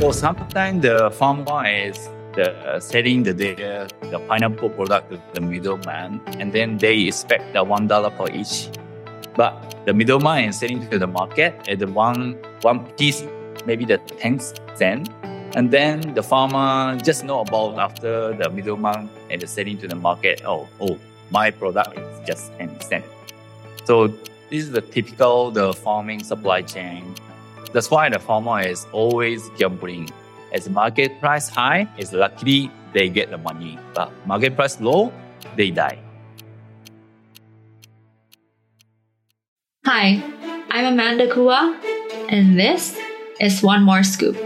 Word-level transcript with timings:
So 0.00 0.10
sometimes 0.10 0.82
the 0.82 1.10
farmer 1.12 1.66
is 1.66 1.96
the, 2.34 2.52
uh, 2.52 2.80
selling 2.80 3.22
the, 3.22 3.32
the, 3.32 3.88
the 4.10 4.18
pineapple 4.28 4.70
product 4.70 5.10
to 5.10 5.22
the 5.32 5.40
middleman, 5.40 6.20
and 6.38 6.52
then 6.52 6.76
they 6.76 7.02
expect 7.02 7.54
the 7.54 7.62
one 7.62 7.86
dollar 7.86 8.10
per 8.10 8.28
each. 8.28 8.68
But 9.34 9.76
the 9.86 9.94
middleman 9.94 10.50
is 10.50 10.58
selling 10.58 10.86
to 10.90 10.98
the 10.98 11.06
market 11.06 11.54
at 11.68 11.78
the 11.78 11.86
one 11.86 12.36
one 12.62 12.84
piece, 12.98 13.22
maybe 13.66 13.84
the 13.84 13.98
ten 13.98 14.40
cent, 14.74 15.08
and 15.56 15.70
then 15.70 16.12
the 16.14 16.22
farmer 16.22 16.98
just 16.98 17.24
know 17.24 17.40
about 17.40 17.78
after 17.78 18.34
the 18.34 18.50
middleman 18.50 19.08
and 19.30 19.40
the 19.40 19.46
selling 19.46 19.78
to 19.78 19.88
the 19.88 19.96
market. 19.96 20.42
Oh, 20.44 20.68
oh, 20.80 20.98
my 21.30 21.50
product 21.50 21.96
is 21.96 22.26
just 22.26 22.52
ten 22.58 22.78
cent. 22.80 23.04
So 23.84 24.08
this 24.50 24.64
is 24.64 24.70
the 24.72 24.82
typical 24.82 25.50
the 25.50 25.72
farming 25.72 26.24
supply 26.24 26.62
chain. 26.62 27.14
That's 27.74 27.90
why 27.90 28.08
the 28.08 28.20
farmer 28.20 28.62
is 28.62 28.86
always 28.92 29.50
gambling. 29.58 30.08
As 30.52 30.70
market 30.70 31.18
price 31.18 31.48
high, 31.48 31.88
it's 31.98 32.12
luckily 32.12 32.70
they 32.92 33.08
get 33.08 33.30
the 33.30 33.38
money. 33.38 33.76
But 33.94 34.14
market 34.28 34.54
price 34.54 34.80
low, 34.80 35.12
they 35.56 35.72
die. 35.72 35.98
Hi, 39.84 40.22
I'm 40.70 40.94
Amanda 40.94 41.26
Kua, 41.26 41.76
and 42.30 42.56
this 42.56 42.96
is 43.40 43.60
One 43.60 43.82
More 43.82 44.04
Scoop. 44.04 44.38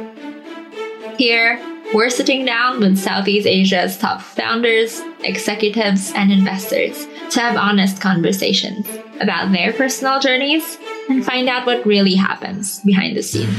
Here, 1.19 1.61
we're 1.95 2.11
sitting 2.11 2.45
down 2.45 2.81
with 2.81 2.99
Southeast 2.99 3.47
Asia's 3.47 3.97
top 3.97 4.21
founders, 4.21 5.01
executives, 5.21 6.13
and 6.15 6.31
investors 6.31 7.07
to 7.31 7.41
have 7.41 7.57
honest 7.57 8.01
conversations 8.01 8.87
about 9.21 9.53
their 9.53 9.73
personal 9.73 10.21
journeys 10.21 10.77
and 11.09 11.25
find 11.25 11.49
out 11.49 11.67
what 11.67 11.85
really 11.87 12.15
happens 12.15 12.81
behind 12.81 13.17
the 13.17 13.23
scenes. 13.23 13.57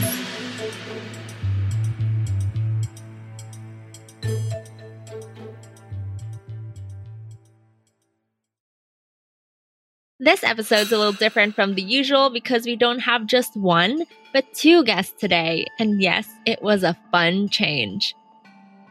This 10.22 10.44
episode's 10.44 10.92
a 10.92 10.98
little 10.98 11.14
different 11.14 11.56
from 11.56 11.76
the 11.76 11.82
usual 11.82 12.30
because 12.30 12.66
we 12.66 12.76
don't 12.76 13.00
have 13.00 13.26
just 13.26 13.56
one, 13.56 14.04
but 14.34 14.54
two 14.54 14.84
guests 14.84 15.14
today. 15.18 15.66
And 15.80 16.02
yes, 16.02 16.28
it 16.46 16.62
was 16.62 16.84
a 16.84 16.98
fun 17.10 17.48
change. 17.48 18.14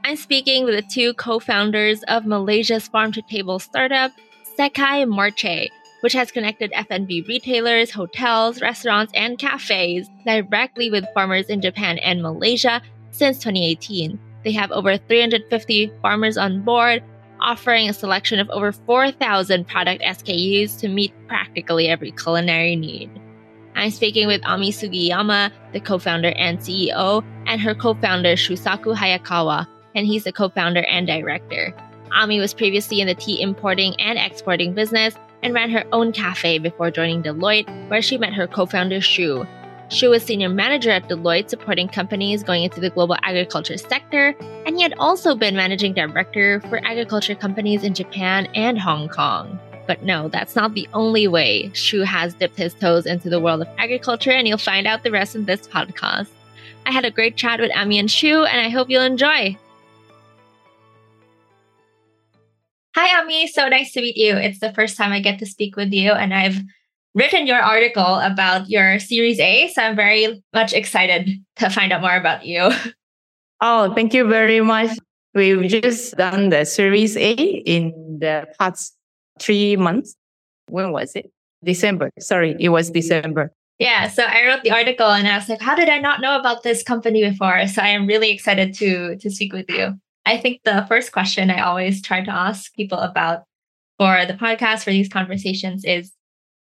I'm 0.08 0.16
speaking 0.16 0.64
with 0.64 0.74
the 0.74 0.80
two 0.80 1.12
co 1.12 1.38
founders 1.38 2.02
of 2.04 2.24
Malaysia's 2.24 2.88
farm 2.88 3.12
to 3.12 3.20
table 3.20 3.58
startup, 3.58 4.10
Sekai 4.58 5.06
Marche, 5.06 5.68
which 6.00 6.14
has 6.14 6.32
connected 6.32 6.72
F&B 6.72 7.26
retailers, 7.28 7.90
hotels, 7.90 8.62
restaurants, 8.62 9.12
and 9.14 9.38
cafes 9.38 10.08
directly 10.24 10.90
with 10.90 11.04
farmers 11.12 11.50
in 11.50 11.60
Japan 11.60 11.98
and 11.98 12.22
Malaysia 12.22 12.80
since 13.10 13.36
2018. 13.40 14.18
They 14.44 14.52
have 14.52 14.72
over 14.72 14.96
350 14.96 15.92
farmers 16.00 16.38
on 16.38 16.62
board 16.62 17.04
offering 17.42 17.90
a 17.90 17.92
selection 17.92 18.40
of 18.40 18.48
over 18.48 18.72
4,000 18.72 19.68
product 19.68 20.02
SKUs 20.02 20.80
to 20.80 20.88
meet 20.88 21.12
practically 21.28 21.88
every 21.88 22.12
culinary 22.12 22.76
need. 22.76 23.10
I'm 23.74 23.90
speaking 23.90 24.26
with 24.26 24.40
Ami 24.46 24.72
Sugiyama, 24.72 25.52
the 25.74 25.80
co 25.80 25.98
founder 25.98 26.30
and 26.30 26.60
CEO, 26.60 27.22
and 27.46 27.60
her 27.60 27.74
co 27.74 27.92
founder 27.92 28.36
Shusaku 28.36 28.96
Hayakawa, 28.96 29.66
and 29.98 30.06
he's 30.06 30.24
the 30.24 30.32
co 30.32 30.48
founder 30.48 30.84
and 30.84 31.06
director. 31.06 31.74
Ami 32.12 32.38
was 32.38 32.54
previously 32.54 33.00
in 33.00 33.06
the 33.06 33.14
tea 33.14 33.42
importing 33.42 33.94
and 34.00 34.18
exporting 34.18 34.72
business 34.72 35.14
and 35.42 35.52
ran 35.52 35.70
her 35.70 35.84
own 35.92 36.12
cafe 36.12 36.58
before 36.58 36.90
joining 36.90 37.22
Deloitte, 37.22 37.90
where 37.90 38.02
she 38.02 38.16
met 38.16 38.32
her 38.32 38.46
co 38.46 38.64
founder 38.64 39.00
Shu, 39.00 39.46
she 39.90 40.06
was 40.06 40.22
senior 40.22 40.50
manager 40.50 40.90
at 40.90 41.08
Deloitte, 41.08 41.48
supporting 41.48 41.88
companies 41.88 42.42
going 42.42 42.62
into 42.62 42.78
the 42.78 42.90
global 42.90 43.16
agriculture 43.22 43.78
sector, 43.78 44.34
and 44.66 44.76
he 44.76 44.82
had 44.82 44.92
also 44.98 45.34
been 45.34 45.56
managing 45.56 45.94
director 45.94 46.60
for 46.68 46.84
agriculture 46.84 47.34
companies 47.34 47.84
in 47.84 47.94
Japan 47.94 48.46
and 48.54 48.78
Hong 48.78 49.08
Kong. 49.08 49.58
But 49.86 50.02
no, 50.02 50.28
that's 50.28 50.54
not 50.54 50.74
the 50.74 50.86
only 50.92 51.26
way 51.26 51.70
Shu 51.72 52.02
has 52.02 52.34
dipped 52.34 52.58
his 52.58 52.74
toes 52.74 53.06
into 53.06 53.30
the 53.30 53.40
world 53.40 53.62
of 53.62 53.68
agriculture, 53.78 54.30
and 54.30 54.46
you'll 54.46 54.58
find 54.58 54.86
out 54.86 55.04
the 55.04 55.10
rest 55.10 55.34
in 55.34 55.46
this 55.46 55.66
podcast. 55.66 56.28
I 56.84 56.92
had 56.92 57.06
a 57.06 57.10
great 57.10 57.36
chat 57.36 57.58
with 57.58 57.74
Ami 57.74 57.98
and 57.98 58.10
Shu, 58.10 58.44
and 58.44 58.60
I 58.60 58.68
hope 58.68 58.90
you'll 58.90 59.02
enjoy. 59.02 59.56
Hi, 62.98 63.22
Ami. 63.22 63.46
So 63.46 63.68
nice 63.68 63.92
to 63.92 64.00
meet 64.00 64.16
you. 64.16 64.34
It's 64.34 64.58
the 64.58 64.72
first 64.72 64.96
time 64.96 65.12
I 65.12 65.20
get 65.20 65.38
to 65.38 65.46
speak 65.46 65.76
with 65.76 65.92
you, 65.92 66.10
and 66.10 66.34
I've 66.34 66.58
written 67.14 67.46
your 67.46 67.60
article 67.60 68.16
about 68.16 68.68
your 68.68 68.98
Series 68.98 69.38
A. 69.38 69.68
So 69.68 69.82
I'm 69.82 69.94
very 69.94 70.42
much 70.52 70.72
excited 70.72 71.30
to 71.62 71.70
find 71.70 71.92
out 71.92 72.00
more 72.00 72.16
about 72.16 72.44
you. 72.44 72.70
Oh, 73.60 73.94
thank 73.94 74.14
you 74.14 74.26
very 74.26 74.60
much. 74.62 74.98
We've 75.32 75.68
just 75.68 76.16
done 76.16 76.48
the 76.48 76.64
Series 76.64 77.16
A 77.16 77.34
in 77.34 78.18
the 78.20 78.48
past 78.58 78.96
three 79.38 79.76
months. 79.76 80.16
When 80.68 80.90
was 80.90 81.14
it? 81.14 81.30
December. 81.62 82.10
Sorry, 82.18 82.56
it 82.58 82.70
was 82.70 82.90
December. 82.90 83.52
Yeah, 83.78 84.08
so 84.08 84.24
I 84.24 84.44
wrote 84.44 84.64
the 84.64 84.72
article 84.72 85.06
and 85.06 85.28
I 85.28 85.36
was 85.36 85.48
like, 85.48 85.60
how 85.60 85.76
did 85.76 85.88
I 85.88 85.98
not 86.00 86.20
know 86.20 86.36
about 86.36 86.64
this 86.64 86.82
company 86.82 87.22
before? 87.30 87.64
So 87.68 87.80
I 87.80 87.90
am 87.90 88.08
really 88.08 88.32
excited 88.32 88.74
to 88.74 89.16
to 89.18 89.30
speak 89.30 89.52
with 89.52 89.70
you. 89.70 89.94
I 90.28 90.36
think 90.36 90.60
the 90.64 90.84
first 90.88 91.10
question 91.10 91.50
I 91.50 91.62
always 91.62 92.02
try 92.02 92.22
to 92.22 92.30
ask 92.30 92.74
people 92.74 92.98
about 92.98 93.44
for 93.98 94.26
the 94.26 94.34
podcast 94.34 94.84
for 94.84 94.90
these 94.90 95.08
conversations 95.08 95.86
is 95.86 96.12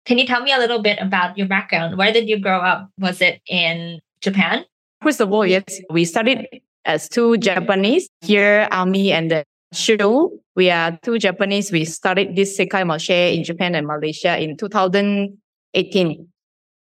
can 0.05 0.19
you 0.19 0.27
tell 0.27 0.43
me 0.43 0.53
a 0.53 0.59
little 0.59 0.83
bit 0.83 0.99
about 1.01 1.39
your 1.39 1.49
background? 1.49 1.97
Where 1.97 2.13
did 2.13 2.29
you 2.29 2.39
grow 2.39 2.61
up? 2.61 2.91
Was 3.01 3.23
it 3.23 3.41
in 3.49 4.01
Japan? 4.21 4.67
First 5.03 5.23
of 5.23 5.33
all, 5.33 5.47
yes, 5.47 5.81
we 5.89 6.05
studied 6.05 6.47
as 6.85 7.09
two 7.09 7.39
Japanese. 7.39 8.11
Here, 8.21 8.69
Ami 8.71 9.11
and 9.11 9.43
Shu, 9.73 10.39
we 10.55 10.71
are 10.71 10.99
two 11.03 11.19
Japanese. 11.19 11.73
We 11.73 11.87
started 11.87 12.37
this 12.37 12.59
Sekai 12.59 12.87
Marche 12.87 13.33
in 13.35 13.43
Japan 13.43 13.75
and 13.75 13.87
Malaysia 13.87 14.37
in 14.37 14.59
2018. 14.59 16.29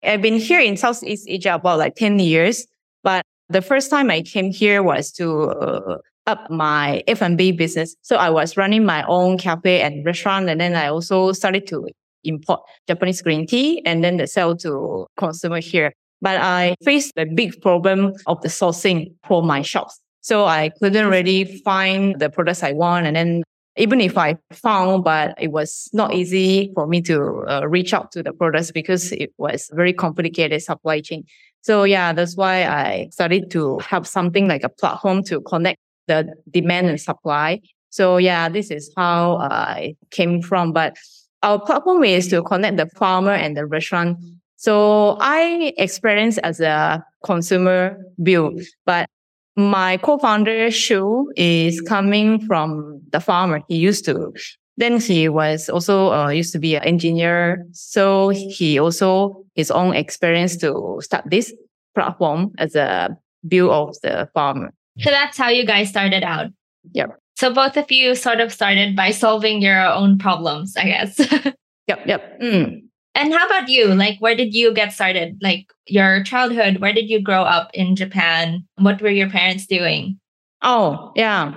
I've 0.04 0.22
been 0.22 0.38
here 0.38 0.60
in 0.60 0.76
Southeast 0.76 1.26
Asia 1.28 1.56
about 1.56 1.78
like 1.80 1.96
10 1.96 2.20
years, 2.20 2.64
but 3.02 3.24
the 3.48 3.60
first 3.60 3.90
time 3.90 4.08
I 4.08 4.22
came 4.22 4.52
here 4.52 4.84
was 4.84 5.10
to 5.18 5.50
uh, 5.50 5.98
up 6.26 6.50
my 6.50 7.02
F&B 7.06 7.52
business. 7.52 7.96
So 8.02 8.16
I 8.16 8.30
was 8.30 8.56
running 8.56 8.84
my 8.84 9.04
own 9.06 9.38
cafe 9.38 9.80
and 9.80 10.04
restaurant. 10.04 10.48
And 10.48 10.60
then 10.60 10.74
I 10.74 10.88
also 10.88 11.32
started 11.32 11.66
to 11.68 11.88
import 12.24 12.60
Japanese 12.86 13.22
green 13.22 13.46
tea 13.46 13.82
and 13.84 14.04
then 14.04 14.24
sell 14.26 14.56
to 14.58 15.06
consumer 15.16 15.60
here. 15.60 15.92
But 16.20 16.36
I 16.40 16.74
faced 16.84 17.14
the 17.16 17.24
big 17.24 17.60
problem 17.62 18.12
of 18.26 18.40
the 18.42 18.48
sourcing 18.48 19.14
for 19.26 19.42
my 19.42 19.62
shops. 19.62 19.98
So 20.20 20.44
I 20.44 20.70
couldn't 20.80 21.08
really 21.08 21.44
find 21.64 22.18
the 22.20 22.28
products 22.28 22.62
I 22.62 22.72
want. 22.72 23.06
And 23.06 23.16
then 23.16 23.42
even 23.76 24.00
if 24.00 24.18
I 24.18 24.36
found, 24.52 25.04
but 25.04 25.34
it 25.40 25.48
was 25.48 25.88
not 25.94 26.12
easy 26.12 26.70
for 26.74 26.86
me 26.86 27.00
to 27.02 27.44
uh, 27.48 27.66
reach 27.66 27.94
out 27.94 28.12
to 28.12 28.22
the 28.22 28.32
products 28.32 28.70
because 28.70 29.12
it 29.12 29.32
was 29.38 29.70
very 29.72 29.94
complicated 29.94 30.60
supply 30.62 31.00
chain. 31.00 31.24
So 31.62 31.84
yeah, 31.84 32.12
that's 32.12 32.36
why 32.36 32.64
I 32.64 33.08
started 33.12 33.50
to 33.52 33.78
have 33.78 34.06
something 34.06 34.48
like 34.48 34.64
a 34.64 34.68
platform 34.68 35.22
to 35.24 35.40
connect 35.40 35.78
the 36.10 36.34
demand 36.50 36.88
and 36.88 37.00
supply. 37.00 37.60
So 37.90 38.18
yeah, 38.18 38.48
this 38.48 38.70
is 38.70 38.92
how 38.96 39.38
I 39.38 39.94
came 40.10 40.42
from. 40.42 40.72
But 40.72 40.96
our 41.42 41.58
platform 41.58 42.04
is 42.04 42.28
to 42.28 42.42
connect 42.42 42.76
the 42.76 42.86
farmer 42.98 43.32
and 43.32 43.56
the 43.56 43.66
restaurant. 43.66 44.18
So 44.56 45.16
I 45.20 45.72
experience 45.78 46.36
as 46.38 46.60
a 46.60 47.02
consumer 47.24 47.96
view, 48.18 48.60
but 48.84 49.08
my 49.56 49.96
co-founder 49.98 50.70
Shu 50.70 51.32
is 51.36 51.80
coming 51.80 52.46
from 52.46 53.00
the 53.10 53.20
farmer. 53.20 53.62
He 53.68 53.76
used 53.76 54.04
to. 54.04 54.32
Then 54.76 55.00
he 55.00 55.28
was 55.28 55.68
also 55.68 56.12
uh, 56.12 56.28
used 56.28 56.52
to 56.52 56.58
be 56.58 56.76
an 56.76 56.84
engineer. 56.84 57.66
So 57.72 58.28
he 58.30 58.78
also 58.78 59.44
his 59.54 59.70
own 59.70 59.94
experience 59.94 60.56
to 60.58 60.98
start 61.00 61.24
this 61.28 61.52
platform 61.94 62.52
as 62.58 62.74
a 62.74 63.16
view 63.44 63.70
of 63.70 63.96
the 64.02 64.28
farmer. 64.32 64.72
So 65.02 65.10
that's 65.10 65.36
how 65.36 65.48
you 65.48 65.64
guys 65.66 65.88
started 65.88 66.22
out. 66.22 66.48
Yep. 66.92 67.18
So 67.36 67.52
both 67.52 67.76
of 67.76 67.90
you 67.90 68.14
sort 68.14 68.40
of 68.40 68.52
started 68.52 68.94
by 68.94 69.10
solving 69.10 69.62
your 69.62 69.80
own 69.80 70.18
problems, 70.18 70.76
I 70.76 70.84
guess. 70.84 71.18
yep, 71.86 72.06
yep. 72.06 72.40
Mm. 72.40 72.82
And 73.14 73.32
how 73.32 73.46
about 73.46 73.68
you? 73.68 73.94
Like, 73.94 74.18
where 74.20 74.36
did 74.36 74.54
you 74.54 74.72
get 74.72 74.92
started? 74.92 75.38
Like, 75.42 75.66
your 75.86 76.22
childhood, 76.22 76.78
where 76.78 76.92
did 76.92 77.08
you 77.08 77.20
grow 77.20 77.42
up 77.42 77.70
in 77.74 77.96
Japan? 77.96 78.66
What 78.76 79.02
were 79.02 79.10
your 79.10 79.28
parents 79.28 79.66
doing? 79.66 80.18
Oh, 80.62 81.12
yeah. 81.16 81.54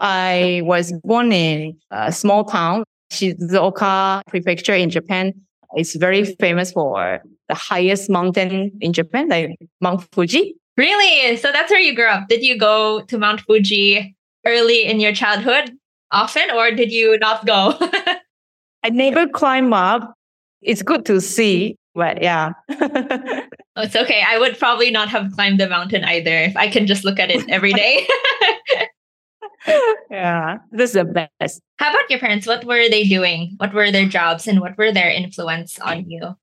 I 0.00 0.62
was 0.64 0.92
born 1.04 1.32
in 1.32 1.78
a 1.90 2.10
small 2.10 2.44
town, 2.44 2.84
Shizuoka 3.12 4.22
Prefecture 4.26 4.74
in 4.74 4.90
Japan. 4.90 5.32
It's 5.74 5.94
very 5.94 6.24
famous 6.24 6.72
for 6.72 7.20
the 7.48 7.54
highest 7.54 8.10
mountain 8.10 8.72
in 8.80 8.92
Japan, 8.92 9.28
like 9.28 9.56
Mount 9.80 10.06
Fuji. 10.12 10.56
Really? 10.80 11.36
So 11.36 11.52
that's 11.52 11.70
where 11.70 11.78
you 11.78 11.94
grew 11.94 12.06
up. 12.06 12.28
Did 12.28 12.42
you 12.42 12.56
go 12.56 13.02
to 13.02 13.18
Mount 13.18 13.42
Fuji 13.42 14.16
early 14.46 14.86
in 14.86 14.98
your 14.98 15.12
childhood 15.12 15.72
often, 16.10 16.50
or 16.52 16.70
did 16.70 16.90
you 16.90 17.18
not 17.18 17.44
go? 17.44 17.76
I 18.82 18.88
never 18.88 19.28
climb 19.28 19.74
up. 19.74 20.14
It's 20.62 20.80
good 20.80 21.04
to 21.04 21.20
see. 21.20 21.76
But 21.94 22.22
yeah. 22.22 22.52
Oh, 23.76 23.82
it's 23.82 23.94
okay. 23.94 24.24
I 24.26 24.36
would 24.36 24.58
probably 24.58 24.90
not 24.90 25.08
have 25.10 25.30
climbed 25.32 25.60
the 25.60 25.68
mountain 25.68 26.02
either 26.04 26.34
if 26.34 26.56
I 26.56 26.66
can 26.68 26.86
just 26.88 27.04
look 27.04 27.20
at 27.20 27.30
it 27.30 27.48
every 27.48 27.72
day. 27.72 28.06
yeah, 30.10 30.58
this 30.72 30.90
is 30.90 30.94
the 30.94 31.04
best. 31.04 31.60
How 31.76 31.90
about 31.90 32.10
your 32.10 32.18
parents? 32.18 32.48
What 32.48 32.64
were 32.64 32.88
they 32.88 33.04
doing? 33.04 33.54
What 33.58 33.72
were 33.72 33.92
their 33.92 34.08
jobs 34.08 34.48
and 34.48 34.60
what 34.60 34.76
were 34.76 34.90
their 34.90 35.08
influence 35.08 35.78
on 35.78 36.10
you? 36.10 36.34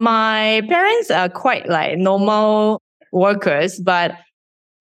My 0.00 0.62
parents 0.68 1.10
are 1.10 1.30
quite 1.30 1.66
like 1.66 1.96
normal 1.96 2.79
workers, 3.12 3.80
but 3.80 4.14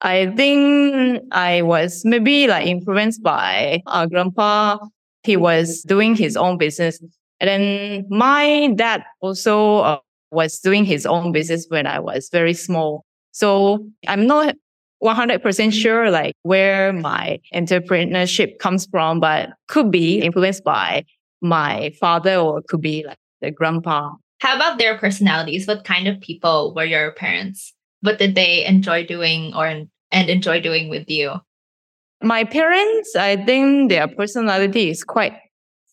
I 0.01 0.33
think 0.35 1.21
I 1.31 1.61
was 1.61 2.03
maybe 2.05 2.47
like 2.47 2.67
influenced 2.67 3.21
by 3.21 3.81
our 3.87 4.07
grandpa. 4.07 4.77
He 5.23 5.35
was 5.35 5.83
doing 5.83 6.15
his 6.15 6.37
own 6.37 6.57
business. 6.57 6.99
And 7.41 7.47
then 7.47 8.05
my 8.09 8.71
dad 8.75 9.03
also 9.21 9.77
uh, 9.79 9.99
was 10.31 10.59
doing 10.59 10.85
his 10.85 11.05
own 11.05 11.31
business 11.31 11.65
when 11.69 11.85
I 11.87 11.99
was 11.99 12.29
very 12.31 12.53
small. 12.53 13.03
So 13.31 13.85
I'm 14.07 14.25
not 14.25 14.55
100% 15.03 15.73
sure 15.73 16.11
like 16.11 16.33
where 16.43 16.93
my 16.93 17.39
entrepreneurship 17.53 18.59
comes 18.59 18.85
from, 18.87 19.19
but 19.19 19.49
could 19.67 19.91
be 19.91 20.19
influenced 20.19 20.63
by 20.63 21.05
my 21.41 21.91
father 21.99 22.35
or 22.35 22.61
could 22.67 22.81
be 22.81 23.05
like 23.05 23.17
the 23.41 23.51
grandpa. 23.51 24.11
How 24.39 24.55
about 24.55 24.77
their 24.77 24.97
personalities? 24.97 25.67
What 25.67 25.83
kind 25.83 26.07
of 26.07 26.19
people 26.21 26.73
were 26.73 26.85
your 26.85 27.11
parents? 27.13 27.73
What 28.01 28.19
did 28.19 28.35
they 28.35 28.65
enjoy 28.65 29.05
doing 29.05 29.53
or 29.55 29.65
and 30.11 30.29
enjoy 30.29 30.61
doing 30.61 30.89
with 30.89 31.09
you? 31.09 31.33
My 32.21 32.43
parents, 32.43 33.15
I 33.15 33.37
think 33.37 33.89
their 33.89 34.07
personality 34.07 34.89
is 34.89 35.03
quite 35.03 35.33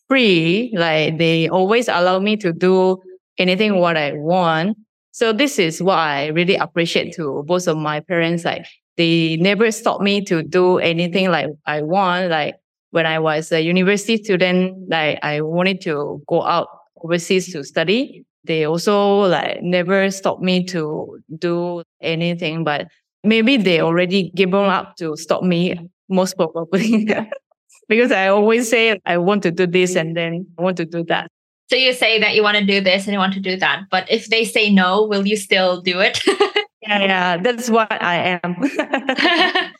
free. 0.08 0.72
Like 0.76 1.18
they 1.18 1.48
always 1.48 1.88
allow 1.88 2.18
me 2.18 2.36
to 2.38 2.52
do 2.52 2.98
anything 3.38 3.78
what 3.78 3.96
I 3.96 4.12
want. 4.12 4.76
So 5.12 5.32
this 5.32 5.58
is 5.58 5.82
what 5.82 5.98
I 5.98 6.26
really 6.28 6.56
appreciate 6.56 7.14
to 7.14 7.42
both 7.46 7.66
of 7.68 7.76
my 7.76 8.00
parents. 8.00 8.44
Like 8.44 8.66
they 8.96 9.36
never 9.36 9.70
stop 9.70 10.00
me 10.00 10.22
to 10.24 10.42
do 10.42 10.78
anything 10.78 11.30
like 11.30 11.48
I 11.66 11.82
want. 11.82 12.30
Like 12.30 12.56
when 12.90 13.06
I 13.06 13.18
was 13.18 13.52
a 13.52 13.60
university 13.60 14.22
student, 14.22 14.90
like 14.90 15.18
I 15.22 15.40
wanted 15.40 15.80
to 15.82 16.22
go 16.28 16.42
out 16.42 16.68
overseas 17.02 17.52
to 17.52 17.62
study. 17.64 18.24
They 18.46 18.64
also 18.64 19.20
like 19.20 19.62
never 19.62 20.10
stopped 20.10 20.42
me 20.42 20.64
to 20.66 21.18
do 21.38 21.82
anything, 22.00 22.64
but 22.64 22.88
maybe 23.24 23.56
they 23.56 23.80
already 23.80 24.30
given 24.34 24.66
up 24.66 24.96
to 24.96 25.16
stop 25.16 25.42
me 25.42 25.90
most 26.08 26.36
probably. 26.36 27.08
because 27.88 28.12
I 28.12 28.28
always 28.28 28.68
say 28.68 29.00
I 29.04 29.18
want 29.18 29.42
to 29.44 29.50
do 29.50 29.66
this 29.66 29.96
and 29.96 30.16
then 30.16 30.46
I 30.58 30.62
want 30.62 30.76
to 30.78 30.84
do 30.84 31.04
that. 31.04 31.30
So 31.68 31.76
you 31.76 31.92
say 31.92 32.20
that 32.20 32.34
you 32.34 32.42
want 32.42 32.56
to 32.58 32.64
do 32.64 32.80
this 32.80 33.04
and 33.04 33.12
you 33.12 33.18
want 33.18 33.34
to 33.34 33.40
do 33.40 33.56
that, 33.56 33.82
but 33.90 34.08
if 34.10 34.28
they 34.28 34.44
say 34.44 34.70
no, 34.70 35.04
will 35.04 35.26
you 35.26 35.36
still 35.36 35.80
do 35.80 35.98
it? 35.98 36.22
yeah, 36.82 37.00
yeah, 37.00 37.36
that's 37.38 37.68
what 37.68 37.90
I 37.90 38.38
am. 38.44 38.54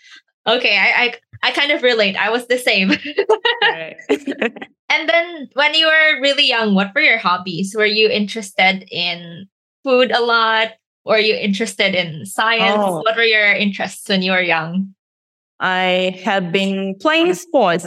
okay, 0.48 0.76
I, 0.76 1.04
I 1.04 1.14
I 1.46 1.52
kind 1.52 1.70
of 1.70 1.84
relate. 1.84 2.16
I 2.16 2.30
was 2.30 2.48
the 2.48 2.58
same. 2.58 2.90
and 4.90 5.08
then 5.08 5.48
when 5.52 5.74
you 5.74 5.86
were 5.86 6.20
really 6.20 6.48
young, 6.48 6.74
what 6.74 6.92
were 6.92 7.00
your 7.00 7.18
hobbies? 7.18 7.72
Were 7.76 7.86
you 7.86 8.10
interested 8.10 8.84
in 8.90 9.46
food 9.84 10.10
a 10.10 10.20
lot? 10.20 10.72
Were 11.04 11.20
you 11.20 11.36
interested 11.36 11.94
in 11.94 12.26
science? 12.26 12.82
Oh. 12.82 13.02
What 13.02 13.14
were 13.14 13.22
your 13.22 13.52
interests 13.52 14.08
when 14.08 14.22
you 14.22 14.32
were 14.32 14.42
young? 14.42 14.92
I 15.60 16.20
have 16.24 16.50
been 16.50 16.96
playing 17.00 17.32
sports. 17.34 17.86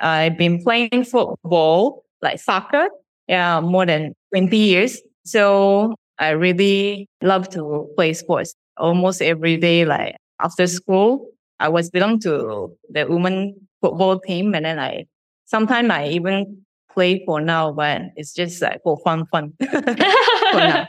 I've 0.00 0.38
been 0.38 0.62
playing 0.62 1.04
football, 1.04 2.04
like 2.22 2.40
soccer, 2.40 2.88
yeah, 3.28 3.60
more 3.60 3.84
than 3.84 4.14
20 4.32 4.56
years. 4.56 5.02
So 5.26 5.94
I 6.18 6.30
really 6.30 7.06
love 7.20 7.50
to 7.50 7.86
play 7.96 8.14
sports 8.14 8.54
almost 8.78 9.20
every 9.20 9.58
day. 9.58 9.84
Like 9.84 10.16
after 10.40 10.66
school, 10.66 11.33
I 11.60 11.68
was 11.68 11.90
belong 11.90 12.20
to 12.20 12.34
oh. 12.34 12.76
the 12.90 13.06
women 13.06 13.54
football 13.80 14.18
team. 14.20 14.54
And 14.54 14.64
then 14.64 14.78
I, 14.78 15.06
sometimes 15.44 15.90
I 15.90 16.08
even 16.08 16.64
play 16.92 17.22
for 17.26 17.40
now, 17.40 17.72
but 17.72 18.02
it's 18.16 18.32
just 18.32 18.62
like 18.62 18.80
for 18.82 18.98
fun, 19.04 19.26
fun. 19.26 19.52
for 19.60 20.88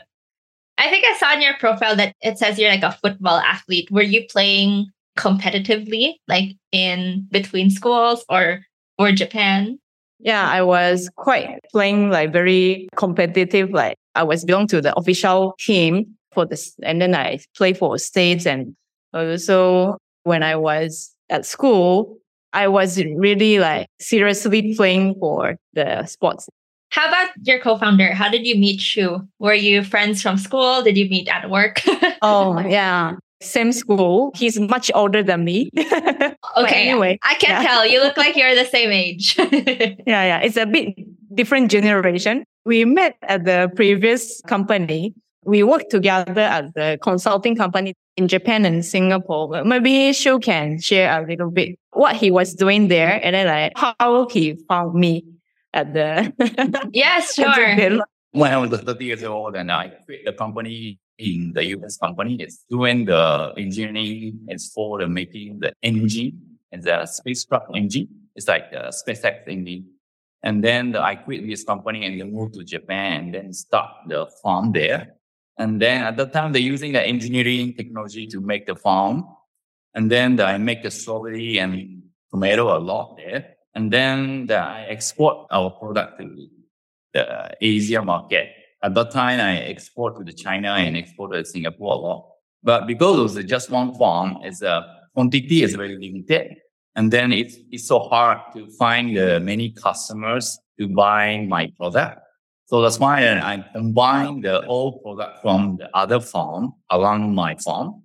I 0.78 0.90
think 0.90 1.04
I 1.06 1.16
saw 1.18 1.32
in 1.32 1.42
your 1.42 1.56
profile 1.58 1.96
that 1.96 2.14
it 2.20 2.38
says 2.38 2.58
you're 2.58 2.70
like 2.70 2.82
a 2.82 2.92
football 2.92 3.38
athlete. 3.38 3.90
Were 3.90 4.02
you 4.02 4.26
playing 4.28 4.86
competitively, 5.16 6.14
like 6.28 6.54
in 6.70 7.26
between 7.30 7.70
schools 7.70 8.24
or 8.28 8.60
or 8.98 9.10
Japan? 9.12 9.78
Yeah, 10.18 10.48
I 10.48 10.62
was 10.62 11.10
quite 11.16 11.60
playing 11.72 12.10
like 12.10 12.32
very 12.32 12.88
competitive. 12.96 13.70
Like 13.70 13.96
I 14.14 14.22
was 14.22 14.44
belong 14.44 14.66
to 14.68 14.82
the 14.82 14.94
official 14.96 15.54
team 15.58 16.14
for 16.32 16.44
this, 16.44 16.74
and 16.82 17.00
then 17.00 17.14
I 17.14 17.38
play 17.56 17.72
for 17.72 17.96
states. 17.98 18.46
And 18.46 18.76
also 19.14 19.96
when 20.26 20.42
I 20.42 20.56
was 20.56 21.14
at 21.30 21.46
school, 21.46 22.18
I 22.52 22.66
wasn't 22.68 23.18
really 23.18 23.58
like 23.58 23.88
seriously 24.00 24.62
mm-hmm. 24.62 24.76
playing 24.76 25.14
for 25.20 25.56
the 25.72 26.04
sports. 26.06 26.48
How 26.90 27.06
about 27.08 27.28
your 27.42 27.60
co-founder? 27.60 28.12
How 28.12 28.28
did 28.28 28.46
you 28.46 28.56
meet 28.56 28.80
Shu? 28.80 29.20
Were 29.38 29.54
you 29.54 29.84
friends 29.84 30.22
from 30.22 30.36
school? 30.36 30.82
Did 30.82 30.96
you 30.96 31.08
meet 31.08 31.28
at 31.28 31.48
work? 31.48 31.80
oh 32.22 32.58
yeah, 32.66 33.14
same 33.40 33.72
school. 33.72 34.32
He's 34.34 34.58
much 34.58 34.90
older 34.94 35.22
than 35.22 35.44
me. 35.44 35.70
okay. 35.76 36.88
anyway, 36.88 37.18
I 37.22 37.34
can 37.34 37.62
yeah. 37.62 37.68
tell. 37.68 37.86
You 37.86 38.02
look 38.02 38.16
like 38.16 38.34
you're 38.34 38.54
the 38.54 38.64
same 38.64 38.90
age. 38.90 39.36
yeah, 39.38 39.94
yeah. 40.06 40.40
It's 40.40 40.56
a 40.56 40.66
bit 40.66 40.94
different 41.34 41.70
generation. 41.70 42.44
We 42.64 42.84
met 42.84 43.16
at 43.22 43.44
the 43.44 43.70
previous 43.76 44.40
company. 44.48 45.14
We 45.46 45.62
worked 45.62 45.90
together 45.90 46.40
at 46.40 46.74
the 46.74 46.98
consulting 47.02 47.56
company 47.56 47.94
in 48.16 48.28
Japan 48.28 48.64
and 48.64 48.84
Singapore. 48.84 49.64
Maybe 49.64 50.12
Shu 50.12 50.38
can 50.40 50.80
share 50.80 51.22
a 51.22 51.26
little 51.26 51.50
bit 51.50 51.78
what 51.92 52.16
he 52.16 52.30
was 52.30 52.54
doing 52.54 52.88
there 52.88 53.20
and 53.22 53.34
then 53.34 53.46
like 53.46 53.72
how 53.76 54.28
he 54.28 54.58
found 54.68 54.94
me 54.94 55.24
at 55.72 55.94
the 55.94 56.32
Yes, 56.92 57.34
sure. 57.36 58.00
When 58.32 58.52
I 58.52 58.56
was 58.58 58.80
30 58.80 59.04
years 59.04 59.22
old 59.24 59.56
and 59.56 59.70
I 59.70 59.88
quit 60.04 60.24
the 60.24 60.32
company 60.32 60.98
in 61.18 61.52
the 61.54 61.64
US 61.76 61.96
company 61.96 62.34
is 62.34 62.64
doing 62.68 63.06
the 63.06 63.54
engineering 63.56 64.40
it's 64.48 64.70
for 64.72 64.98
the 64.98 65.08
making 65.08 65.60
the 65.60 65.72
engine 65.82 66.58
and 66.72 66.82
the 66.82 67.06
spacecraft 67.06 67.66
engine. 67.74 68.08
It's 68.34 68.48
like 68.48 68.70
the 68.70 68.92
SpaceX 68.92 69.48
engine. 69.48 69.86
And 70.42 70.62
then 70.62 70.92
the, 70.92 71.02
I 71.02 71.16
quit 71.16 71.46
this 71.46 71.64
company 71.64 72.04
and 72.04 72.20
then 72.20 72.32
moved 72.32 72.54
to 72.54 72.64
Japan 72.64 73.24
and 73.24 73.34
then 73.34 73.52
start 73.52 73.90
the 74.06 74.26
farm 74.42 74.72
there. 74.72 75.15
And 75.58 75.80
then 75.80 76.02
at 76.02 76.16
that 76.18 76.32
time, 76.32 76.52
they're 76.52 76.60
using 76.60 76.92
the 76.92 77.02
engineering 77.02 77.74
technology 77.74 78.26
to 78.28 78.40
make 78.40 78.66
the 78.66 78.76
farm. 78.76 79.24
And 79.94 80.10
then 80.10 80.36
the, 80.36 80.44
I 80.44 80.58
make 80.58 80.82
the 80.82 80.90
strawberry 80.90 81.58
and 81.58 82.02
tomato 82.30 82.76
a 82.76 82.80
lot 82.80 83.16
there. 83.16 83.54
And 83.74 83.92
then 83.92 84.46
the, 84.46 84.58
I 84.58 84.82
export 84.88 85.46
our 85.50 85.70
product 85.70 86.20
to 86.20 86.48
the 87.14 87.56
Asia 87.60 88.02
market. 88.02 88.50
At 88.82 88.94
that 88.94 89.10
time, 89.10 89.40
I 89.40 89.62
export 89.62 90.16
to 90.18 90.24
the 90.24 90.32
China 90.32 90.74
and 90.74 90.96
export 90.96 91.32
to 91.32 91.44
Singapore 91.44 91.94
a 91.94 91.96
lot. 91.96 92.28
But 92.62 92.86
because 92.86 93.36
it's 93.36 93.48
just 93.48 93.70
one 93.70 93.94
farm, 93.94 94.38
it's 94.42 94.60
a 94.60 94.84
quantity 95.14 95.62
is 95.62 95.74
very 95.74 95.96
limited. 95.96 96.56
And 96.94 97.10
then 97.10 97.32
it's, 97.32 97.56
it's 97.70 97.88
so 97.88 98.00
hard 98.00 98.38
to 98.54 98.68
find 98.72 99.14
many 99.44 99.70
customers 99.70 100.58
to 100.78 100.88
buy 100.88 101.46
my 101.48 101.72
product. 101.78 102.20
So 102.66 102.82
that's 102.82 102.98
why 102.98 103.24
I 103.38 103.64
combine 103.72 104.40
the 104.40 104.66
old 104.66 105.00
product 105.02 105.40
from 105.40 105.76
the 105.78 105.88
other 105.96 106.18
farm 106.18 106.74
around 106.90 107.32
my 107.32 107.54
farm 107.56 108.02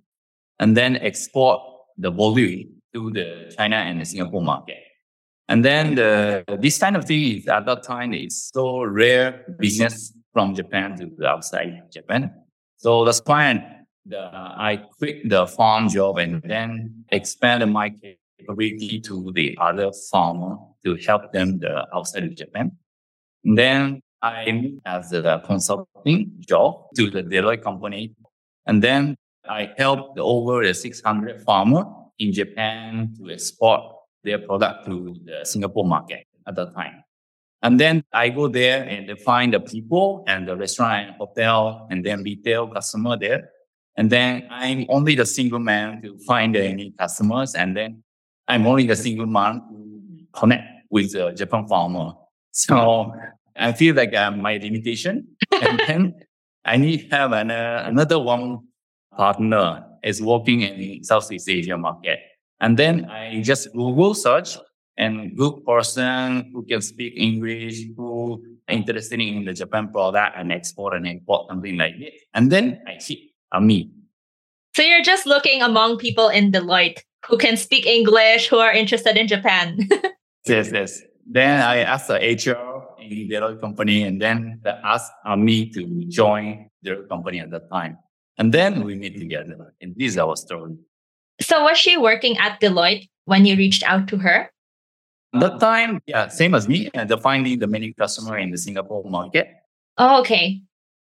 and 0.60 0.76
then 0.76 0.96
export 0.96 1.60
the 1.98 2.12
volume 2.12 2.80
to 2.94 3.10
the 3.10 3.52
China 3.56 3.76
and 3.76 4.00
the 4.00 4.04
Singapore 4.04 4.42
market. 4.42 4.78
And 5.48 5.64
then 5.64 5.96
the, 5.96 6.44
this 6.60 6.78
kind 6.78 6.96
of 6.96 7.04
thing 7.04 7.38
is 7.38 7.48
at 7.48 7.66
that 7.66 7.82
time 7.82 8.14
is 8.14 8.50
so 8.54 8.84
rare 8.84 9.44
business 9.58 10.16
from 10.32 10.54
Japan 10.54 10.96
to 10.98 11.10
the 11.18 11.26
outside 11.26 11.82
Japan. 11.92 12.32
So 12.76 13.04
that's 13.04 13.20
why 13.24 13.84
the, 14.06 14.30
I 14.32 14.84
quit 14.98 15.28
the 15.28 15.48
farm 15.48 15.88
job 15.88 16.18
and 16.18 16.40
then 16.42 17.04
expanded 17.10 17.68
my 17.68 17.92
capability 18.38 19.00
to 19.00 19.32
the 19.34 19.58
other 19.60 19.90
farmer 20.10 20.56
to 20.84 20.94
help 21.04 21.32
them 21.32 21.58
the 21.58 21.84
outside 21.92 22.22
of 22.22 22.36
Japan. 22.36 22.72
And 23.44 23.58
then 23.58 24.02
I 24.22 24.74
as 24.86 25.12
a 25.12 25.42
consulting 25.44 26.32
job 26.40 26.86
to 26.96 27.10
the 27.10 27.22
Deloitte 27.22 27.62
company. 27.62 28.14
And 28.66 28.82
then 28.82 29.16
I 29.48 29.72
helped 29.76 30.18
over 30.18 30.64
the 30.64 30.72
600 30.72 31.42
farmer 31.42 31.84
in 32.18 32.32
Japan 32.32 33.14
to 33.18 33.30
export 33.30 33.82
their 34.22 34.38
product 34.38 34.86
to 34.86 35.16
the 35.24 35.44
Singapore 35.44 35.84
market 35.84 36.26
at 36.46 36.54
that 36.54 36.74
time. 36.74 37.02
And 37.62 37.78
then 37.78 38.04
I 38.12 38.28
go 38.28 38.48
there 38.48 38.84
and 38.84 39.18
find 39.20 39.54
the 39.54 39.60
people 39.60 40.24
and 40.26 40.48
the 40.48 40.56
restaurant 40.56 41.08
and 41.08 41.16
hotel 41.16 41.86
and 41.90 42.04
then 42.04 42.22
retail 42.22 42.68
customer 42.68 43.16
there. 43.16 43.50
And 43.96 44.10
then 44.10 44.48
I'm 44.50 44.86
only 44.88 45.14
the 45.14 45.26
single 45.26 45.58
man 45.58 46.02
to 46.02 46.18
find 46.26 46.56
any 46.56 46.92
customers. 46.98 47.54
And 47.54 47.76
then 47.76 48.02
I'm 48.48 48.66
only 48.66 48.86
the 48.86 48.96
single 48.96 49.26
man 49.26 49.62
to 49.70 50.24
connect 50.32 50.64
with 50.90 51.12
the 51.12 51.32
Japan 51.32 51.66
farmer. 51.68 52.12
So 52.52 53.12
I 53.56 53.72
feel 53.72 53.94
like 53.94 54.14
uh, 54.14 54.30
my 54.30 54.58
limitation. 54.58 55.28
and 55.52 55.80
then 55.86 56.14
I 56.64 56.76
need 56.76 57.10
to 57.10 57.16
have 57.16 57.32
an, 57.32 57.50
uh, 57.50 57.84
another 57.86 58.18
one 58.18 58.60
partner 59.16 59.84
is 60.02 60.22
working 60.22 60.62
in 60.62 60.78
the 60.78 61.02
Southeast 61.02 61.48
Asia 61.48 61.76
market. 61.76 62.18
And 62.60 62.78
then 62.78 63.06
I 63.06 63.42
just 63.42 63.72
Google 63.72 64.14
search 64.14 64.56
and 64.96 65.36
good 65.36 65.64
person 65.64 66.50
who 66.52 66.64
can 66.64 66.80
speak 66.80 67.14
English, 67.16 67.82
who 67.96 68.42
interested 68.68 69.20
in 69.20 69.44
the 69.44 69.52
Japan 69.52 69.90
product 69.90 70.36
and 70.36 70.52
export 70.52 70.94
and 70.94 71.06
import 71.06 71.48
something 71.48 71.76
like 71.76 71.98
this. 71.98 72.14
And 72.34 72.50
then 72.50 72.80
I 72.86 72.98
see 72.98 73.32
Ami. 73.52 73.90
So 74.74 74.82
you're 74.82 75.02
just 75.02 75.26
looking 75.26 75.60
among 75.60 75.98
people 75.98 76.28
in 76.28 76.52
Deloitte 76.52 77.00
who 77.26 77.36
can 77.36 77.56
speak 77.56 77.86
English, 77.86 78.48
who 78.48 78.58
are 78.58 78.72
interested 78.72 79.16
in 79.16 79.28
Japan. 79.28 79.78
yes, 80.46 80.70
yes. 80.72 81.02
Then 81.26 81.60
I 81.60 81.78
asked 81.78 82.08
the 82.08 82.16
HR 82.16 82.71
in 83.10 83.28
the 83.28 83.36
other 83.36 83.56
company 83.56 84.02
and 84.02 84.20
then 84.20 84.60
they 84.62 84.70
asked 84.84 85.12
me 85.36 85.70
to 85.70 86.04
join 86.08 86.70
their 86.82 87.04
company 87.04 87.40
at 87.40 87.50
that 87.50 87.70
time. 87.70 87.98
And 88.38 88.52
then 88.52 88.84
we 88.84 88.94
meet 88.94 89.18
together. 89.18 89.74
And 89.80 89.94
this 89.96 90.12
is 90.12 90.18
our 90.18 90.36
story. 90.36 90.76
So 91.40 91.64
was 91.64 91.78
she 91.78 91.96
working 91.96 92.38
at 92.38 92.60
Deloitte 92.60 93.08
when 93.24 93.44
you 93.44 93.56
reached 93.56 93.82
out 93.84 94.08
to 94.08 94.18
her? 94.18 94.50
That 95.32 95.60
time, 95.60 96.00
yeah, 96.06 96.28
same 96.28 96.54
as 96.54 96.68
me, 96.68 96.90
and 96.92 97.10
finding 97.22 97.58
the 97.58 97.66
many 97.66 97.94
customer 97.94 98.36
in 98.36 98.50
the 98.50 98.58
Singapore 98.58 99.08
market. 99.08 99.48
Oh, 99.96 100.20
okay. 100.20 100.60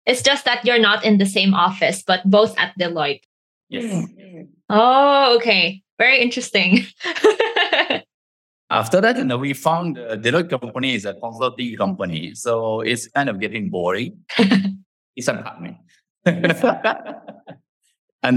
It's 0.06 0.24
just 0.24 0.46
that 0.46 0.65
you're 0.65 0.79
not 0.79 1.03
in 1.03 1.17
the 1.17 1.25
same 1.25 1.53
office, 1.53 2.01
but 2.01 2.24
both 2.25 2.58
at 2.58 2.74
Deloitte. 2.79 3.22
Yes. 3.70 3.86
Mm. 3.86 4.48
Oh, 4.70 5.36
okay. 5.38 5.84
Very 6.00 6.20
interesting. 6.20 6.86
After 8.69 9.00
that, 9.00 9.17
you 9.17 9.24
know, 9.24 9.38
we 9.38 9.53
found 9.53 9.95
the 9.95 10.17
Deloitte 10.17 10.50
company 10.50 10.95
is 10.95 11.05
a 11.05 11.13
consulting 11.13 11.75
company. 11.77 12.36
So 12.36 12.81
it's 12.81 13.07
kind 13.07 13.29
of 13.29 13.39
getting 13.39 13.69
boring. 13.69 14.19
it's 15.15 15.27
unhappening. 15.27 15.77
and 16.25 16.53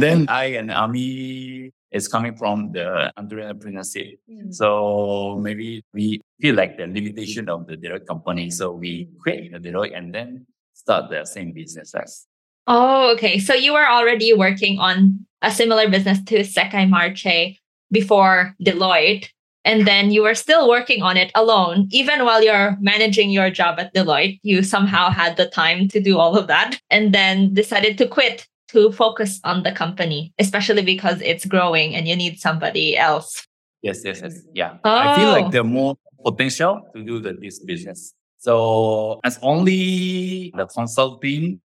then 0.01 0.29
I 0.29 0.45
and 0.55 0.71
Ami 0.71 1.73
is 1.91 2.07
coming 2.07 2.37
from 2.37 2.71
the 2.73 3.13
entrepreneurship. 3.19 4.19
Mm. 4.31 4.55
So 4.55 5.37
maybe 5.41 5.83
we 5.93 6.21
feel 6.41 6.55
like 6.55 6.77
the 6.77 6.87
limitation 6.87 7.49
of 7.49 7.67
the 7.67 7.77
Deloitte 7.77 8.07
company. 8.07 8.51
So 8.51 8.71
we 8.71 9.09
create 9.21 9.53
the 9.53 9.59
Deloitte 9.59 9.97
and 9.97 10.15
then 10.15 10.47
start 10.75 11.11
the 11.11 11.25
same 11.25 11.53
business 11.53 11.95
as. 11.95 12.27
Oh, 12.69 13.13
okay. 13.15 13.41
So 13.41 13.55
you 13.55 13.73
were 13.73 13.89
already 13.89 14.33
working 14.33 14.79
on 14.79 15.27
a 15.43 15.51
similar 15.51 15.89
business 15.89 16.23
to 16.27 16.41
Sekai 16.41 16.89
Marche 16.89 17.59
before 17.91 18.55
Deloitte. 18.65 19.29
And 19.65 19.87
then 19.87 20.11
you 20.11 20.23
were 20.23 20.35
still 20.35 20.69
working 20.69 21.03
on 21.03 21.17
it 21.17 21.31
alone. 21.35 21.89
Even 21.91 22.25
while 22.25 22.43
you're 22.43 22.77
managing 22.81 23.31
your 23.31 23.51
job 23.51 23.79
at 23.79 23.93
Deloitte, 23.95 24.41
you 24.43 24.63
somehow 24.63 25.11
had 25.11 25.37
the 25.37 25.47
time 25.47 25.89
to 25.89 26.01
do 26.01 26.19
all 26.19 26.37
of 26.37 26.47
that 26.47 26.81
and 26.91 27.13
then 27.13 27.53
decided 27.53 27.99
to 27.99 28.07
quit 28.07 28.47
to 28.69 28.93
focus 28.93 29.41
on 29.45 29.63
the 29.63 29.73
company, 29.73 30.33
especially 30.39 30.83
because 30.83 31.21
it's 31.23 31.45
growing 31.45 31.95
and 31.95 32.07
you 32.07 32.17
need 32.17 32.39
somebody 32.39 32.97
else. 32.97 33.47
Yes, 33.83 34.03
yes, 34.05 34.21
yes. 34.23 34.41
Yeah. 34.55 34.77
Oh. 34.85 34.97
I 34.97 35.17
feel 35.17 35.31
like 35.31 35.47
oh. 35.47 35.51
there's 35.51 35.65
more 35.65 35.97
potential 36.25 36.81
to 36.95 37.03
do 37.03 37.19
the, 37.19 37.33
this 37.33 37.59
business. 37.59 38.15
So 38.39 39.21
as 39.25 39.39
only 39.43 40.53
the 40.57 40.67
consulting 40.67 41.61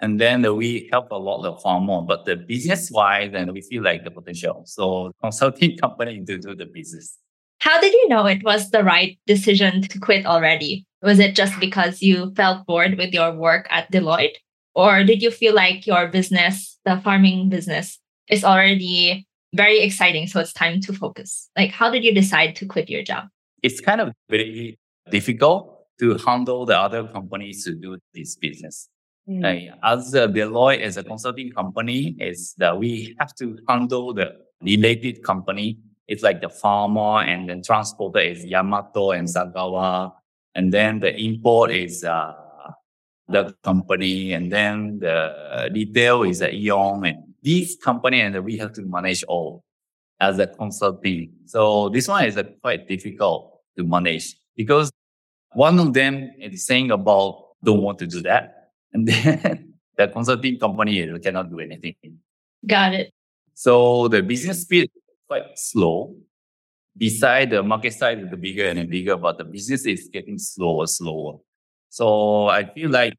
and 0.00 0.20
then 0.20 0.56
we 0.56 0.88
help 0.92 1.10
a 1.10 1.16
lot 1.16 1.44
of 1.46 1.60
farmer, 1.62 2.02
but 2.02 2.26
the 2.26 2.36
business 2.36 2.90
wise, 2.90 3.32
then 3.32 3.52
we 3.52 3.62
feel 3.62 3.82
like 3.82 4.04
the 4.04 4.10
potential. 4.10 4.62
So 4.66 5.12
consulting 5.22 5.76
company 5.82 6.22
to 6.24 6.38
do 6.38 6.54
the 6.54 6.66
business. 6.66 7.18
How 7.60 7.80
did 7.80 7.92
you 7.92 8.08
know 8.08 8.26
it 8.26 8.44
was 8.44 8.70
the 8.70 8.84
right 8.84 9.18
decision 9.26 9.82
to 9.82 9.98
quit 9.98 10.26
already? 10.26 10.84
Was 11.02 11.18
it 11.18 11.34
just 11.34 11.58
because 11.58 12.02
you 12.02 12.32
felt 12.34 12.66
bored 12.66 12.98
with 12.98 13.14
your 13.14 13.32
work 13.32 13.66
at 13.70 13.90
Deloitte? 13.90 14.36
Or 14.74 15.04
did 15.04 15.22
you 15.22 15.30
feel 15.30 15.54
like 15.54 15.86
your 15.86 16.08
business, 16.08 16.78
the 16.84 17.00
farming 17.00 17.48
business, 17.48 17.98
is 18.28 18.44
already 18.44 19.26
very 19.54 19.80
exciting? 19.80 20.26
So 20.26 20.40
it's 20.40 20.52
time 20.52 20.82
to 20.82 20.92
focus. 20.92 21.48
Like, 21.56 21.70
how 21.70 21.90
did 21.90 22.04
you 22.04 22.12
decide 22.12 22.56
to 22.56 22.66
quit 22.66 22.90
your 22.90 23.02
job? 23.02 23.28
It's 23.62 23.80
kind 23.80 24.02
of 24.02 24.12
very 24.28 24.78
difficult 25.10 25.86
to 26.00 26.18
handle 26.18 26.66
the 26.66 26.78
other 26.78 27.08
companies 27.08 27.64
to 27.64 27.74
do 27.74 27.96
this 28.12 28.36
business. 28.36 28.90
Mm. 29.28 29.42
Like, 29.42 29.78
as 29.82 30.14
a 30.14 30.28
Deloitte, 30.28 30.80
as 30.80 30.96
a 30.96 31.04
consulting 31.04 31.50
company, 31.50 32.16
is 32.20 32.54
that 32.58 32.78
we 32.78 33.16
have 33.18 33.34
to 33.36 33.58
handle 33.68 34.14
the 34.14 34.32
related 34.62 35.22
company. 35.22 35.78
It's 36.08 36.22
like 36.22 36.40
the 36.40 36.48
farmer 36.48 37.22
and 37.22 37.48
then 37.48 37.62
transporter 37.62 38.20
is 38.20 38.44
Yamato 38.44 39.10
and 39.10 39.26
Sagawa. 39.26 40.12
And 40.54 40.72
then 40.72 41.00
the 41.00 41.14
import 41.16 41.70
is 41.72 42.04
uh, 42.04 42.32
the 43.28 43.54
company, 43.62 44.32
and 44.32 44.50
then 44.50 45.00
the 45.00 45.68
retail 45.72 46.22
is 46.22 46.38
the 46.38 46.48
AEON, 46.48 47.08
and 47.08 47.34
these 47.42 47.76
company, 47.76 48.20
and 48.20 48.42
we 48.44 48.56
have 48.56 48.72
to 48.74 48.82
manage 48.82 49.24
all 49.24 49.64
as 50.20 50.38
a 50.38 50.46
consulting. 50.46 51.32
So 51.44 51.88
this 51.90 52.08
one 52.08 52.24
is 52.24 52.36
a 52.36 52.44
quite 52.44 52.88
difficult 52.88 53.60
to 53.76 53.84
manage 53.84 54.36
because 54.56 54.90
one 55.52 55.78
of 55.78 55.92
them 55.92 56.32
is 56.38 56.64
saying 56.64 56.90
about 56.90 57.56
don't 57.62 57.82
want 57.82 57.98
to 57.98 58.06
do 58.06 58.22
that, 58.22 58.65
and 58.92 59.06
then 59.08 59.74
the 59.96 60.08
consulting 60.08 60.58
company 60.58 61.06
cannot 61.20 61.50
do 61.50 61.60
anything. 61.60 61.94
Got 62.66 62.94
it. 62.94 63.12
So 63.54 64.08
the 64.08 64.22
business 64.22 64.62
speed 64.62 64.84
is 64.84 65.02
quite 65.26 65.58
slow. 65.58 66.14
Beside 66.96 67.50
the 67.50 67.62
market 67.62 67.92
size 67.92 68.18
is 68.18 68.30
bigger 68.38 68.68
and 68.68 68.88
bigger, 68.88 69.16
but 69.16 69.38
the 69.38 69.44
business 69.44 69.84
is 69.86 70.08
getting 70.12 70.38
slower, 70.38 70.86
slower. 70.86 71.38
So 71.90 72.48
I 72.48 72.64
feel 72.64 72.90
like 72.90 73.14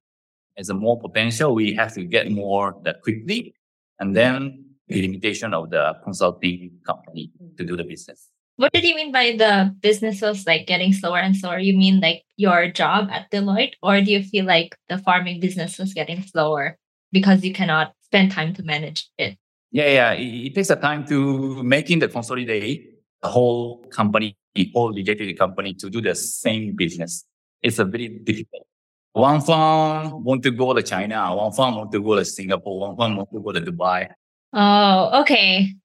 as 0.58 0.70
a 0.70 0.74
more 0.74 1.00
potential, 1.00 1.54
we 1.54 1.74
have 1.76 1.94
to 1.94 2.04
get 2.04 2.32
more 2.32 2.76
that 2.84 3.02
quickly. 3.04 3.54
And 4.00 4.16
then 4.16 4.66
the 4.88 5.02
limitation 5.02 5.54
of 5.54 5.70
the 5.70 5.94
consulting 6.04 6.72
company 6.86 7.32
to 7.58 7.64
do 7.64 7.78
the 7.78 7.84
business. 7.84 8.30
What 8.58 8.74
did 8.74 8.84
you 8.84 8.96
mean 8.96 9.12
by 9.12 9.36
the 9.38 9.74
business 9.82 10.20
was 10.20 10.48
like 10.48 10.66
getting 10.66 10.92
slower 10.92 11.20
and 11.20 11.38
slower? 11.38 11.60
You 11.60 11.78
mean 11.78 12.00
like 12.00 12.24
your 12.38 12.70
job 12.72 13.08
at 13.12 13.30
Deloitte? 13.30 13.74
Or 13.84 14.02
do 14.02 14.12
you 14.12 14.24
feel 14.24 14.46
like 14.46 14.76
the 14.90 14.98
farming 14.98 15.40
business 15.40 15.78
was 15.78 15.94
getting 15.94 16.24
slower 16.24 16.78
because 17.12 17.46
you 17.46 17.54
cannot 17.54 17.94
spend 18.02 18.32
time 18.32 18.56
to 18.56 18.64
manage 18.64 19.08
it? 19.20 19.38
Yeah, 19.70 19.90
yeah. 19.90 20.12
It, 20.14 20.48
it 20.48 20.56
takes 20.56 20.72
a 20.72 20.76
time 20.76 21.06
to 21.06 21.62
making 21.62 22.00
the 22.00 22.08
consolidate 22.08 22.98
the 23.22 23.28
whole 23.28 23.86
company, 23.92 24.36
the 24.56 24.72
whole 24.74 24.92
related 24.92 25.38
company 25.38 25.76
to 25.76 25.90
do 25.90 26.02
the 26.02 26.16
same 26.16 26.76
business. 26.76 27.26
It's 27.62 27.78
a 27.78 27.86
very 27.86 28.08
difficult. 28.08 28.66
One 29.14 29.42
farm 29.42 30.24
want 30.24 30.42
to 30.44 30.52
go 30.52 30.74
to 30.74 30.82
China, 30.82 31.36
one 31.36 31.52
farm 31.52 31.76
want 31.76 31.92
to 31.92 32.02
go 32.02 32.16
to 32.16 32.26
Singapore, 32.26 32.80
one 32.80 32.98
farm 32.98 33.18
want 33.18 33.30
to 33.34 33.40
go 33.40 33.52
to 33.52 33.62
Dubai. 33.62 34.10
Oh, 34.54 35.22
okay. 35.22 35.76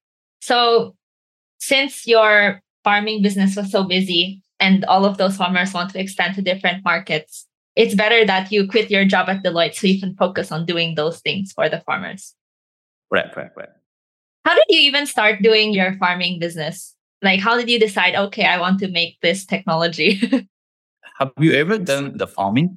So 0.41 0.97
since 1.63 2.09
your 2.09 2.61
farming 2.83 3.23
business 3.23 3.55
was 3.55 3.71
so 3.71 3.85
busy 3.85 4.43
and 4.59 4.85
all 4.87 5.05
of 5.05 5.17
those 5.17 5.37
farmers 5.37 5.73
want 5.73 5.93
to 5.93 6.01
expand 6.01 6.35
to 6.35 6.43
different 6.43 6.85
markets, 6.85 7.47
it's 7.77 7.95
better 7.95 8.27
that 8.27 8.51
you 8.51 8.67
quit 8.67 8.91
your 8.91 9.05
job 9.05 9.29
at 9.29 9.45
Deloitte 9.45 9.77
so 9.77 9.87
you 9.87 10.01
can 10.01 10.17
focus 10.17 10.51
on 10.51 10.67
doing 10.67 10.97
those 10.97 11.21
things 11.21 11.53
for 11.53 11.69
the 11.69 11.79
farmers. 11.87 12.35
Right, 13.13 13.31
right, 13.37 13.51
right. 13.57 13.69
How 14.45 14.55
did 14.55 14.65
you 14.71 14.81
even 14.81 15.07
start 15.07 15.41
doing 15.41 15.73
your 15.73 15.95
farming 15.99 16.41
business? 16.41 16.97
Like, 17.23 17.39
how 17.39 17.57
did 17.57 17.71
you 17.71 17.79
decide, 17.79 18.17
okay, 18.17 18.45
I 18.45 18.59
want 18.59 18.81
to 18.81 18.89
make 18.89 19.21
this 19.23 19.47
technology? 19.47 20.19
Have 21.21 21.31
you 21.39 21.53
ever 21.53 21.79
done 21.79 22.19
the 22.19 22.27
farming? 22.27 22.77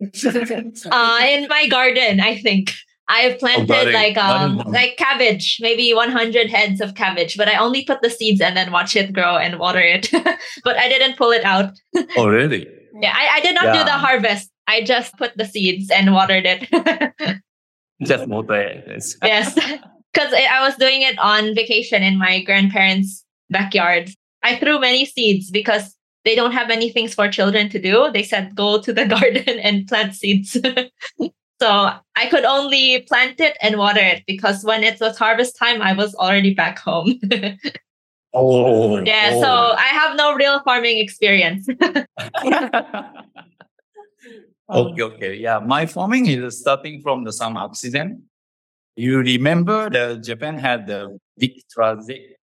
uh, 0.00 1.18
in 1.26 1.48
my 1.48 1.66
garden, 1.68 2.20
I 2.20 2.38
think. 2.38 2.74
I 3.10 3.22
have 3.22 3.40
planted 3.40 3.88
oh, 3.88 3.90
like 3.90 4.16
um 4.16 4.58
like 4.66 4.96
cabbage, 4.96 5.58
maybe 5.60 5.92
100 5.92 6.48
heads 6.48 6.80
of 6.80 6.94
cabbage, 6.94 7.36
but 7.36 7.48
I 7.48 7.56
only 7.56 7.84
put 7.84 8.02
the 8.02 8.08
seeds 8.08 8.40
and 8.40 8.56
then 8.56 8.70
watch 8.70 8.94
it 8.94 9.12
grow 9.12 9.36
and 9.36 9.58
water 9.58 9.80
it. 9.80 10.08
but 10.64 10.76
I 10.76 10.88
didn't 10.88 11.18
pull 11.18 11.32
it 11.32 11.44
out. 11.44 11.72
oh, 12.16 12.28
really? 12.28 12.68
Yeah, 13.00 13.12
I, 13.12 13.38
I 13.38 13.40
did 13.40 13.56
not 13.56 13.64
yeah. 13.64 13.78
do 13.78 13.84
the 13.84 13.98
harvest. 13.98 14.48
I 14.68 14.82
just 14.84 15.16
put 15.16 15.36
the 15.36 15.44
seeds 15.44 15.90
and 15.90 16.14
watered 16.14 16.44
it. 16.46 17.40
just 18.04 18.28
water 18.28 18.54
it. 18.54 19.04
yes, 19.24 19.54
because 19.54 20.32
I 20.32 20.60
was 20.60 20.76
doing 20.76 21.02
it 21.02 21.18
on 21.18 21.52
vacation 21.56 22.04
in 22.04 22.16
my 22.16 22.44
grandparents' 22.44 23.24
backyard. 23.48 24.10
I 24.44 24.54
threw 24.54 24.78
many 24.78 25.04
seeds 25.04 25.50
because 25.50 25.96
they 26.24 26.36
don't 26.36 26.52
have 26.52 26.68
many 26.68 26.90
things 26.90 27.14
for 27.14 27.28
children 27.28 27.68
to 27.70 27.80
do. 27.80 28.10
They 28.12 28.22
said 28.22 28.54
go 28.54 28.80
to 28.80 28.92
the 28.92 29.06
garden 29.06 29.58
and 29.58 29.88
plant 29.88 30.14
seeds. 30.14 30.56
so 31.60 31.90
I 32.20 32.26
could 32.28 32.44
only 32.44 33.02
plant 33.02 33.40
it 33.40 33.56
and 33.62 33.78
water 33.78 34.00
it 34.00 34.24
because 34.26 34.64
when 34.64 34.84
it 34.84 35.00
was 35.00 35.16
harvest 35.18 35.56
time, 35.56 35.80
I 35.82 35.92
was 35.92 36.14
already 36.14 36.54
back 36.54 36.78
home. 36.78 37.18
oh. 38.34 39.02
Yeah, 39.04 39.30
oh. 39.34 39.40
so 39.40 39.50
I 39.86 39.88
have 40.00 40.16
no 40.16 40.34
real 40.34 40.60
farming 40.62 40.98
experience. 40.98 41.68
okay, 44.70 45.02
okay. 45.02 45.34
Yeah, 45.34 45.60
my 45.60 45.86
farming 45.86 46.26
is 46.26 46.60
starting 46.60 47.00
from 47.00 47.24
the 47.24 47.32
some 47.32 47.56
accident. 47.56 48.20
You 48.96 49.18
remember 49.18 49.88
the 49.88 50.20
Japan 50.22 50.58
had 50.58 50.86
the 50.86 51.18
big 51.38 51.62
tragic 51.70 52.36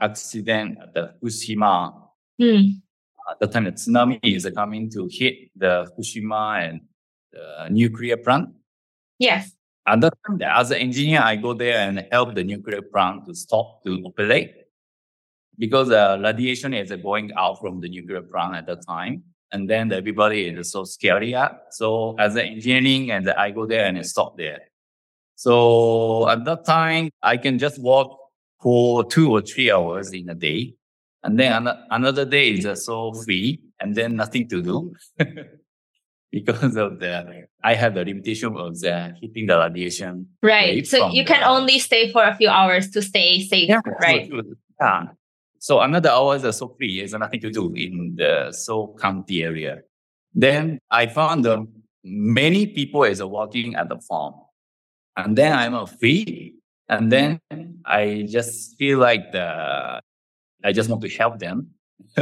accident 0.00 0.78
at 0.82 0.94
the 0.94 1.14
Fukushima. 1.22 1.92
Hmm 2.40 2.80
at 3.30 3.38
the 3.40 3.46
time 3.46 3.64
the 3.64 3.72
tsunami 3.72 4.18
is 4.22 4.48
coming 4.54 4.90
to 4.90 5.08
hit 5.10 5.50
the 5.56 5.86
Fukushima 5.90 6.68
and 6.68 6.80
the 7.32 7.68
nuclear 7.70 8.16
plant. 8.16 8.50
Yes. 9.22 9.52
At 9.86 9.94
um, 9.94 10.00
that 10.00 10.14
time, 10.26 10.42
as 10.42 10.72
an 10.72 10.78
engineer, 10.78 11.20
I 11.22 11.36
go 11.36 11.54
there 11.54 11.78
and 11.78 12.04
help 12.10 12.34
the 12.34 12.42
nuclear 12.42 12.82
plant 12.82 13.24
to 13.26 13.34
stop 13.34 13.84
to 13.84 14.02
operate 14.04 14.52
because 15.58 15.88
the 15.88 16.20
radiation 16.20 16.74
is 16.74 16.90
uh, 16.90 16.96
going 16.96 17.30
out 17.36 17.60
from 17.60 17.80
the 17.80 17.88
nuclear 17.88 18.22
plant 18.22 18.56
at 18.56 18.66
that 18.66 18.84
time. 18.84 19.22
And 19.52 19.70
then 19.70 19.92
everybody 19.92 20.48
is 20.48 20.72
so 20.72 20.82
scary. 20.82 21.36
So 21.70 22.16
as 22.18 22.34
an 22.34 22.46
engineering, 22.46 23.12
and 23.12 23.30
I 23.30 23.50
go 23.52 23.64
there 23.64 23.84
and 23.84 23.96
I 23.98 24.02
stop 24.02 24.36
there. 24.36 24.60
So 25.36 26.28
at 26.28 26.44
that 26.44 26.64
time, 26.64 27.10
I 27.22 27.36
can 27.36 27.58
just 27.58 27.80
walk 27.80 28.18
for 28.60 29.04
two 29.04 29.30
or 29.30 29.40
three 29.42 29.70
hours 29.70 30.12
in 30.12 30.28
a 30.30 30.34
day. 30.34 30.74
And 31.22 31.38
then 31.38 31.68
another 31.90 32.24
day 32.24 32.50
is 32.54 32.66
uh, 32.66 32.74
so 32.74 33.12
free 33.12 33.60
and 33.78 33.94
then 33.94 34.16
nothing 34.16 34.48
to 34.48 34.62
do. 34.62 34.94
because 36.32 36.76
of 36.76 36.98
the 36.98 37.46
I 37.62 37.74
have 37.74 37.94
the 37.94 38.04
limitation 38.04 38.56
of 38.56 38.80
the 38.80 39.14
hitting 39.20 39.46
the 39.46 39.58
radiation. 39.58 40.26
Right. 40.42 40.86
So 40.86 41.10
you 41.10 41.24
can 41.24 41.40
the, 41.40 41.46
only 41.46 41.78
stay 41.78 42.10
for 42.10 42.24
a 42.24 42.34
few 42.34 42.48
hours 42.48 42.90
to 42.90 43.02
stay 43.02 43.40
safe. 43.46 43.68
Yeah, 43.68 43.80
right. 44.00 44.28
So, 44.28 44.42
yeah. 44.80 45.04
So 45.58 45.80
another 45.80 46.10
hours 46.10 46.44
are 46.44 46.52
so 46.52 46.74
free. 46.76 46.98
There's 46.98 47.12
nothing 47.12 47.40
to 47.40 47.50
do 47.50 47.72
in 47.74 48.16
the 48.16 48.50
Seoul 48.50 48.96
County 49.00 49.44
area. 49.44 49.82
Then 50.34 50.80
I 50.90 51.06
found 51.06 51.46
um, 51.46 51.68
many 52.02 52.66
people 52.66 53.04
is 53.04 53.22
working 53.22 53.76
at 53.76 53.88
the 53.88 53.98
farm. 53.98 54.34
And 55.16 55.36
then 55.36 55.52
I'm 55.52 55.74
a 55.74 55.86
free. 55.86 56.54
And 56.88 57.12
then 57.12 57.38
I 57.84 58.26
just 58.28 58.76
feel 58.76 58.98
like 58.98 59.32
the 59.32 60.00
I 60.64 60.72
just 60.72 60.88
want 60.88 61.02
to 61.02 61.08
help 61.10 61.38
them. 61.38 61.68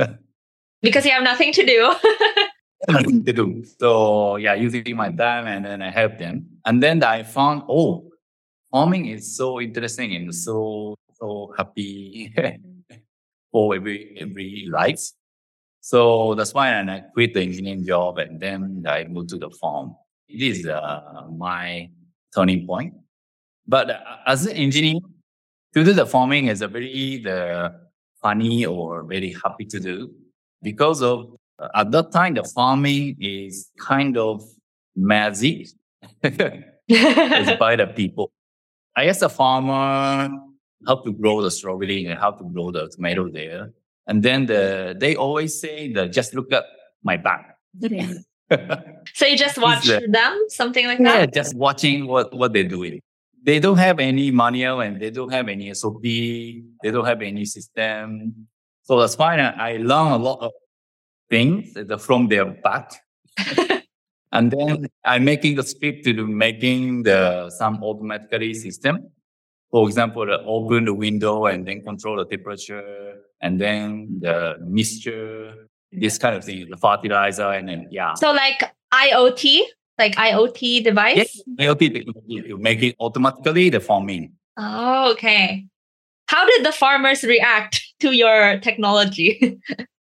because 0.82 1.04
you 1.04 1.12
have 1.12 1.22
nothing 1.22 1.52
to 1.52 1.64
do. 1.64 1.94
to 2.88 3.32
do. 3.32 3.64
So 3.78 4.36
yeah, 4.36 4.54
using 4.54 4.96
my 4.96 5.10
time 5.12 5.46
and 5.46 5.64
then 5.64 5.82
I 5.82 5.90
help 5.90 6.18
them. 6.18 6.46
And 6.64 6.82
then 6.82 7.02
I 7.02 7.22
found, 7.22 7.62
oh, 7.68 8.10
farming 8.70 9.06
is 9.06 9.36
so 9.36 9.60
interesting 9.60 10.14
and 10.14 10.34
so 10.34 10.96
so 11.14 11.52
happy 11.56 12.32
for 13.52 13.74
every 13.74 14.16
every 14.18 14.66
life. 14.70 15.00
So 15.80 16.34
that's 16.34 16.52
why 16.52 16.78
I 16.78 17.02
quit 17.14 17.34
the 17.34 17.42
engineering 17.42 17.86
job 17.86 18.18
and 18.18 18.38
then 18.38 18.84
I 18.86 19.04
moved 19.04 19.30
to 19.30 19.38
the 19.38 19.50
farm. 19.50 19.96
This 20.28 20.58
is 20.58 20.66
uh, 20.66 21.26
my 21.36 21.90
turning 22.34 22.66
point. 22.66 22.94
But 23.66 23.90
uh, 23.90 24.00
as 24.26 24.46
an 24.46 24.56
engineer, 24.56 25.00
to 25.74 25.84
do 25.84 25.92
the 25.92 26.06
farming 26.06 26.46
is 26.46 26.62
a 26.62 26.68
very 26.68 27.20
the 27.22 27.74
funny 28.22 28.66
or 28.66 29.04
very 29.04 29.34
happy 29.42 29.64
to 29.64 29.80
do 29.80 30.10
because 30.62 31.02
of 31.02 31.36
Uh, 31.60 31.68
at 31.74 31.90
that 31.90 32.10
time, 32.12 32.34
the 32.34 32.44
farming 32.44 33.16
is 33.20 33.70
kind 33.78 34.16
of 34.16 34.42
magic 34.96 35.68
by 36.22 37.76
the 37.76 37.92
people. 37.94 38.32
I 38.96 39.06
asked 39.06 39.20
the 39.20 39.28
farmer 39.28 40.30
how 40.86 40.96
to 40.96 41.12
grow 41.12 41.42
the 41.42 41.50
strawberry 41.50 42.06
and 42.06 42.18
how 42.18 42.32
to 42.32 42.44
grow 42.44 42.70
the 42.70 42.88
tomato 42.88 43.28
there. 43.28 43.72
And 44.06 44.22
then 44.22 44.46
the, 44.46 44.96
they 44.98 45.14
always 45.14 45.60
say 45.60 45.92
that 45.92 46.12
just 46.12 46.34
look 46.34 46.52
at 46.52 46.64
my 47.04 47.16
back. 47.16 47.56
so 49.14 49.26
you 49.26 49.36
just 49.36 49.58
watch 49.58 49.86
the, 49.86 50.08
them, 50.10 50.46
something 50.48 50.86
like 50.86 50.98
that? 50.98 51.20
Yeah, 51.20 51.26
just 51.26 51.54
watching 51.54 52.06
what, 52.06 52.34
what 52.34 52.52
they're 52.52 52.64
doing. 52.64 53.00
They 53.42 53.60
don't 53.60 53.78
have 53.78 54.00
any 54.00 54.30
manual 54.30 54.80
and 54.80 55.00
they 55.00 55.10
don't 55.10 55.32
have 55.32 55.48
any 55.48 55.72
SOP. 55.72 56.02
They 56.02 56.62
don't 56.84 57.06
have 57.06 57.22
any 57.22 57.44
system. 57.44 58.48
So 58.82 58.98
that's 58.98 59.16
why 59.16 59.38
I 59.38 59.76
learned 59.76 60.14
a 60.14 60.16
lot 60.16 60.40
of 60.40 60.52
things 61.30 61.76
from 62.04 62.28
their 62.28 62.44
back. 62.44 62.92
and 64.32 64.50
then 64.50 64.88
I'm 65.04 65.24
making 65.24 65.58
a 65.58 65.62
script 65.62 66.04
to 66.04 66.26
making 66.26 67.04
the 67.04 67.50
some 67.56 67.82
automatically 67.82 68.54
system. 68.54 69.08
For 69.70 69.86
example, 69.86 70.26
open 70.46 70.86
the 70.86 70.94
window 70.94 71.46
and 71.46 71.66
then 71.66 71.82
control 71.82 72.16
the 72.16 72.24
temperature 72.24 73.14
and 73.40 73.60
then 73.60 74.18
the 74.20 74.56
mixture, 74.66 75.68
this 75.92 76.18
kind 76.18 76.34
of 76.34 76.44
thing, 76.44 76.68
the 76.68 76.76
fertilizer 76.76 77.50
and 77.52 77.68
then 77.68 77.86
yeah. 77.90 78.14
So 78.14 78.32
like 78.32 78.62
IoT, 78.92 79.62
like 79.96 80.16
IoT 80.16 80.82
device? 80.82 81.16
Yes, 81.16 81.42
IoT 81.58 81.94
technology, 81.94 82.48
you 82.48 82.58
make 82.58 82.82
it 82.82 82.96
automatically 82.98 83.70
the 83.70 83.78
farming. 83.78 84.32
Oh, 84.56 85.12
okay. 85.12 85.66
How 86.26 86.46
did 86.46 86.64
the 86.66 86.72
farmers 86.72 87.22
react 87.22 87.82
to 88.00 88.12
your 88.12 88.58
technology? 88.58 89.60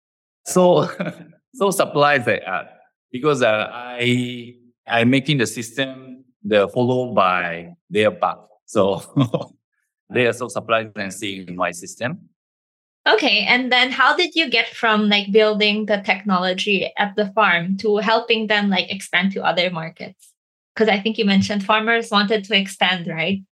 so 0.44 0.88
so 1.54 1.70
surprised 1.70 2.28
at 2.28 2.46
uh, 2.46 2.64
because 3.10 3.42
uh, 3.42 3.68
I 3.70 4.54
I'm 4.86 5.10
making 5.10 5.38
the 5.38 5.46
system 5.46 6.24
the 6.42 6.68
followed 6.68 7.14
by 7.14 7.74
their 7.88 8.10
path. 8.10 8.38
So 8.66 9.02
they 10.10 10.26
are 10.26 10.32
so 10.32 10.48
surprised 10.48 10.96
and 10.96 11.12
seeing 11.12 11.54
my 11.56 11.70
system. 11.70 12.28
Okay, 13.06 13.44
and 13.48 13.72
then 13.72 13.90
how 13.90 14.16
did 14.16 14.34
you 14.34 14.48
get 14.48 14.68
from 14.68 15.08
like 15.08 15.32
building 15.32 15.86
the 15.86 15.98
technology 15.98 16.92
at 16.96 17.16
the 17.16 17.32
farm 17.32 17.76
to 17.78 17.96
helping 17.96 18.46
them 18.46 18.70
like 18.70 18.90
expand 18.92 19.32
to 19.32 19.42
other 19.42 19.70
markets? 19.70 20.32
Because 20.74 20.88
I 20.88 21.00
think 21.00 21.18
you 21.18 21.24
mentioned 21.24 21.64
farmers 21.64 22.10
wanted 22.10 22.44
to 22.44 22.56
expand, 22.56 23.08
right? 23.08 23.42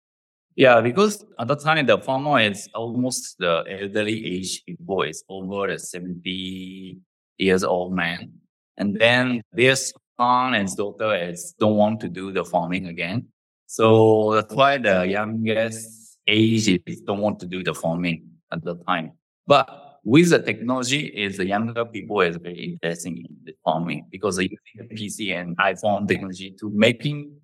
Yeah, 0.60 0.82
because 0.82 1.24
at 1.38 1.48
the 1.48 1.56
time 1.56 1.86
the 1.86 1.96
farmer 1.96 2.38
is 2.38 2.68
almost 2.74 3.38
the 3.38 3.64
elderly 3.66 4.36
age 4.36 4.62
is 4.68 5.24
over 5.26 5.78
70 5.78 6.98
years 7.38 7.64
old 7.64 7.94
man. 7.94 8.30
And 8.76 8.94
then 9.00 9.40
their 9.54 9.74
son 9.74 10.52
and 10.52 10.68
daughter 10.76 11.14
is 11.14 11.54
don't 11.58 11.76
want 11.76 11.98
to 12.00 12.08
do 12.08 12.30
the 12.30 12.44
farming 12.44 12.88
again. 12.88 13.28
So 13.64 14.34
that's 14.34 14.54
why 14.54 14.76
the 14.76 15.06
youngest 15.06 16.18
age 16.26 16.68
is 16.68 17.00
don't 17.06 17.20
want 17.20 17.40
to 17.40 17.46
do 17.46 17.64
the 17.64 17.72
farming 17.72 18.28
at 18.52 18.62
the 18.62 18.74
time. 18.86 19.12
But 19.46 19.66
with 20.04 20.28
the 20.28 20.42
technology 20.42 21.06
is 21.06 21.38
the 21.38 21.46
younger 21.46 21.86
people 21.86 22.20
is 22.20 22.36
very 22.36 22.76
interesting 22.78 23.16
in 23.16 23.34
the 23.44 23.54
farming 23.64 24.08
because 24.10 24.36
they're 24.36 24.44
using 24.44 24.76
the 24.76 24.94
PC 24.94 25.40
and 25.40 25.56
iPhone 25.56 26.06
technology 26.06 26.54
to 26.60 26.68
making 26.68 27.40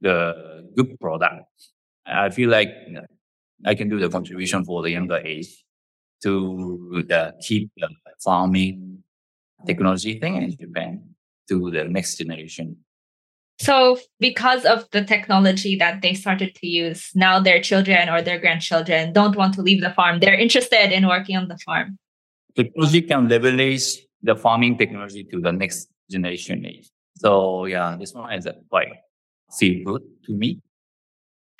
the 0.00 0.66
good 0.74 0.98
product. 0.98 1.46
I 2.10 2.30
feel 2.30 2.50
like 2.50 2.68
I 3.64 3.74
can 3.74 3.88
do 3.88 3.98
the 3.98 4.08
contribution 4.08 4.64
for 4.64 4.82
the 4.82 4.90
younger 4.90 5.18
age 5.18 5.64
to 6.22 7.04
the 7.06 7.34
keep 7.40 7.70
the 7.76 7.88
farming 8.22 9.02
technology 9.66 10.18
thing 10.18 10.36
in 10.36 10.56
Japan 10.56 11.02
to 11.48 11.70
the 11.70 11.84
next 11.84 12.16
generation. 12.16 12.76
So, 13.58 13.98
because 14.18 14.64
of 14.64 14.88
the 14.90 15.04
technology 15.04 15.76
that 15.76 16.00
they 16.00 16.14
started 16.14 16.54
to 16.54 16.66
use, 16.66 17.10
now 17.14 17.40
their 17.40 17.60
children 17.60 18.08
or 18.08 18.22
their 18.22 18.38
grandchildren 18.38 19.12
don't 19.12 19.36
want 19.36 19.52
to 19.54 19.62
leave 19.62 19.82
the 19.82 19.90
farm. 19.90 20.20
They're 20.20 20.38
interested 20.38 20.92
in 20.92 21.06
working 21.06 21.36
on 21.36 21.48
the 21.48 21.58
farm. 21.58 21.98
Technology 22.56 23.02
can 23.02 23.28
leverage 23.28 23.98
the 24.22 24.34
farming 24.34 24.78
technology 24.78 25.24
to 25.24 25.40
the 25.40 25.52
next 25.52 25.88
generation 26.10 26.64
age. 26.64 26.88
So, 27.16 27.66
yeah, 27.66 27.96
this 28.00 28.14
one 28.14 28.32
is 28.32 28.48
quite 28.70 28.88
see 29.50 29.84
good 29.84 30.02
to 30.24 30.32
me. 30.32 30.60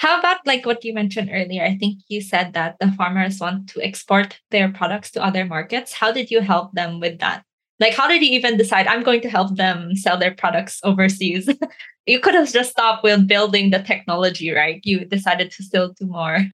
How 0.01 0.19
about 0.19 0.39
like 0.47 0.65
what 0.65 0.83
you 0.83 0.95
mentioned 0.95 1.29
earlier? 1.31 1.63
I 1.63 1.77
think 1.77 1.99
you 2.09 2.23
said 2.23 2.55
that 2.55 2.77
the 2.81 2.91
farmers 2.93 3.39
want 3.39 3.69
to 3.69 3.83
export 3.83 4.41
their 4.51 4.73
products 4.73 5.11
to 5.11 5.23
other 5.23 5.45
markets. 5.45 5.93
How 5.93 6.11
did 6.11 6.31
you 6.31 6.41
help 6.41 6.73
them 6.73 7.01
with 7.01 7.19
that? 7.19 7.45
Like, 7.81 7.93
how 7.93 8.09
did 8.09 8.23
you 8.23 8.31
even 8.31 8.57
decide 8.57 8.87
I'm 8.87 9.03
going 9.03 9.21
to 9.21 9.29
help 9.29 9.57
them 9.57 9.95
sell 9.95 10.17
their 10.17 10.35
products 10.35 10.81
overseas? 10.85 11.51
you 12.07 12.19
could 12.19 12.33
have 12.33 12.51
just 12.51 12.71
stopped 12.71 13.05
with 13.05 13.29
building 13.29 13.69
the 13.69 13.83
technology, 13.83 14.51
right? 14.53 14.81
You 14.85 15.05
decided 15.05 15.51
to 15.51 15.63
still 15.63 15.93
do 15.93 16.07
more. 16.07 16.47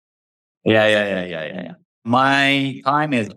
Yeah, 0.64 0.88
yeah, 0.88 1.06
yeah, 1.06 1.24
yeah, 1.24 1.44
yeah. 1.62 1.74
My 2.04 2.82
time 2.84 3.12
is 3.12 3.30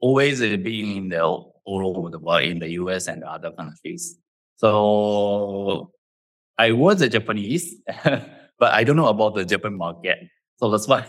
always 0.00 0.40
being 0.40 0.96
in 0.96 1.08
the 1.10 1.22
all 1.22 1.96
over 1.96 2.10
the 2.10 2.18
world, 2.18 2.42
in 2.42 2.58
the 2.58 2.70
US 2.82 3.06
and 3.06 3.22
other 3.22 3.52
countries. 3.52 4.18
So 4.56 5.92
I 6.58 6.72
was 6.72 7.00
a 7.00 7.08
Japanese, 7.08 7.76
but 8.62 8.72
I 8.72 8.84
don't 8.84 8.94
know 8.94 9.08
about 9.08 9.34
the 9.34 9.44
Japan 9.44 9.76
market. 9.76 10.18
So 10.58 10.70
that's 10.70 10.86
why 10.90 11.04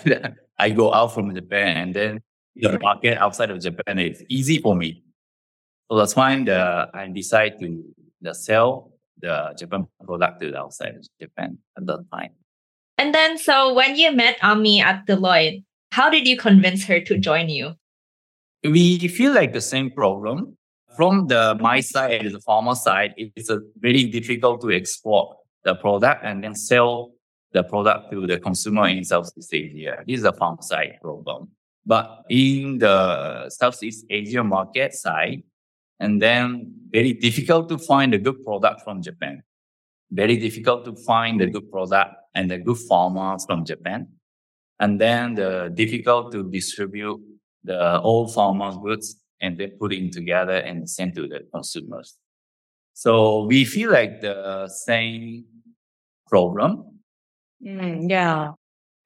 I 0.58 0.72
go 0.72 0.92
out 0.92 1.14
from 1.14 1.36
Japan 1.36 1.78
and 1.78 1.94
then 1.94 2.20
the 2.56 2.80
market 2.80 3.16
outside 3.20 3.52
of 3.52 3.60
Japan 3.62 4.00
is 4.00 4.24
easy 4.28 4.58
for 4.58 4.76
me. 4.76 5.04
So 5.88 5.98
that's 6.00 6.16
why 6.16 6.44
the, 6.44 6.90
I 6.92 7.08
decide 7.10 7.60
to 7.60 7.84
the 8.22 8.34
sell 8.34 8.92
the 9.20 9.54
Japan 9.56 9.86
product 10.04 10.42
to 10.42 10.50
the 10.50 10.58
outside 10.58 10.96
of 10.96 11.06
Japan 11.22 11.60
at 11.78 11.86
that 11.86 12.04
time. 12.12 12.32
And 12.98 13.14
then, 13.14 13.38
so 13.38 13.72
when 13.72 13.96
you 13.98 14.12
met 14.12 14.38
Ami 14.42 14.82
at 14.82 15.06
Deloitte, 15.06 15.64
how 15.92 16.10
did 16.10 16.28
you 16.28 16.36
convince 16.36 16.86
her 16.86 17.00
to 17.02 17.20
join 17.20 17.50
you? 17.50 17.74
We 18.64 19.08
feel 19.10 19.32
like 19.32 19.54
the 19.54 19.62
same 19.62 19.92
problem. 19.92 20.58
From 20.98 21.28
the 21.28 21.56
my 21.60 21.82
side, 21.82 22.26
the 22.32 22.40
farmer 22.40 22.74
side, 22.74 23.14
it's 23.18 23.50
a 23.52 23.60
very 23.78 24.06
difficult 24.06 24.62
to 24.62 24.72
export 24.72 25.38
the 25.64 25.76
product 25.76 26.24
and 26.24 26.44
then 26.44 26.56
sell 26.56 27.13
the 27.54 27.64
product 27.64 28.12
to 28.12 28.26
the 28.26 28.40
consumer 28.40 28.88
in 28.88 29.04
Southeast 29.04 29.54
Asia. 29.54 30.04
This 30.08 30.20
is 30.20 30.26
a 30.26 30.34
farm 30.34 30.58
side 30.62 30.98
problem. 31.02 31.52
But 31.86 32.24
in 32.30 32.80
the 32.80 33.50
Southeast 33.50 34.06
Asia 34.10 34.44
market 34.44 34.94
side, 34.94 35.44
and 36.00 36.22
then 36.22 36.74
very 36.90 37.14
difficult 37.14 37.70
to 37.70 37.78
find 37.78 38.14
a 38.14 38.18
good 38.18 38.44
product 38.44 38.82
from 38.82 39.02
Japan. 39.02 39.44
very 40.14 40.38
difficult 40.38 40.86
to 40.86 40.96
find 40.96 41.42
a 41.42 41.48
good 41.48 41.70
product 41.72 42.16
and 42.36 42.50
the 42.50 42.60
good 42.60 42.78
farmers 42.78 43.46
from 43.46 43.66
Japan. 43.66 44.08
And 44.80 45.02
then 45.02 45.34
the 45.34 45.72
difficult 45.74 46.32
to 46.34 46.50
distribute 46.50 47.20
the 47.64 48.00
old 48.02 48.34
farmers 48.34 48.78
goods 48.78 49.16
and 49.42 49.58
then 49.58 49.72
put 49.80 49.92
it 49.92 50.14
together 50.14 50.58
and 50.58 50.90
send 50.90 51.16
to 51.16 51.28
the 51.28 51.42
consumers. 51.54 52.18
So 52.94 53.46
we 53.46 53.66
feel 53.66 53.92
like 53.92 54.22
the 54.22 54.68
same 54.68 55.46
problem. 56.28 56.93
Mm, 57.64 58.10
yeah. 58.10 58.52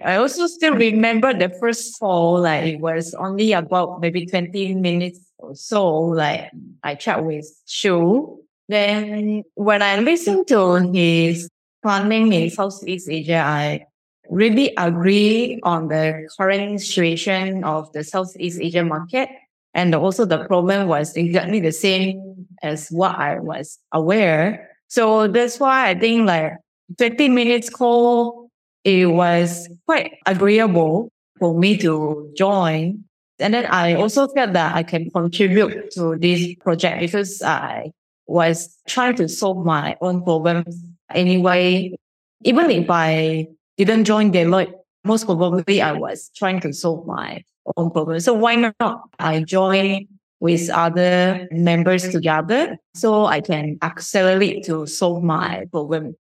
I 0.04 0.16
also 0.18 0.46
still 0.48 0.76
remember 0.76 1.34
the 1.34 1.50
first 1.50 2.00
call, 2.00 2.42
like 2.42 2.66
it 2.66 2.80
was 2.80 3.14
only 3.16 3.54
about 3.54 4.00
maybe 4.00 4.26
20 4.26 4.76
minutes 4.76 5.20
or 5.40 5.56
so. 5.56 5.90
Like 5.98 6.52
I 6.84 6.96
chat 6.96 7.24
with 7.26 7.46
Shu. 7.66 8.44
Then 8.70 9.44
when 9.56 9.82
I 9.82 10.00
listened 10.00 10.48
to 10.50 10.76
his 10.94 11.50
planning 11.82 12.34
in 12.34 12.50
Southeast 12.52 13.10
Asia, 13.10 13.42
I 13.44 13.86
really 14.30 14.74
agree 14.78 15.60
on 15.64 15.88
the 15.88 16.28
current 16.38 16.82
situation 16.82 17.64
of 17.64 17.92
the 17.94 18.04
Southeast 18.04 18.60
Asia 18.62 18.84
market. 18.84 19.30
And 19.74 19.94
also 19.96 20.26
the 20.26 20.46
problem 20.46 20.88
was 20.88 21.16
exactly 21.16 21.60
the 21.60 21.72
same 21.72 22.48
as 22.62 22.90
what 22.90 23.16
I 23.18 23.40
was 23.40 23.80
aware. 23.92 24.70
So 24.88 25.28
that's 25.28 25.60
why 25.60 25.90
I 25.90 25.96
think 25.96 26.28
like 26.28 26.54
20 26.98 27.30
minutes 27.30 27.70
call, 27.70 28.47
it 28.88 29.08
was 29.08 29.68
quite 29.86 30.14
agreeable 30.26 31.12
for 31.40 31.54
me 31.54 31.78
to 31.78 32.32
join. 32.38 33.04
And 33.38 33.54
then 33.54 33.66
I 33.66 33.96
also 33.96 34.30
felt 34.30 34.54
that 34.54 34.76
I 34.76 34.84
can 34.84 35.10
contribute 35.12 35.92
to 35.92 36.16
this 36.16 36.56
project 36.56 37.02
because 37.02 37.42
I 37.42 37.92
was 38.28 38.76
trying 38.88 39.16
to 39.18 39.28
solve 39.28 39.66
my 39.66 39.98
own 40.00 40.24
problems 40.24 40.82
anyway. 41.14 41.96
Even 42.44 42.72
if 42.72 42.90
I 42.90 43.48
didn't 43.76 44.06
join 44.06 44.32
Deloitte, 44.32 44.72
most 45.04 45.26
probably 45.26 45.82
I 45.82 45.92
was 45.92 46.32
trying 46.36 46.62
to 46.62 46.72
solve 46.72 47.06
my 47.06 47.44
own 47.76 47.92
problem. 47.92 48.22
So 48.22 48.34
why 48.34 48.56
not 48.56 49.02
I 49.20 49.44
join 49.44 50.08
with 50.40 50.70
other 50.70 51.48
members 51.52 52.08
together 52.08 52.78
so 52.96 53.26
I 53.26 53.42
can 53.42 53.80
accelerate 53.82 54.64
to 54.66 54.86
solve 54.86 55.24
my 55.24 55.66
problem. 55.72 56.16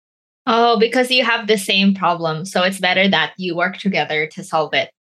Oh, 0.47 0.77
because 0.79 1.09
you 1.09 1.23
have 1.25 1.47
the 1.47 1.57
same 1.57 1.95
problem. 1.95 2.45
So 2.45 2.61
it's 2.63 2.79
better 2.79 3.07
that 3.07 3.33
you 3.37 3.55
work 3.55 3.77
together 3.77 4.27
to 4.27 4.43
solve 4.43 4.73
it. 4.73 4.91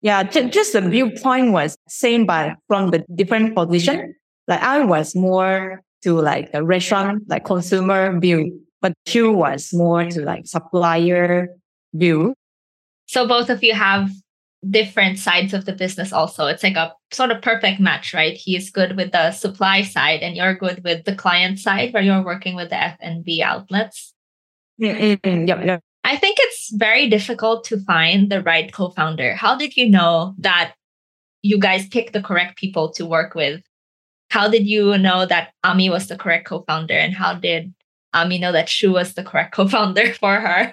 Yeah, 0.00 0.22
j- 0.22 0.48
just 0.48 0.72
the 0.72 0.80
viewpoint 0.80 1.52
was 1.52 1.76
same, 1.88 2.24
but 2.24 2.56
from 2.68 2.90
the 2.90 3.04
different 3.14 3.54
position. 3.54 4.14
Like 4.46 4.62
I 4.62 4.84
was 4.84 5.14
more 5.14 5.82
to 6.02 6.20
like 6.20 6.52
the 6.52 6.62
restaurant, 6.62 7.24
like 7.28 7.44
consumer 7.44 8.18
view, 8.18 8.60
but 8.80 8.94
Shu 9.06 9.32
was 9.32 9.70
more 9.74 10.04
to 10.04 10.22
like 10.22 10.46
supplier 10.46 11.48
view. 11.92 12.34
So 13.06 13.26
both 13.26 13.50
of 13.50 13.62
you 13.62 13.74
have 13.74 14.10
different 14.70 15.18
sides 15.18 15.54
of 15.54 15.64
the 15.64 15.72
business 15.72 16.12
also. 16.12 16.46
It's 16.46 16.62
like 16.62 16.76
a 16.76 16.92
sort 17.12 17.30
of 17.30 17.42
perfect 17.42 17.80
match, 17.80 18.14
right? 18.14 18.36
He's 18.36 18.70
good 18.70 18.96
with 18.96 19.12
the 19.12 19.32
supply 19.32 19.82
side 19.82 20.20
and 20.20 20.36
you're 20.36 20.54
good 20.54 20.82
with 20.84 21.04
the 21.04 21.14
client 21.14 21.58
side 21.58 21.92
where 21.92 22.02
you're 22.02 22.24
working 22.24 22.54
with 22.54 22.70
the 22.70 22.80
F&B 22.80 23.42
outlets. 23.42 24.14
Mm-hmm. 24.80 25.46
Yep, 25.48 25.64
yep. 25.64 25.82
I 26.04 26.16
think 26.16 26.38
it's 26.40 26.70
very 26.74 27.08
difficult 27.08 27.64
to 27.64 27.78
find 27.80 28.30
the 28.30 28.42
right 28.42 28.72
co-founder. 28.72 29.34
How 29.34 29.56
did 29.56 29.76
you 29.76 29.88
know 29.88 30.34
that 30.38 30.74
you 31.42 31.58
guys 31.58 31.86
picked 31.88 32.12
the 32.12 32.22
correct 32.22 32.56
people 32.56 32.92
to 32.92 33.04
work 33.04 33.34
with? 33.34 33.60
How 34.30 34.48
did 34.48 34.66
you 34.66 34.96
know 34.98 35.26
that 35.26 35.52
Ami 35.64 35.90
was 35.90 36.08
the 36.08 36.16
correct 36.16 36.46
co-founder 36.46 36.94
and 36.94 37.14
how 37.14 37.34
did 37.34 37.74
Ami 38.14 38.38
know 38.38 38.52
that 38.52 38.68
Shu 38.68 38.92
was 38.92 39.14
the 39.14 39.24
correct 39.24 39.54
co-founder 39.54 40.14
for 40.20 40.40
her? 40.40 40.72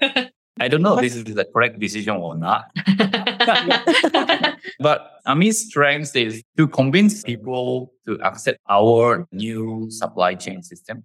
I 0.59 0.69
don't 0.69 0.81
know 0.81 0.95
if 0.95 1.01
this 1.01 1.15
is 1.15 1.25
the 1.25 1.45
correct 1.45 1.79
decision 1.79 2.15
or 2.15 2.37
not. 2.37 2.71
but 4.79 5.19
Ami's 5.25 5.67
strength 5.67 6.15
is 6.15 6.41
to 6.55 6.67
convince 6.67 7.23
people 7.23 7.91
to 8.05 8.17
accept 8.21 8.59
our 8.69 9.27
new 9.33 9.87
supply 9.91 10.35
chain 10.35 10.63
system. 10.63 11.03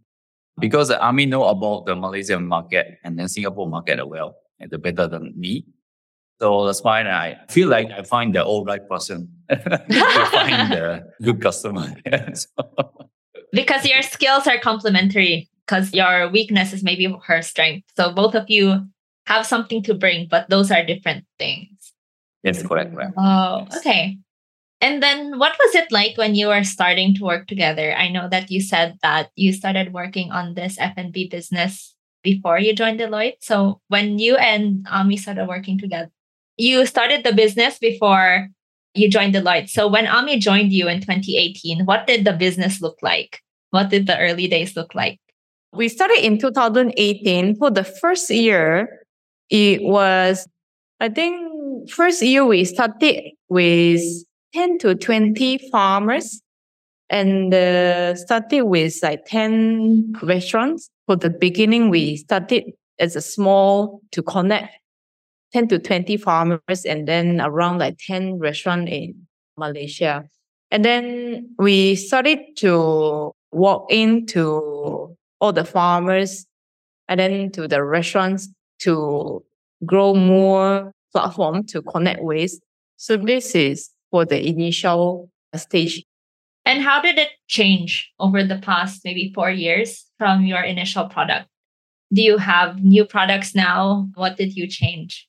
Because 0.60 0.90
uh, 0.90 0.98
Ami 1.00 1.26
know 1.26 1.44
about 1.44 1.86
the 1.86 1.96
Malaysian 1.96 2.46
market 2.46 2.98
and 3.04 3.18
then 3.18 3.28
Singapore 3.28 3.68
market 3.68 3.98
as 3.98 4.06
well, 4.06 4.36
and 4.58 4.70
the 4.70 4.78
better 4.78 5.06
than 5.06 5.32
me. 5.36 5.66
So 6.40 6.66
that's 6.66 6.82
why 6.82 7.02
I 7.02 7.38
feel 7.50 7.68
like 7.68 7.90
I 7.90 8.02
find 8.02 8.34
the 8.34 8.44
all 8.44 8.64
right 8.64 8.86
person 8.88 9.28
to 9.50 10.26
find 10.32 10.72
the 10.72 11.12
good 11.22 11.42
customer. 11.42 11.94
because 13.52 13.84
your 13.84 14.02
skills 14.02 14.46
are 14.46 14.58
complementary 14.58 15.50
because 15.66 15.92
your 15.92 16.30
weakness 16.30 16.72
is 16.72 16.82
maybe 16.82 17.14
her 17.26 17.42
strength. 17.42 17.88
So 17.96 18.12
both 18.12 18.34
of 18.34 18.48
you 18.48 18.86
have 19.26 19.46
something 19.46 19.82
to 19.84 19.94
bring, 19.94 20.28
but 20.30 20.48
those 20.48 20.70
are 20.70 20.84
different 20.84 21.24
things. 21.38 21.92
Yes, 22.42 22.62
correct. 22.62 22.94
correct. 22.94 23.12
Oh, 23.18 23.66
okay. 23.76 24.18
And 24.80 25.02
then 25.02 25.38
what 25.38 25.56
was 25.58 25.74
it 25.74 25.92
like 25.92 26.16
when 26.16 26.34
you 26.34 26.48
were 26.48 26.64
starting 26.64 27.14
to 27.16 27.24
work 27.24 27.46
together? 27.46 27.94
I 27.94 28.08
know 28.08 28.28
that 28.30 28.50
you 28.50 28.62
said 28.62 28.96
that 29.02 29.30
you 29.36 29.52
started 29.52 29.92
working 29.92 30.32
on 30.32 30.54
this 30.54 30.78
F&B 30.78 31.28
business 31.28 31.94
before 32.22 32.58
you 32.58 32.74
joined 32.74 33.00
Deloitte. 33.00 33.36
So 33.40 33.80
when 33.88 34.18
you 34.18 34.36
and 34.36 34.86
Ami 34.90 35.16
started 35.18 35.46
working 35.46 35.78
together, 35.78 36.10
you 36.56 36.86
started 36.86 37.24
the 37.24 37.32
business 37.32 37.78
before 37.78 38.48
you 38.94 39.10
joined 39.10 39.34
Deloitte. 39.34 39.68
So 39.68 39.86
when 39.86 40.06
Ami 40.06 40.38
joined 40.38 40.72
you 40.72 40.88
in 40.88 41.00
2018, 41.00 41.84
what 41.84 42.06
did 42.06 42.24
the 42.24 42.32
business 42.32 42.80
look 42.80 42.96
like? 43.02 43.40
What 43.70 43.90
did 43.90 44.06
the 44.06 44.18
early 44.18 44.48
days 44.48 44.76
look 44.76 44.94
like? 44.94 45.20
We 45.72 45.88
started 45.88 46.24
in 46.24 46.38
2018. 46.38 47.56
For 47.56 47.70
the 47.70 47.84
first 47.84 48.30
year, 48.30 49.06
it 49.50 49.82
was, 49.82 50.48
I 50.98 51.08
think, 51.08 51.90
first 51.90 52.22
year 52.22 52.44
we 52.44 52.64
started 52.64 53.22
with 53.48 54.02
10 54.54 54.78
to 54.78 54.94
20 54.94 55.70
farmers 55.70 56.42
and 57.08 57.52
uh, 57.52 58.14
started 58.14 58.62
with 58.62 58.98
like 59.02 59.24
10 59.26 60.14
restaurants. 60.22 60.90
For 61.06 61.16
the 61.16 61.30
beginning, 61.30 61.90
we 61.90 62.16
started 62.16 62.64
as 62.98 63.16
a 63.16 63.20
small 63.20 64.00
to 64.12 64.22
connect 64.22 64.74
10 65.52 65.68
to 65.68 65.78
20 65.78 66.16
farmers 66.16 66.84
and 66.86 67.08
then 67.08 67.40
around 67.40 67.78
like 67.78 67.96
10 68.06 68.38
restaurants 68.38 68.90
in 68.90 69.26
Malaysia. 69.56 70.24
And 70.70 70.84
then 70.84 71.54
we 71.58 71.96
started 71.96 72.38
to 72.58 73.32
walk 73.50 73.90
into 73.90 75.16
all 75.40 75.52
the 75.52 75.64
farmers 75.64 76.46
and 77.08 77.18
then 77.18 77.50
to 77.52 77.66
the 77.66 77.82
restaurants 77.82 78.48
to 78.80 79.44
grow 79.84 80.14
more 80.14 80.92
platform 81.12 81.64
to 81.66 81.82
connect 81.82 82.22
with. 82.22 82.52
So 82.96 83.16
this 83.16 83.54
is 83.56 83.90
for 84.10 84.24
the 84.24 84.46
initial 84.46 85.30
stage. 85.54 86.04
And 86.64 86.82
how 86.82 87.00
did 87.00 87.18
it 87.18 87.30
change 87.48 88.10
over 88.18 88.44
the 88.44 88.58
past 88.58 89.00
maybe 89.04 89.32
four 89.34 89.50
years 89.50 90.06
from 90.18 90.44
your 90.44 90.60
initial 90.60 91.06
product? 91.06 91.48
Do 92.12 92.22
you 92.22 92.38
have 92.38 92.82
new 92.82 93.04
products 93.04 93.54
now? 93.54 94.08
What 94.14 94.36
did 94.36 94.56
you 94.56 94.66
change? 94.66 95.28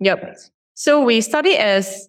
Yep. 0.00 0.36
So 0.74 1.02
we 1.02 1.20
started 1.20 1.60
as 1.60 2.08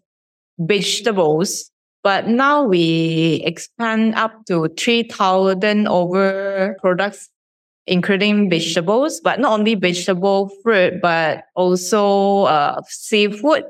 vegetables, 0.60 1.72
but 2.04 2.28
now 2.28 2.64
we 2.64 3.42
expand 3.46 4.16
up 4.16 4.46
to 4.48 4.70
3,000 4.78 5.88
over 5.88 6.76
products 6.82 7.30
including 7.88 8.50
vegetables, 8.50 9.20
but 9.22 9.40
not 9.40 9.60
only 9.60 9.76
vegetable, 9.76 10.52
fruit, 10.64 11.02
but 11.02 11.46
also 11.56 12.44
uh, 12.44 12.80
seafood 12.88 13.64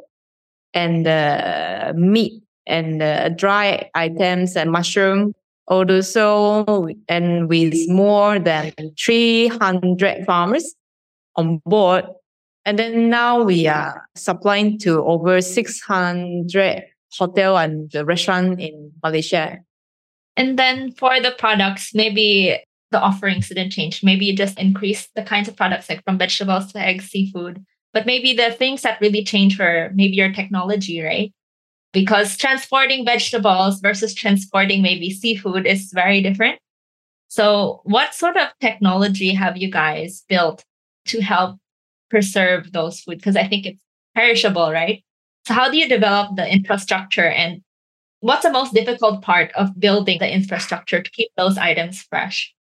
and 0.74 1.08
uh, 1.08 1.94
meat 1.96 2.42
and 2.68 3.02
uh, 3.02 3.30
dry 3.30 3.90
items 3.96 4.56
and 4.56 4.72
mushroom. 4.72 5.34
Also, 5.68 6.88
and 7.08 7.48
with 7.48 7.74
more 7.88 8.40
than 8.40 8.74
300 9.00 10.26
farmers 10.26 10.76
on 11.36 11.62
board. 11.66 12.06
And 12.66 12.78
then 12.78 13.10
now 13.10 13.42
we 13.42 13.68
are 13.68 14.06
supplying 14.16 14.78
to 14.80 15.02
over 15.04 15.42
600 15.42 16.84
hotel 17.18 17.58
and 17.58 17.90
the 17.92 18.06
restaurant 18.06 18.60
in 18.60 18.92
Malaysia. 19.04 19.60
And 20.38 20.60
then 20.60 20.92
for 20.92 21.20
the 21.20 21.32
products, 21.32 21.94
maybe 21.94 22.60
the 22.92 23.00
offerings 23.00 23.48
didn't 23.48 23.72
change. 23.72 24.04
Maybe 24.04 24.26
you 24.26 24.36
just 24.36 24.60
increased 24.60 25.10
the 25.16 25.24
kinds 25.24 25.48
of 25.48 25.56
products 25.56 25.90
like 25.90 26.04
from 26.04 26.18
vegetables 26.18 26.72
to 26.74 26.80
eggs, 26.80 27.06
seafood. 27.06 27.66
But 27.94 28.06
maybe 28.06 28.34
the 28.34 28.52
things 28.52 28.82
that 28.84 29.02
really 29.02 29.24
change 29.24 29.60
were 29.60 29.92
maybe 29.94 30.16
your 30.16 30.32
technology, 30.32 31.02
right? 31.02 31.34
Because 31.94 32.38
transporting 32.38 33.06
vegetables 33.06 33.82
versus 33.82 34.14
transporting 34.14 34.82
maybe 34.82 35.10
seafood 35.10 35.66
is 35.66 35.92
very 35.94 36.22
different. 36.22 36.60
So, 37.28 37.82
what 37.84 38.14
sort 38.14 38.38
of 38.38 38.48
technology 38.60 39.34
have 39.34 39.58
you 39.58 39.70
guys 39.70 40.24
built 40.28 40.64
to 41.08 41.22
help 41.22 41.58
preserve 42.10 42.72
those 42.72 43.02
food? 43.02 43.18
Because 43.18 43.36
I 43.36 43.48
think 43.48 43.66
it's 43.66 43.84
perishable, 44.16 44.72
right? 44.72 45.04
So, 45.48 45.54
how 45.54 45.70
do 45.70 45.78
you 45.78 45.88
develop 45.90 46.36
the 46.36 46.50
infrastructure 46.50 47.28
and 47.28 47.62
what's 48.22 48.44
the 48.44 48.52
most 48.52 48.74
difficult 48.74 49.22
part 49.22 49.52
of 49.54 49.80
building 49.80 50.20
the 50.20 50.32
infrastructure 50.32 51.02
to 51.02 51.12
keep 51.12 51.30
those 51.36 51.58
items 51.58 52.02
fresh? 52.04 52.54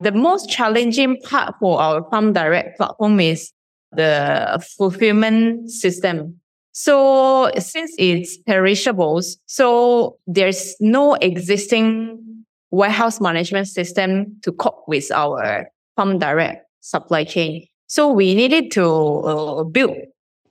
The 0.00 0.12
most 0.12 0.50
challenging 0.50 1.18
part 1.22 1.54
for 1.58 1.80
our 1.80 2.02
Farm 2.10 2.34
Direct 2.34 2.76
platform 2.76 3.18
is 3.20 3.52
the 3.96 4.64
fulfillment 4.76 5.70
system. 5.70 6.40
So 6.72 7.50
since 7.58 7.94
it's 7.98 8.36
perishables, 8.36 9.38
so 9.46 10.18
there's 10.26 10.76
no 10.78 11.14
existing 11.14 12.44
warehouse 12.70 13.20
management 13.20 13.68
system 13.68 14.36
to 14.42 14.52
cope 14.52 14.84
with 14.86 15.10
our 15.10 15.68
Farm 15.96 16.18
Direct 16.18 16.66
supply 16.80 17.24
chain. 17.24 17.66
So 17.86 18.12
we 18.12 18.34
needed 18.34 18.70
to 18.72 18.84
uh, 18.84 19.64
build 19.64 19.96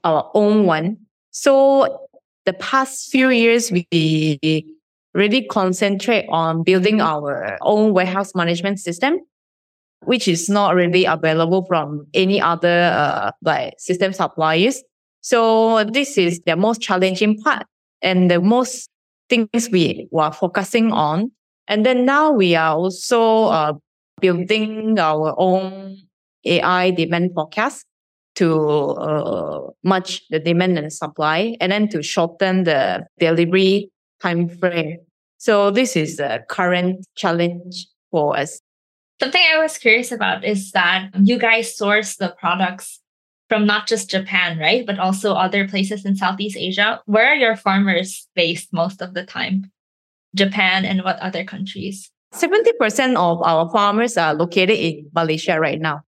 our 0.02 0.30
own 0.34 0.66
one. 0.66 0.96
So 1.30 2.08
the 2.44 2.54
past 2.54 3.10
few 3.10 3.30
years, 3.30 3.70
we 3.70 4.64
really 5.14 5.44
concentrate 5.46 6.26
on 6.28 6.62
building 6.62 7.00
our 7.00 7.58
own 7.62 7.92
warehouse 7.92 8.34
management 8.34 8.80
system, 8.80 9.18
which 10.04 10.28
is 10.28 10.48
not 10.48 10.74
really 10.74 11.04
available 11.04 11.64
from 11.66 12.06
any 12.14 12.40
other 12.40 12.92
uh, 12.94 13.30
like 13.42 13.74
system 13.78 14.12
suppliers. 14.12 14.82
So 15.20 15.84
this 15.84 16.18
is 16.18 16.40
the 16.46 16.56
most 16.56 16.80
challenging 16.80 17.40
part 17.42 17.66
and 18.02 18.30
the 18.30 18.40
most 18.40 18.88
things 19.28 19.68
we 19.70 20.08
were 20.10 20.30
focusing 20.30 20.92
on. 20.92 21.32
And 21.68 21.84
then 21.84 22.04
now 22.04 22.30
we 22.30 22.54
are 22.54 22.76
also 22.76 23.46
uh, 23.46 23.72
building 24.20 24.98
our 24.98 25.34
own 25.36 25.96
AI 26.44 26.90
demand 26.92 27.32
forecast 27.34 27.84
to 28.36 28.60
uh, 28.60 29.60
match 29.82 30.22
the 30.28 30.38
demand 30.38 30.78
and 30.78 30.92
supply, 30.92 31.56
and 31.60 31.72
then 31.72 31.88
to 31.88 32.02
shorten 32.02 32.64
the 32.64 33.04
delivery 33.18 33.90
time 34.20 34.48
frame. 34.48 34.98
So 35.38 35.70
this 35.70 35.96
is 35.96 36.18
the 36.18 36.44
current 36.48 37.06
challenge 37.16 37.86
for 38.10 38.36
us. 38.36 38.60
Something 39.20 39.42
I 39.54 39.58
was 39.58 39.78
curious 39.78 40.12
about 40.12 40.44
is 40.44 40.72
that 40.72 41.10
you 41.22 41.38
guys 41.38 41.76
source 41.76 42.16
the 42.16 42.34
products 42.38 43.00
from 43.48 43.64
not 43.64 43.86
just 43.86 44.10
Japan, 44.10 44.58
right? 44.58 44.84
But 44.84 44.98
also 44.98 45.32
other 45.32 45.66
places 45.66 46.04
in 46.04 46.16
Southeast 46.16 46.56
Asia. 46.56 47.00
Where 47.06 47.32
are 47.32 47.36
your 47.36 47.56
farmers 47.56 48.28
based 48.34 48.72
most 48.72 49.00
of 49.00 49.14
the 49.14 49.24
time? 49.24 49.70
Japan 50.34 50.84
and 50.84 51.02
what 51.02 51.18
other 51.20 51.44
countries? 51.44 52.10
70% 52.34 53.16
of 53.16 53.42
our 53.42 53.70
farmers 53.70 54.18
are 54.18 54.34
located 54.34 54.78
in 54.78 55.08
Malaysia 55.14 55.58
right 55.58 55.80
now. 55.80 56.02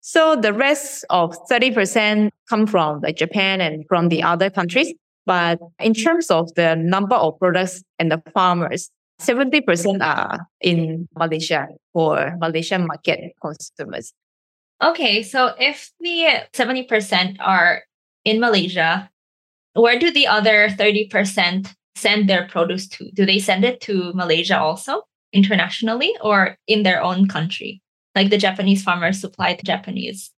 So 0.00 0.34
the 0.34 0.52
rest 0.52 1.04
of 1.10 1.36
30% 1.48 2.30
come 2.48 2.66
from 2.66 3.00
like 3.02 3.16
Japan 3.16 3.60
and 3.60 3.84
from 3.86 4.08
the 4.08 4.22
other 4.22 4.50
countries. 4.50 4.92
But 5.26 5.60
in 5.78 5.92
terms 5.94 6.30
of 6.30 6.52
the 6.54 6.74
number 6.74 7.14
of 7.14 7.38
products 7.38 7.84
and 7.98 8.10
the 8.10 8.22
farmers, 8.32 8.90
70% 9.20 10.02
are 10.02 10.46
in 10.60 11.08
Malaysia 11.16 11.68
for 11.92 12.36
Malaysian 12.38 12.86
market 12.86 13.32
consumers. 13.42 14.12
Okay, 14.82 15.22
so 15.22 15.54
if 15.58 15.90
the 15.98 16.46
70% 16.54 17.36
are 17.40 17.82
in 18.24 18.38
Malaysia, 18.38 19.10
where 19.74 19.98
do 19.98 20.10
the 20.12 20.26
other 20.26 20.68
30% 20.68 21.74
send 21.96 22.28
their 22.28 22.46
produce 22.46 22.86
to? 22.88 23.10
Do 23.12 23.26
they 23.26 23.38
send 23.38 23.64
it 23.64 23.80
to 23.82 24.12
Malaysia 24.14 24.58
also 24.58 25.02
internationally 25.32 26.14
or 26.20 26.56
in 26.66 26.84
their 26.84 27.02
own 27.02 27.26
country? 27.26 27.82
Like 28.14 28.30
the 28.30 28.38
Japanese 28.38 28.82
farmers 28.82 29.20
supply 29.20 29.54
to 29.54 29.64
Japanese. 29.64 30.30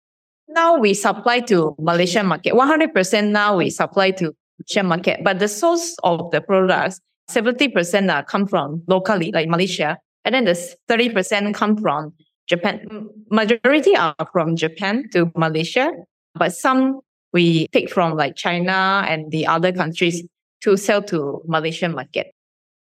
Now 0.48 0.78
we 0.78 0.94
supply 0.94 1.40
to 1.40 1.74
Malaysian 1.78 2.26
market. 2.26 2.54
100% 2.54 3.30
now 3.30 3.56
we 3.56 3.70
supply 3.70 4.12
to 4.12 4.32
Malaysian 4.58 4.86
market, 4.86 5.20
but 5.22 5.40
the 5.40 5.48
source 5.48 5.96
of 6.04 6.30
the 6.30 6.40
products, 6.40 7.00
70% 7.30 8.12
are 8.12 8.24
come 8.24 8.46
from 8.46 8.82
locally, 8.86 9.30
like 9.32 9.48
Malaysia, 9.48 9.98
and 10.24 10.34
then 10.34 10.44
the 10.44 10.76
30% 10.88 11.54
come 11.54 11.76
from 11.76 12.12
Japan, 12.48 13.08
majority 13.30 13.94
are 13.94 14.14
from 14.32 14.56
Japan 14.56 15.04
to 15.12 15.30
Malaysia, 15.36 15.92
but 16.34 16.54
some 16.54 17.00
we 17.32 17.68
take 17.68 17.90
from 17.90 18.16
like 18.16 18.36
China 18.36 19.04
and 19.06 19.30
the 19.30 19.46
other 19.46 19.72
countries 19.72 20.22
to 20.62 20.76
sell 20.76 21.02
to 21.02 21.42
Malaysian 21.46 21.94
market. 21.94 22.32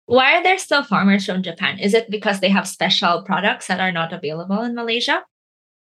Why 0.06 0.36
are 0.36 0.42
there 0.42 0.58
still 0.58 0.82
farmers 0.82 1.24
from 1.26 1.42
Japan? 1.42 1.78
Is 1.78 1.94
it 1.94 2.10
because 2.10 2.40
they 2.40 2.50
have 2.50 2.68
special 2.68 3.22
products 3.22 3.68
that 3.68 3.80
are 3.80 3.92
not 3.92 4.12
available 4.12 4.62
in 4.62 4.74
Malaysia? 4.74 5.22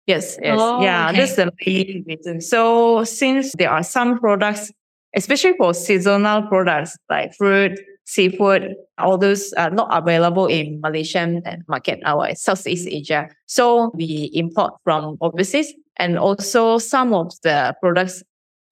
Yes, 0.07 0.38
yes. 0.41 0.57
Oh, 0.59 0.81
yeah, 0.81 1.09
okay. 1.09 1.19
that's 1.19 1.35
the 1.35 1.51
main 1.65 2.03
reason. 2.07 2.41
So 2.41 3.03
since 3.03 3.53
there 3.57 3.69
are 3.69 3.83
some 3.83 4.19
products, 4.19 4.71
especially 5.15 5.53
for 5.57 5.73
seasonal 5.73 6.41
products 6.47 6.97
like 7.09 7.33
fruit, 7.35 7.79
seafood, 8.10 8.74
all 8.98 9.17
those 9.17 9.54
are 9.54 9.69
not 9.69 9.88
available 9.91 10.48
in 10.48 10.82
Malaysian 10.82 11.43
market 11.67 12.00
or 12.06 12.34
Southeast 12.34 12.88
Asia. 12.89 13.30
So 13.45 13.91
we 13.93 14.32
import 14.34 14.74
from 14.84 15.17
overseas 15.22 15.72
and 15.98 16.17
also 16.17 16.80
some 16.80 17.13
of 17.13 17.32
the 17.43 17.76
products 17.80 18.24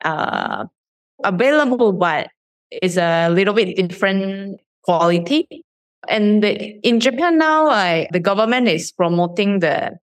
are 0.04 0.68
available, 1.24 1.94
but 1.94 2.30
it's 2.72 2.98
a 2.98 3.30
little 3.30 3.54
bit 3.54 3.78
different 3.78 4.60
quality. 4.84 5.48
And 6.10 6.44
in 6.44 7.00
Japan 7.00 7.38
now, 7.38 7.68
I, 7.68 8.08
the 8.12 8.20
government 8.20 8.68
is 8.68 8.92
promoting 8.92 9.60
the 9.60 9.98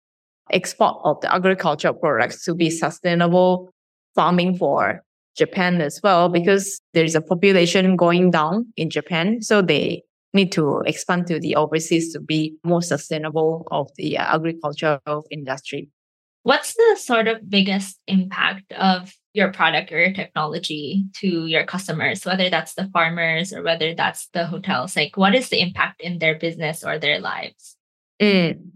export 0.53 1.01
of 1.03 1.21
the 1.23 1.35
agricultural 1.35 1.95
products 1.95 2.45
to 2.45 2.55
be 2.55 2.71
sustainable 2.71 3.73
farming 4.15 4.59
for 4.59 5.03
Japan 5.37 5.81
as 5.81 6.01
well 6.03 6.29
because 6.29 6.81
there 6.93 7.05
is 7.05 7.15
a 7.15 7.21
population 7.21 7.97
going 7.97 8.31
down 8.31 8.73
in 8.77 8.91
Japan. 8.91 9.43
So 9.43 9.63
they 9.63 10.03
need 10.33 10.53
to 10.53 10.81
expand 10.81 11.27
to 11.29 11.39
the 11.39 11.57
overseas 11.57 12.13
to 12.13 12.21
be 12.21 12.57
more 12.65 12.83
sustainable 12.83 13.67
of 13.71 13.89
the 13.97 14.19
uh, 14.19 14.35
agricultural 14.35 15.27
industry. 15.31 15.89
What's 16.43 16.75
the 16.75 16.97
sort 16.99 17.27
of 17.27 17.49
biggest 17.49 17.99
impact 18.07 18.73
of 18.73 19.15
your 19.33 19.51
product 19.51 19.91
or 19.93 19.99
your 19.99 20.13
technology 20.13 21.05
to 21.15 21.47
your 21.47 21.65
customers, 21.65 22.25
whether 22.27 22.51
that's 22.51 22.75
the 22.75 22.91
farmers 22.93 23.53
or 23.53 23.63
whether 23.63 23.95
that's 23.95 24.29
the 24.35 24.47
hotels? 24.47 24.95
Like, 24.95 25.17
what 25.17 25.35
is 25.35 25.49
the 25.49 25.61
impact 25.61 26.03
in 26.03 26.19
their 26.19 26.39
business 26.39 26.85
or 26.85 26.99
their 26.99 27.21
lives? 27.21 27.77
Mm. 28.21 28.73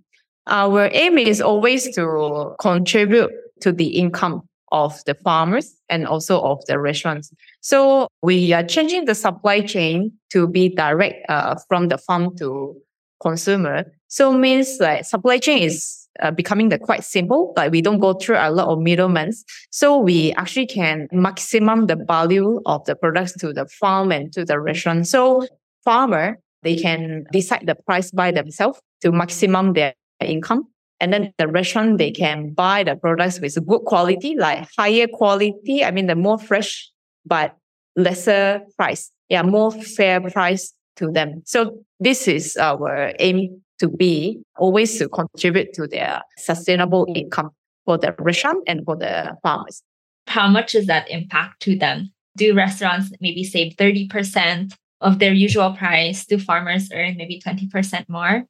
Our 0.46 0.88
aim 0.92 1.18
is 1.18 1.42
always 1.42 1.94
to 1.94 2.54
contribute 2.58 3.30
to 3.60 3.70
the 3.70 3.88
income 3.88 4.47
of 4.72 5.02
the 5.06 5.14
farmers 5.14 5.74
and 5.88 6.06
also 6.06 6.40
of 6.40 6.64
the 6.66 6.78
restaurants. 6.78 7.32
So 7.60 8.08
we 8.22 8.52
are 8.52 8.62
changing 8.62 9.06
the 9.06 9.14
supply 9.14 9.60
chain 9.60 10.12
to 10.30 10.46
be 10.46 10.68
direct 10.68 11.28
uh, 11.28 11.56
from 11.68 11.88
the 11.88 11.98
farm 11.98 12.36
to 12.38 12.76
consumer. 13.20 13.84
So 14.08 14.32
means 14.32 14.78
like 14.80 15.04
supply 15.04 15.38
chain 15.38 15.62
is 15.62 16.08
uh, 16.20 16.30
becoming 16.30 16.68
the 16.68 16.78
quite 16.78 17.04
simple. 17.04 17.52
Like 17.56 17.72
we 17.72 17.82
don't 17.82 17.98
go 17.98 18.14
through 18.14 18.36
a 18.38 18.50
lot 18.50 18.68
of 18.68 18.80
middlemen. 18.80 19.32
So 19.70 19.98
we 19.98 20.32
actually 20.32 20.66
can 20.66 21.08
maximum 21.12 21.86
the 21.86 21.96
value 21.96 22.60
of 22.66 22.84
the 22.84 22.94
products 22.96 23.32
to 23.38 23.52
the 23.52 23.66
farm 23.66 24.12
and 24.12 24.32
to 24.32 24.44
the 24.44 24.60
restaurant. 24.60 25.06
So 25.06 25.46
farmer 25.84 26.38
they 26.62 26.76
can 26.76 27.24
decide 27.32 27.66
the 27.66 27.74
price 27.74 28.10
by 28.10 28.30
themselves 28.30 28.80
to 29.02 29.12
maximum 29.12 29.74
their 29.74 29.94
income. 30.20 30.66
And 31.00 31.12
then 31.12 31.32
the 31.38 31.46
restaurant, 31.46 31.98
they 31.98 32.10
can 32.10 32.52
buy 32.54 32.82
the 32.82 32.96
products 32.96 33.40
with 33.40 33.54
good 33.66 33.80
quality, 33.80 34.34
like 34.36 34.68
higher 34.76 35.06
quality. 35.06 35.84
I 35.84 35.90
mean, 35.90 36.06
the 36.06 36.16
more 36.16 36.38
fresh, 36.38 36.90
but 37.24 37.56
lesser 37.96 38.62
price. 38.76 39.10
Yeah, 39.28 39.42
more 39.42 39.70
fair 39.70 40.20
price 40.20 40.72
to 40.96 41.10
them. 41.10 41.42
So 41.44 41.78
this 42.00 42.26
is 42.26 42.56
our 42.56 43.12
aim 43.18 43.62
to 43.78 43.88
be 43.88 44.40
always 44.56 44.98
to 44.98 45.08
contribute 45.08 45.72
to 45.74 45.86
their 45.86 46.22
sustainable 46.36 47.06
income 47.14 47.50
for 47.84 47.96
the 47.96 48.14
restaurant 48.18 48.64
and 48.66 48.84
for 48.84 48.96
the 48.96 49.36
farmers. 49.42 49.82
How 50.26 50.48
much 50.48 50.74
is 50.74 50.86
that 50.86 51.08
impact 51.10 51.60
to 51.62 51.76
them? 51.76 52.12
Do 52.36 52.54
restaurants 52.54 53.10
maybe 53.20 53.44
save 53.44 53.74
30% 53.76 54.74
of 55.00 55.18
their 55.18 55.32
usual 55.32 55.72
price? 55.74 56.26
Do 56.26 56.38
farmers 56.38 56.90
earn 56.92 57.16
maybe 57.16 57.40
20% 57.40 58.08
more? 58.08 58.44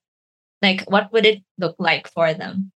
Like, 0.62 0.83
what 0.90 1.12
would 1.12 1.27
it 1.27 1.42
look 1.59 1.77
like 1.79 2.09
for 2.09 2.35
them? 2.35 2.73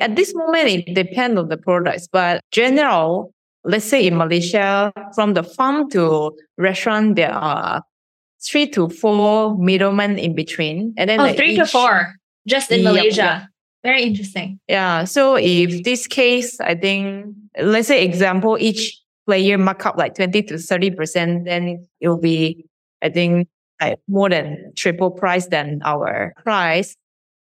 At 0.00 0.16
this 0.16 0.34
moment, 0.34 0.68
it 0.68 0.94
depends 0.94 1.38
on 1.38 1.48
the 1.48 1.56
products, 1.56 2.08
but 2.10 2.40
general, 2.50 3.32
let's 3.64 3.84
say 3.84 4.06
in 4.06 4.16
Malaysia, 4.16 4.92
from 5.14 5.34
the 5.34 5.42
farm 5.42 5.90
to 5.90 6.32
restaurant, 6.56 7.16
there 7.16 7.32
are 7.32 7.82
three 8.44 8.68
to 8.70 8.88
four 8.88 9.56
middlemen 9.58 10.18
in 10.18 10.34
between. 10.34 10.94
And 10.96 11.08
then 11.08 11.20
oh, 11.20 11.24
like 11.24 11.36
three 11.36 11.52
each, 11.52 11.58
to 11.58 11.66
four 11.66 12.14
just 12.46 12.70
in 12.70 12.84
Malaysia. 12.84 13.48
Very 13.82 14.02
interesting. 14.02 14.60
Yeah. 14.68 15.04
So 15.04 15.36
if 15.36 15.82
this 15.84 16.06
case, 16.06 16.60
I 16.60 16.74
think, 16.74 17.34
let's 17.60 17.88
say 17.88 18.04
example, 18.04 18.56
each 18.60 18.98
player 19.26 19.58
mark 19.58 19.84
up 19.86 19.96
like 19.96 20.14
20 20.14 20.42
to 20.44 20.54
30%, 20.54 21.44
then 21.44 21.86
it 22.00 22.08
will 22.08 22.18
be, 22.18 22.64
I 23.02 23.08
think, 23.08 23.48
like 23.80 23.98
more 24.08 24.28
than 24.28 24.72
triple 24.76 25.10
price 25.10 25.46
than 25.46 25.80
our 25.84 26.32
price. 26.42 26.94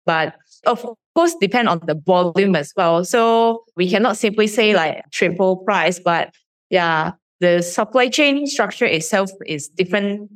But 0.05 0.35
of 0.65 0.85
course, 1.15 1.35
depend 1.39 1.69
on 1.69 1.81
the 1.85 1.95
volume 1.95 2.55
as 2.55 2.73
well. 2.75 3.05
So 3.05 3.63
we 3.75 3.89
cannot 3.89 4.17
simply 4.17 4.47
say 4.47 4.73
like 4.75 5.03
triple 5.11 5.57
price, 5.57 5.99
but 5.99 6.33
yeah, 6.69 7.11
the 7.39 7.61
supply 7.61 8.09
chain 8.09 8.47
structure 8.47 8.85
itself 8.85 9.31
is 9.45 9.67
different 9.67 10.29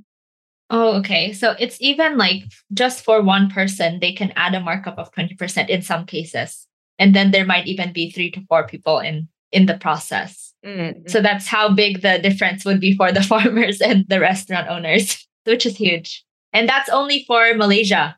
Oh, 0.69 0.97
okay. 0.97 1.31
So 1.31 1.55
it's 1.59 1.77
even 1.79 2.17
like 2.17 2.43
just 2.73 3.03
for 3.03 3.21
one 3.21 3.49
person, 3.49 3.99
they 3.99 4.11
can 4.11 4.33
add 4.35 4.53
a 4.53 4.59
markup 4.59 4.97
of 4.97 5.11
20% 5.13 5.69
in 5.69 5.81
some 5.81 6.05
cases. 6.05 6.67
And 6.99 7.15
then 7.15 7.31
there 7.31 7.45
might 7.45 7.67
even 7.67 7.93
be 7.93 8.11
three 8.11 8.31
to 8.31 8.41
four 8.49 8.67
people 8.67 8.99
in 8.99 9.29
in 9.51 9.65
the 9.65 9.77
process. 9.77 10.53
Mm. 10.65 11.09
So 11.09 11.21
that's 11.21 11.47
how 11.47 11.73
big 11.73 12.01
the 12.01 12.19
difference 12.19 12.65
would 12.65 12.81
be 12.81 12.97
for 12.97 13.13
the 13.13 13.23
farmers 13.31 13.79
and 13.79 14.05
the 14.09 14.19
restaurant 14.19 14.67
owners, 14.67 15.25
which 15.45 15.65
is 15.65 15.77
huge. 15.77 16.25
And 16.51 16.67
that's 16.67 16.89
only 16.89 17.23
for 17.25 17.53
Malaysia. 17.53 18.17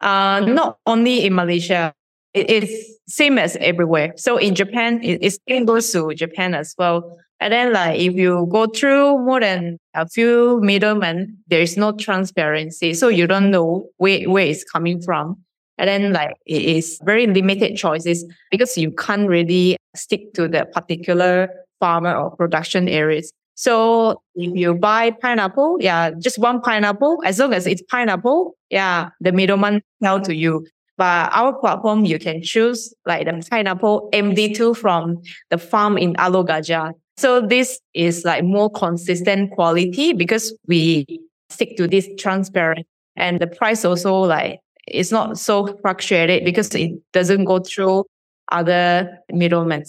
Uh, 0.00 0.40
not 0.46 0.78
only 0.86 1.24
in 1.26 1.34
Malaysia, 1.34 1.92
it 2.34 2.50
is 2.50 2.98
same 3.08 3.38
as 3.38 3.56
everywhere. 3.56 4.12
So 4.16 4.36
in 4.36 4.54
Japan, 4.54 5.02
it, 5.02 5.22
it 5.22 5.38
same 5.48 5.64
goes 5.64 5.90
to 5.92 6.14
Japan 6.14 6.54
as 6.54 6.74
well. 6.78 7.18
And 7.40 7.52
then 7.52 7.72
like 7.72 8.00
if 8.00 8.14
you 8.14 8.48
go 8.50 8.66
through 8.66 9.18
more 9.24 9.40
than 9.40 9.78
a 9.94 10.08
few 10.08 10.60
middlemen, 10.60 11.38
there 11.46 11.60
is 11.60 11.76
no 11.76 11.92
transparency. 11.92 12.94
So 12.94 13.08
you 13.08 13.26
don't 13.26 13.50
know 13.50 13.88
where, 13.96 14.28
where 14.28 14.46
it's 14.46 14.64
coming 14.64 15.00
from. 15.00 15.36
And 15.78 15.88
then 15.88 16.12
like 16.12 16.34
it 16.46 16.62
is 16.62 17.00
very 17.04 17.26
limited 17.26 17.76
choices 17.76 18.24
because 18.50 18.76
you 18.76 18.90
can't 18.90 19.28
really 19.28 19.76
stick 19.94 20.34
to 20.34 20.48
the 20.48 20.66
particular 20.66 21.48
farmer 21.80 22.14
or 22.14 22.34
production 22.34 22.88
areas. 22.88 23.32
So 23.58 24.22
if 24.36 24.54
you 24.54 24.72
buy 24.72 25.10
pineapple, 25.10 25.78
yeah, 25.80 26.12
just 26.12 26.38
one 26.38 26.60
pineapple, 26.60 27.20
as 27.24 27.40
long 27.40 27.52
as 27.52 27.66
it's 27.66 27.82
pineapple, 27.82 28.56
yeah, 28.70 29.08
the 29.20 29.32
middleman 29.32 29.82
sell 30.00 30.20
to 30.20 30.32
you. 30.32 30.64
But 30.96 31.32
our 31.32 31.52
platform, 31.58 32.04
you 32.04 32.20
can 32.20 32.40
choose 32.40 32.94
like 33.04 33.26
the 33.26 33.44
pineapple 33.50 34.10
MD2 34.12 34.76
from 34.76 35.20
the 35.50 35.58
farm 35.58 35.98
in 35.98 36.14
Alor 36.14 36.46
Gajah. 36.46 36.92
So 37.16 37.40
this 37.40 37.80
is 37.94 38.24
like 38.24 38.44
more 38.44 38.70
consistent 38.70 39.50
quality 39.50 40.12
because 40.12 40.56
we 40.68 41.04
stick 41.50 41.76
to 41.78 41.88
this 41.88 42.08
transparent 42.16 42.86
and 43.16 43.40
the 43.40 43.48
price 43.48 43.84
also 43.84 44.20
like 44.20 44.60
it's 44.86 45.10
not 45.10 45.36
so 45.36 45.66
fluctuated 45.82 46.44
because 46.44 46.72
it 46.76 46.92
doesn't 47.12 47.44
go 47.44 47.58
through 47.58 48.04
other 48.52 49.18
middlemen. 49.32 49.82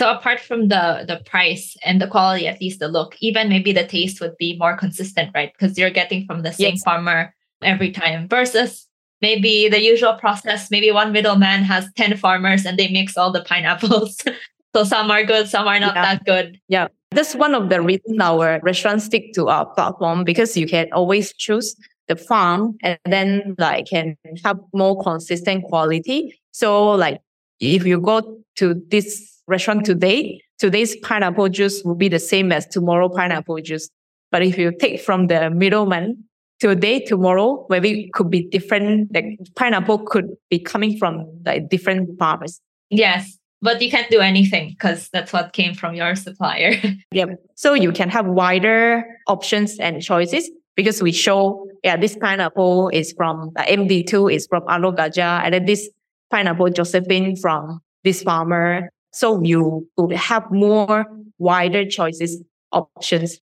So 0.00 0.10
apart 0.10 0.40
from 0.40 0.68
the 0.68 1.04
the 1.06 1.20
price 1.28 1.76
and 1.84 2.00
the 2.00 2.06
quality, 2.06 2.48
at 2.48 2.58
least 2.58 2.80
the 2.80 2.88
look, 2.88 3.16
even 3.20 3.50
maybe 3.50 3.70
the 3.70 3.84
taste 3.86 4.18
would 4.22 4.34
be 4.38 4.56
more 4.56 4.74
consistent, 4.74 5.28
right? 5.34 5.52
Because 5.52 5.76
you're 5.76 5.90
getting 5.92 6.24
from 6.24 6.40
the 6.40 6.54
same 6.54 6.76
Yes. 6.76 6.82
farmer 6.82 7.34
every 7.60 7.90
time 7.92 8.26
versus 8.26 8.88
maybe 9.20 9.68
the 9.68 9.82
usual 9.82 10.14
process. 10.14 10.70
Maybe 10.70 10.90
one 10.90 11.12
middleman 11.12 11.64
has 11.64 11.84
10 12.00 12.16
farmers 12.16 12.64
and 12.64 12.78
they 12.78 12.88
mix 12.88 13.18
all 13.18 13.30
the 13.30 13.44
pineapples. 13.44 14.16
so 14.74 14.84
some 14.84 15.10
are 15.10 15.22
good, 15.22 15.48
some 15.48 15.68
are 15.68 15.78
not 15.78 15.94
Yeah. 15.94 16.02
that 16.06 16.24
good. 16.24 16.58
Yeah. 16.68 16.88
That's 17.10 17.34
one 17.34 17.54
of 17.54 17.68
the 17.68 17.82
reasons 17.82 18.16
our 18.22 18.58
restaurants 18.62 19.04
stick 19.04 19.34
to 19.34 19.48
our 19.48 19.66
platform 19.66 20.24
because 20.24 20.56
you 20.56 20.66
can 20.66 20.88
always 20.94 21.34
choose 21.36 21.76
the 22.08 22.16
farm 22.16 22.78
and 22.82 22.98
then 23.04 23.54
like 23.58 23.84
can 23.92 24.16
have 24.46 24.56
more 24.72 24.96
consistent 25.02 25.64
quality. 25.64 26.40
So 26.52 26.96
like 26.96 27.20
if 27.60 27.84
you 27.84 28.00
go 28.00 28.40
to 28.56 28.80
this 28.88 29.39
restaurant 29.50 29.84
today, 29.84 30.40
today's 30.58 30.96
pineapple 30.96 31.48
juice 31.48 31.82
will 31.84 31.96
be 31.96 32.08
the 32.08 32.18
same 32.18 32.52
as 32.52 32.66
tomorrow 32.66 33.08
pineapple 33.08 33.60
juice. 33.60 33.90
But 34.30 34.42
if 34.42 34.56
you 34.56 34.72
take 34.78 35.00
from 35.00 35.26
the 35.26 35.50
middleman, 35.50 36.24
today, 36.60 37.00
tomorrow, 37.00 37.66
maybe 37.68 38.04
it 38.04 38.12
could 38.12 38.30
be 38.30 38.46
different. 38.48 39.12
Like 39.12 39.38
pineapple 39.56 40.06
could 40.06 40.28
be 40.48 40.60
coming 40.60 40.96
from 40.96 41.26
like 41.44 41.68
different 41.68 42.18
farmers. 42.18 42.60
Yes. 42.90 43.36
But 43.62 43.82
you 43.82 43.90
can't 43.90 44.10
do 44.10 44.20
anything 44.20 44.70
because 44.70 45.10
that's 45.12 45.32
what 45.32 45.52
came 45.52 45.74
from 45.74 45.94
your 45.94 46.14
supplier. 46.14 46.76
Yeah. 47.12 47.26
So 47.56 47.74
you 47.74 47.92
can 47.92 48.08
have 48.08 48.26
wider 48.26 49.04
options 49.26 49.78
and 49.78 50.00
choices 50.00 50.48
because 50.76 51.02
we 51.02 51.12
show, 51.12 51.66
yeah, 51.82 51.96
this 51.96 52.16
pineapple 52.16 52.88
is 52.90 53.12
from 53.16 53.50
uh, 53.56 53.64
MD2 53.64 54.32
is 54.32 54.46
from 54.46 54.62
Alor 54.62 54.96
Gajah 54.96 55.42
and 55.44 55.52
then 55.52 55.66
this 55.66 55.90
pineapple 56.30 56.70
Josephine 56.70 57.36
from 57.36 57.80
this 58.04 58.22
farmer. 58.22 58.90
So 59.12 59.42
you 59.42 59.88
would 59.96 60.12
have 60.12 60.50
more 60.50 61.06
wider 61.38 61.84
choices, 61.84 62.42
options. 62.72 63.38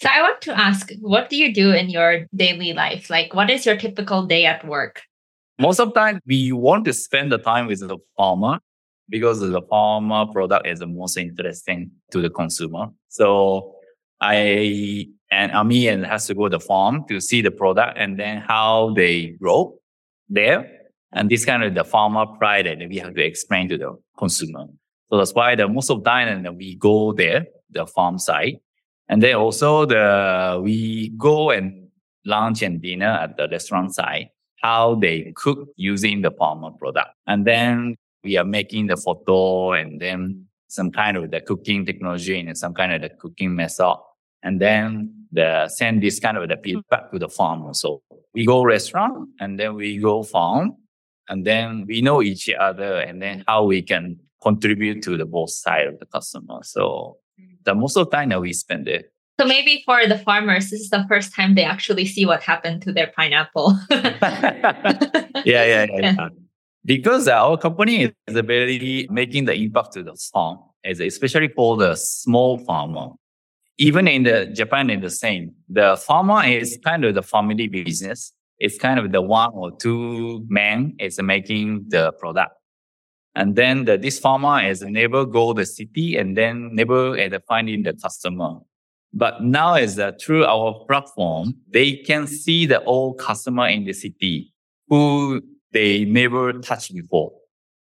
so 0.00 0.08
I 0.10 0.22
want 0.22 0.40
to 0.42 0.58
ask, 0.58 0.90
what 1.00 1.28
do 1.28 1.36
you 1.36 1.52
do 1.52 1.72
in 1.72 1.90
your 1.90 2.26
daily 2.34 2.72
life? 2.72 3.10
Like, 3.10 3.34
what 3.34 3.50
is 3.50 3.66
your 3.66 3.76
typical 3.76 4.26
day 4.26 4.46
at 4.46 4.66
work? 4.66 5.02
Most 5.58 5.80
of 5.80 5.88
the 5.88 6.00
time, 6.00 6.20
we 6.26 6.52
want 6.52 6.84
to 6.86 6.92
spend 6.92 7.30
the 7.30 7.38
time 7.38 7.66
with 7.66 7.80
the 7.80 7.98
farmer 8.16 8.58
because 9.08 9.40
the 9.40 9.62
farmer 9.62 10.26
product 10.26 10.66
is 10.66 10.78
the 10.78 10.86
most 10.86 11.16
interesting 11.16 11.90
to 12.10 12.22
the 12.22 12.30
consumer. 12.30 12.86
So 13.08 13.74
I 14.20 15.08
and 15.32 15.52
uh, 15.52 15.58
Ami 15.58 15.88
and 15.88 16.06
has 16.06 16.26
to 16.26 16.34
go 16.34 16.44
to 16.44 16.58
the 16.58 16.60
farm 16.60 17.04
to 17.08 17.20
see 17.20 17.42
the 17.42 17.50
product 17.50 17.96
and 17.98 18.18
then 18.18 18.38
how 18.40 18.92
they 18.94 19.28
grow 19.40 19.78
there. 20.28 20.70
And 21.12 21.30
this 21.30 21.44
kind 21.44 21.62
of 21.62 21.74
the 21.74 21.84
farmer 21.84 22.26
pride 22.26 22.66
that 22.66 22.78
we 22.88 22.98
have 22.98 23.14
to 23.14 23.24
explain 23.24 23.68
to 23.68 23.78
the 23.78 23.98
consumer. 24.16 24.66
So 25.12 25.18
that's 25.18 25.34
why 25.34 25.54
the 25.54 25.68
most 25.68 25.90
of 25.90 26.04
time 26.04 26.28
and 26.28 26.56
we 26.56 26.76
go 26.76 27.12
there, 27.12 27.44
the 27.68 27.86
farm 27.86 28.18
side. 28.18 28.60
And 29.10 29.22
then 29.22 29.34
also 29.34 29.84
the 29.84 30.58
we 30.64 31.10
go 31.18 31.50
and 31.50 31.88
lunch 32.24 32.62
and 32.62 32.80
dinner 32.80 33.18
at 33.20 33.36
the 33.36 33.46
restaurant 33.46 33.94
side 33.94 34.30
how 34.62 34.94
they 34.94 35.32
cook 35.36 35.68
using 35.76 36.22
the 36.22 36.30
farmer 36.30 36.70
product. 36.70 37.10
And 37.26 37.44
then 37.44 37.96
we 38.24 38.38
are 38.38 38.44
making 38.44 38.86
the 38.86 38.96
photo 38.96 39.72
and 39.72 40.00
then 40.00 40.46
some 40.68 40.90
kind 40.90 41.18
of 41.18 41.30
the 41.30 41.42
cooking 41.42 41.84
technology 41.84 42.40
and 42.40 42.56
some 42.56 42.72
kind 42.72 42.94
of 42.94 43.02
the 43.02 43.10
cooking 43.10 43.54
method. 43.54 43.96
And 44.42 44.60
then 44.60 45.26
the 45.30 45.68
send 45.68 46.02
this 46.02 46.20
kind 46.20 46.38
of 46.38 46.48
the 46.48 46.56
feedback 46.56 47.10
to 47.10 47.18
the 47.18 47.28
farmer. 47.28 47.74
So 47.74 48.00
we 48.32 48.46
go 48.46 48.64
restaurant 48.64 49.28
and 49.40 49.60
then 49.60 49.74
we 49.74 49.98
go 49.98 50.22
farm 50.22 50.76
and 51.28 51.44
then 51.44 51.84
we 51.86 52.00
know 52.00 52.22
each 52.22 52.48
other 52.48 53.00
and 53.00 53.20
then 53.20 53.44
how 53.46 53.64
we 53.64 53.82
can 53.82 54.18
contribute 54.42 55.02
to 55.02 55.16
the 55.16 55.24
both 55.24 55.50
side 55.50 55.86
of 55.86 55.98
the 55.98 56.06
customer. 56.06 56.60
So 56.62 57.18
the 57.64 57.74
most 57.74 57.96
of 57.96 58.10
the 58.10 58.16
time 58.16 58.30
that 58.30 58.40
we 58.40 58.52
spend 58.52 58.88
it. 58.88 59.12
So 59.40 59.46
maybe 59.46 59.82
for 59.84 60.06
the 60.06 60.18
farmers, 60.18 60.70
this 60.70 60.80
is 60.80 60.90
the 60.90 61.04
first 61.08 61.34
time 61.34 61.54
they 61.54 61.64
actually 61.64 62.04
see 62.06 62.26
what 62.26 62.42
happened 62.42 62.82
to 62.82 62.92
their 62.92 63.12
pineapple. 63.16 63.78
yeah, 63.90 65.32
yeah, 65.44 65.64
yeah, 65.64 65.86
yeah. 66.00 66.28
Because 66.84 67.28
uh, 67.28 67.32
our 67.32 67.56
company 67.56 68.04
is 68.04 68.12
very 68.28 69.06
making 69.10 69.46
the 69.46 69.54
impact 69.54 69.92
to 69.92 70.02
the 70.02 70.14
farm, 70.32 70.58
especially 70.84 71.48
for 71.48 71.76
the 71.76 71.94
small 71.94 72.58
farmer. 72.58 73.10
Even 73.78 74.06
in 74.06 74.24
the 74.24 74.46
Japan, 74.46 74.90
is 74.90 75.00
the 75.00 75.10
same. 75.10 75.54
The 75.68 75.96
farmer 75.96 76.44
is 76.44 76.78
kind 76.84 77.04
of 77.04 77.14
the 77.14 77.22
family 77.22 77.68
business. 77.68 78.32
It's 78.58 78.78
kind 78.78 79.00
of 79.00 79.10
the 79.10 79.22
one 79.22 79.50
or 79.54 79.76
two 79.76 80.44
men 80.48 80.94
is 81.00 81.20
making 81.20 81.86
the 81.88 82.12
product. 82.12 82.52
And 83.34 83.56
then 83.56 83.86
the, 83.86 83.96
this 83.96 84.18
farmer 84.18 84.62
is 84.62 84.82
never 84.82 85.24
go 85.24 85.52
the 85.52 85.64
city 85.64 86.16
and 86.16 86.36
then 86.36 86.74
never 86.74 87.18
uh, 87.18 87.38
finding 87.48 87.82
the 87.82 87.94
customer. 87.94 88.58
But 89.14 89.42
now 89.42 89.74
is 89.74 89.96
that 89.96 90.20
through 90.20 90.44
our 90.44 90.84
platform, 90.86 91.54
they 91.70 91.96
can 91.96 92.26
see 92.26 92.66
the 92.66 92.82
old 92.84 93.18
customer 93.18 93.68
in 93.68 93.84
the 93.84 93.92
city 93.92 94.52
who 94.88 95.42
they 95.72 96.04
never 96.04 96.52
touched 96.54 96.94
before. 96.94 97.32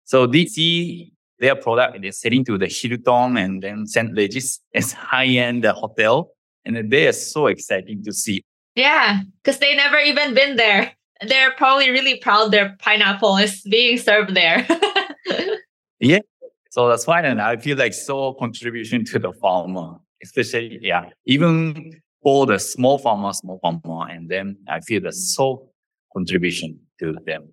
So 0.04 0.26
they 0.26 0.46
see 0.46 1.12
their 1.38 1.56
product 1.56 1.94
and 1.94 2.04
they're 2.04 2.12
selling 2.12 2.44
to 2.46 2.56
the 2.56 2.66
Hilton 2.66 3.36
and 3.36 3.62
then 3.62 3.86
St. 3.86 4.14
Regis 4.16 4.60
as 4.74 4.92
high-end 4.92 5.64
hotel. 5.64 6.30
And 6.64 6.90
they 6.90 7.06
are 7.06 7.12
so 7.12 7.46
exciting 7.46 8.02
to 8.04 8.12
see. 8.12 8.42
yeah, 8.74 9.20
because 9.42 9.58
they 9.58 9.74
never 9.74 9.98
even 9.98 10.34
been 10.34 10.56
there. 10.56 10.92
They're 11.26 11.52
probably 11.52 11.90
really 11.90 12.18
proud 12.18 12.50
their 12.50 12.76
pineapple 12.78 13.36
is 13.38 13.62
being 13.62 13.96
served 13.96 14.34
there. 14.34 14.66
So 16.70 16.88
that's 16.88 17.06
why 17.06 17.22
and 17.22 17.40
I 17.40 17.56
feel 17.56 17.76
like 17.78 17.94
so 17.94 18.34
contribution 18.34 19.04
to 19.06 19.18
the 19.18 19.32
farmer, 19.32 19.94
especially, 20.22 20.78
yeah, 20.82 21.08
even 21.24 21.90
for 22.22 22.44
the 22.44 22.58
small 22.58 22.98
farmer, 22.98 23.32
small 23.32 23.58
farmer. 23.60 24.10
And 24.10 24.28
then 24.28 24.58
I 24.68 24.80
feel 24.80 25.00
the 25.00 25.08
mm. 25.08 25.14
so 25.14 25.70
contribution 26.14 26.78
to 27.00 27.16
them. 27.24 27.48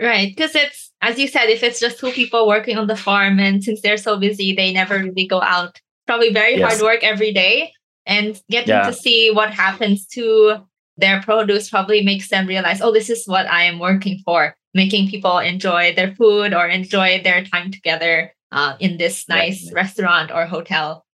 right. 0.00 0.28
Because 0.34 0.54
it's, 0.54 0.92
as 1.02 1.18
you 1.18 1.26
said, 1.28 1.46
if 1.46 1.62
it's 1.62 1.80
just 1.80 1.98
two 1.98 2.12
people 2.12 2.46
working 2.46 2.76
on 2.78 2.86
the 2.86 2.96
farm 2.96 3.40
and 3.40 3.64
since 3.64 3.80
they're 3.80 3.96
so 3.96 4.16
busy, 4.16 4.54
they 4.54 4.72
never 4.72 4.98
really 4.98 5.26
go 5.26 5.40
out. 5.42 5.80
Probably 6.06 6.32
very 6.32 6.56
Yes. 6.56 6.78
hard 6.78 6.82
work 6.82 7.02
every 7.02 7.32
day. 7.32 7.72
And 8.06 8.40
getting 8.50 8.74
Yeah. 8.74 8.86
to 8.86 8.92
see 8.92 9.30
what 9.30 9.50
happens 9.50 10.06
to 10.08 10.58
their 10.96 11.20
produce 11.22 11.70
probably 11.70 12.02
makes 12.02 12.28
them 12.28 12.46
realize, 12.46 12.80
oh, 12.80 12.92
this 12.92 13.10
is 13.10 13.26
what 13.26 13.46
I 13.50 13.64
am 13.64 13.78
working 13.78 14.20
for, 14.24 14.56
making 14.78 15.10
people 15.10 15.36
enjoy 15.42 15.92
their 15.98 16.14
food 16.14 16.54
or 16.54 16.64
enjoy 16.80 17.20
their 17.26 17.42
time 17.44 17.68
together 17.74 18.14
uh, 18.54 18.72
in 18.78 18.96
this 19.02 19.26
nice 19.28 19.60
Right. 19.66 19.74
restaurant 19.82 20.30
or 20.30 20.46
hotel. 20.46 21.04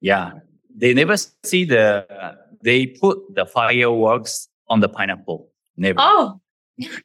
Yeah. 0.00 0.44
They 0.76 0.92
never 0.92 1.16
see 1.50 1.64
the, 1.64 2.04
they 2.62 2.86
put 2.86 3.16
the 3.34 3.46
fireworks 3.46 4.48
on 4.68 4.80
the 4.84 4.88
pineapple. 4.96 5.48
Never. 5.76 5.98
Oh, 6.02 6.40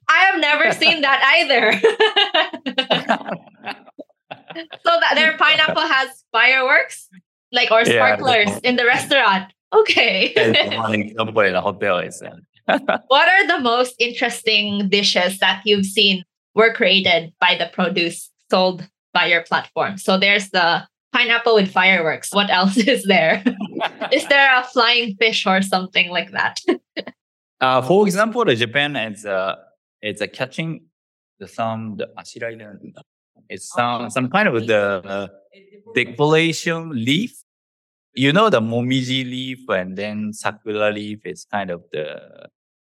I 0.09 0.19
have 0.27 0.39
never 0.41 0.67
seen 0.81 1.01
that 1.07 1.19
either. 1.39 1.65
so 4.85 4.91
that 5.01 5.13
their 5.15 5.37
pineapple 5.37 5.87
has 5.95 6.09
fireworks, 6.31 7.07
like 7.51 7.71
or 7.71 7.81
Yeah. 7.83 7.95
sparklers 7.97 8.51
in 8.67 8.75
the 8.75 8.85
restaurant. 8.85 9.53
Okay. 9.71 10.33
As 10.35 10.75
one 10.77 10.93
example 10.95 11.41
in 11.41 11.53
the 11.53 11.61
hotel 11.61 11.99
is. 11.99 12.21
what 13.07 13.27
are 13.27 13.47
the 13.47 13.59
most 13.59 13.95
interesting 13.99 14.89
dishes 14.89 15.39
that 15.39 15.61
you've 15.65 15.85
seen 15.85 16.23
were 16.55 16.73
created 16.73 17.33
by 17.39 17.55
the 17.55 17.69
produce 17.73 18.29
sold 18.49 18.87
by 19.13 19.25
your 19.25 19.43
platform? 19.43 19.97
So 19.97 20.17
there's 20.17 20.49
the 20.49 20.87
pineapple 21.11 21.55
with 21.55 21.71
fireworks. 21.71 22.33
What 22.33 22.49
else 22.49 22.77
is 22.93 23.05
there? 23.05 23.43
is 24.11 24.27
there 24.27 24.57
a 24.57 24.63
flying 24.63 25.15
fish 25.15 25.45
or 25.45 25.61
something 25.61 26.09
like 26.09 26.31
that? 26.31 26.59
uh, 27.61 27.81
for 27.81 28.05
example, 28.05 28.45
the 28.45 28.55
Japan 28.55 28.95
is 28.95 29.25
uh, 29.25 29.55
it's 30.01 30.21
a 30.21 30.27
catching 30.27 30.85
the 31.39 31.47
some 31.47 31.95
the 31.97 32.07
it's 33.49 33.69
some 33.73 34.09
some 34.09 34.29
kind 34.29 34.47
of 34.47 34.67
the 34.67 35.01
uh, 35.05 35.27
decoration 35.95 36.91
leaf. 36.91 37.31
You 38.13 38.33
know 38.33 38.49
the 38.49 38.59
momiji 38.59 39.23
leaf 39.23 39.59
and 39.69 39.95
then 39.95 40.33
sakura 40.33 40.91
leaf 40.91 41.25
is 41.25 41.45
kind 41.49 41.69
of 41.69 41.83
the 41.91 42.49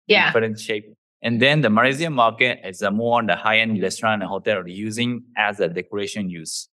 yeah. 0.08 0.28
different 0.28 0.60
shape. 0.60 0.94
And 1.22 1.42
then 1.42 1.62
the 1.62 1.70
Malaysian 1.70 2.14
market 2.14 2.60
is 2.66 2.82
a 2.82 2.92
more 2.92 3.20
on 3.20 3.28
the 3.28 3.36
high-end 3.36 3.82
restaurant 3.82 4.22
and 4.22 4.30
hotel 4.30 4.68
using 4.68 5.24
as 5.38 5.60
a 5.62 5.70
decoration 5.70 6.30
use. 6.30 6.68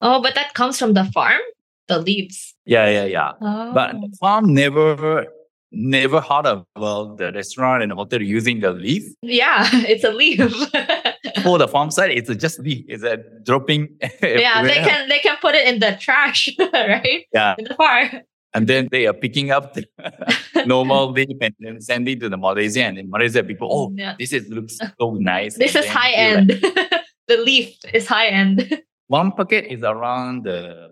Oh, 0.00 0.22
but 0.22 0.34
that 0.34 0.54
comes 0.54 0.78
from 0.78 0.94
the 0.94 1.04
farm, 1.06 1.40
the 1.88 1.98
leaves. 1.98 2.54
Yeah, 2.64 2.88
yeah, 2.88 3.04
yeah. 3.04 3.32
Oh. 3.40 3.72
But 3.72 3.92
the 3.92 4.08
oh. 4.12 4.16
farm 4.20 4.54
never 4.54 5.26
never 5.72 6.20
heard 6.20 6.46
about 6.46 7.16
the 7.16 7.32
restaurant 7.32 7.82
and 7.82 7.92
hotel 7.92 8.20
using 8.20 8.60
the 8.60 8.72
leaf. 8.72 9.04
Yeah, 9.22 9.66
it's 9.72 10.04
a 10.04 10.12
leaf. 10.12 10.38
For 11.42 11.58
the 11.58 11.66
farm 11.66 11.90
side, 11.90 12.10
it's 12.10 12.34
just 12.36 12.60
leaf. 12.60 12.84
It's 12.88 13.02
a 13.02 13.18
dropping. 13.42 13.96
yeah, 14.22 14.62
they 14.62 14.74
can 14.74 15.08
they 15.08 15.18
can 15.18 15.36
put 15.40 15.54
it 15.54 15.66
in 15.66 15.80
the 15.80 15.96
trash, 16.00 16.48
right? 16.72 17.24
Yeah. 17.32 17.54
In 17.58 17.64
the 17.64 17.74
farm. 17.74 18.22
And 18.54 18.66
then 18.68 18.88
they 18.92 19.06
are 19.06 19.14
picking 19.14 19.50
up 19.50 19.72
the 19.74 19.84
normal 20.66 21.10
leaf 21.12 21.28
and 21.40 21.54
then 21.58 21.80
sending 21.80 22.20
to 22.20 22.28
the 22.28 22.36
Malaysia. 22.36 22.84
And 22.84 22.98
in 22.98 23.08
Malaysia, 23.10 23.42
people, 23.42 23.68
oh, 23.72 23.92
Yeah. 23.96 24.14
this 24.18 24.32
is 24.32 24.48
looks 24.48 24.76
so 25.00 25.14
nice. 25.16 25.56
This 25.56 25.74
And 25.74 25.84
is 25.84 25.90
high 25.90 26.12
end. 26.12 26.48
like 26.62 26.92
the 27.28 27.36
leaf 27.38 27.76
is 27.92 28.06
high 28.06 28.28
end. 28.28 28.68
one 29.08 29.32
packet 29.32 29.66
is 29.72 29.82
around 29.82 30.44
the 30.44 30.90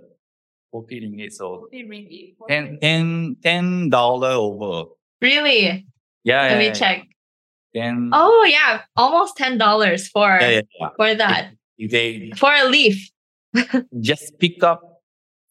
40 0.73 1.01
ringgit. 1.05 1.33
So 1.33 1.69
10 2.49 2.79
10 2.81 3.37
$10 3.45 3.93
over. 3.93 4.89
really? 5.21 5.85
Yeah, 6.25 6.43
Let 6.43 6.51
yeah, 6.53 6.59
me 6.59 6.67
yeah. 6.67 6.73
check. 6.73 6.99
Then, 7.73 8.11
Oh 8.13 8.45
yeah, 8.51 8.83
almost 8.97 9.37
ten 9.37 9.57
dollars 9.57 10.09
for 10.09 10.27
yeah, 10.41 10.63
for 10.97 11.15
that 11.15 11.53
If 11.79 11.91
They 11.93 12.33
for 12.37 12.51
a 12.53 12.67
leaf. 12.67 13.09
just 14.01 14.39
pick 14.41 14.63
up 14.65 14.90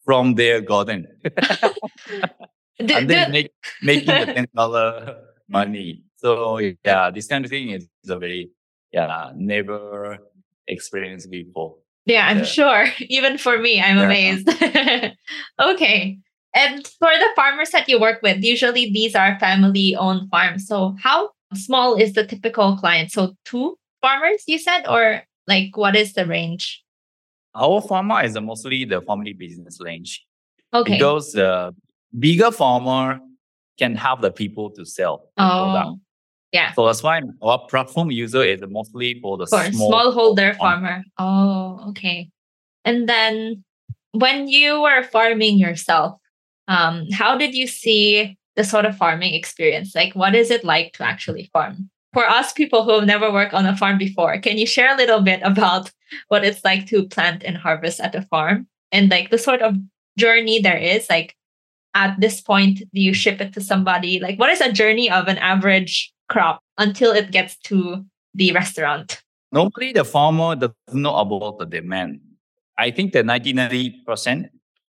from 0.04 0.34
their 0.34 0.60
garden 0.60 1.06
and 2.78 3.08
then 3.10 3.30
make 3.30 3.52
making 3.82 4.06
the 4.06 4.26
ten 4.34 4.46
dollar 4.54 5.16
hmm. 5.48 5.52
money. 5.52 6.02
So 6.16 6.58
yeah, 6.58 7.10
this 7.10 7.26
kind 7.26 7.44
of 7.44 7.50
thing 7.50 7.70
is 7.70 7.88
a 8.08 8.18
very 8.18 8.50
yeah 8.92 9.32
never 9.34 10.18
experienced 10.68 11.30
before. 11.30 11.76
yeah, 12.06 12.26
I'm 12.28 12.38
Yeah. 12.38 12.44
sure. 12.44 12.84
Even 13.08 13.38
for 13.38 13.58
me, 13.58 13.80
I'm 13.80 13.98
Yeah. 13.98 14.06
amazed. 14.06 14.48
okay. 15.60 16.18
And 16.54 16.86
for 16.98 17.12
the 17.14 17.30
farmers 17.36 17.70
that 17.70 17.88
you 17.88 18.00
work 18.00 18.22
with, 18.22 18.42
usually 18.42 18.90
these 18.90 19.14
are 19.14 19.38
family 19.38 19.94
owned 19.94 20.28
farms. 20.30 20.66
So 20.66 20.96
how 21.00 21.30
small 21.54 21.94
is 21.94 22.14
the 22.14 22.26
typical 22.26 22.76
client? 22.76 23.12
So 23.12 23.34
two 23.44 23.78
farmers, 24.02 24.42
you 24.48 24.58
said, 24.58 24.82
or 24.88 25.22
like 25.46 25.76
what 25.76 25.94
is 25.94 26.14
the 26.14 26.26
range? 26.26 26.82
Our 27.54 27.80
farmer 27.80 28.22
is 28.22 28.38
mostly 28.40 28.84
the 28.84 29.00
family 29.02 29.32
business 29.32 29.78
range 29.80 30.24
Okay. 30.72 30.92
because 30.94 31.32
the 31.32 31.74
bigger 32.18 32.50
farmer 32.52 33.18
can 33.78 33.94
have 33.96 34.20
the 34.20 34.30
people 34.30 34.70
to 34.70 34.84
sell 34.84 35.30
the 35.36 35.42
product. 35.42 35.88
oh, 35.88 36.00
yeah. 36.52 36.72
So 36.74 36.86
that's 36.86 37.02
why 37.02 37.22
our 37.42 37.58
platform 37.68 38.10
user 38.10 38.42
is 38.42 38.60
mostly 38.68 39.18
for 39.20 39.36
the 39.36 39.46
For 39.46 39.64
small 39.72 39.90
smallholder 39.92 40.56
farm. 40.56 40.82
farmer. 40.82 41.04
Oh, 41.18 41.88
okay. 41.90 42.28
And 42.84 43.08
then 43.08 43.64
when 44.12 44.48
you 44.48 44.80
were 44.82 45.02
farming 45.04 45.58
yourself, 45.58 46.18
um, 46.68 47.06
how 47.12 47.36
did 47.38 47.54
you 47.54 47.66
see 47.66 48.36
the 48.56 48.64
sort 48.64 48.84
of 48.84 48.96
farming 48.96 49.34
experience? 49.34 49.94
Like, 49.94 50.14
what 50.14 50.34
is 50.34 50.50
it 50.50 50.64
like 50.64 50.92
to 50.94 51.04
actually 51.04 51.48
farm? 51.52 51.90
For 52.12 52.28
us 52.28 52.52
people 52.52 52.84
who 52.84 52.92
have 52.92 53.06
never 53.06 53.32
worked 53.32 53.54
on 53.54 53.66
a 53.66 53.76
farm 53.76 53.98
before, 53.98 54.38
can 54.38 54.58
you 54.58 54.66
share 54.66 54.92
a 54.92 54.96
little 54.96 55.20
bit 55.20 55.40
about 55.44 55.92
what 56.28 56.44
it's 56.44 56.64
like 56.64 56.86
to 56.86 57.06
plant 57.06 57.44
and 57.44 57.56
harvest 57.56 58.00
at 58.00 58.14
a 58.14 58.22
farm 58.22 58.66
and 58.90 59.10
like 59.10 59.30
the 59.30 59.38
sort 59.38 59.62
of 59.62 59.76
journey 60.18 60.60
there 60.60 60.76
is? 60.76 61.08
Like, 61.08 61.36
at 61.94 62.20
this 62.20 62.40
point, 62.40 62.78
do 62.94 63.00
you 63.00 63.14
ship 63.14 63.40
it 63.40 63.52
to 63.54 63.60
somebody? 63.60 64.20
Like, 64.20 64.38
what 64.38 64.50
is 64.50 64.60
a 64.60 64.72
journey 64.72 65.10
of 65.10 65.28
an 65.28 65.38
average 65.38 66.12
crop 66.28 66.60
until 66.78 67.12
it 67.12 67.30
gets 67.30 67.56
to 67.64 68.04
the 68.34 68.52
restaurant? 68.52 69.22
Normally, 69.52 69.92
the 69.92 70.04
farmer 70.04 70.54
doesn't 70.54 70.74
know 70.92 71.16
about 71.16 71.58
the 71.58 71.66
demand. 71.66 72.20
I 72.78 72.90
think 72.90 73.12
that 73.12 73.24
99%, 73.24 74.48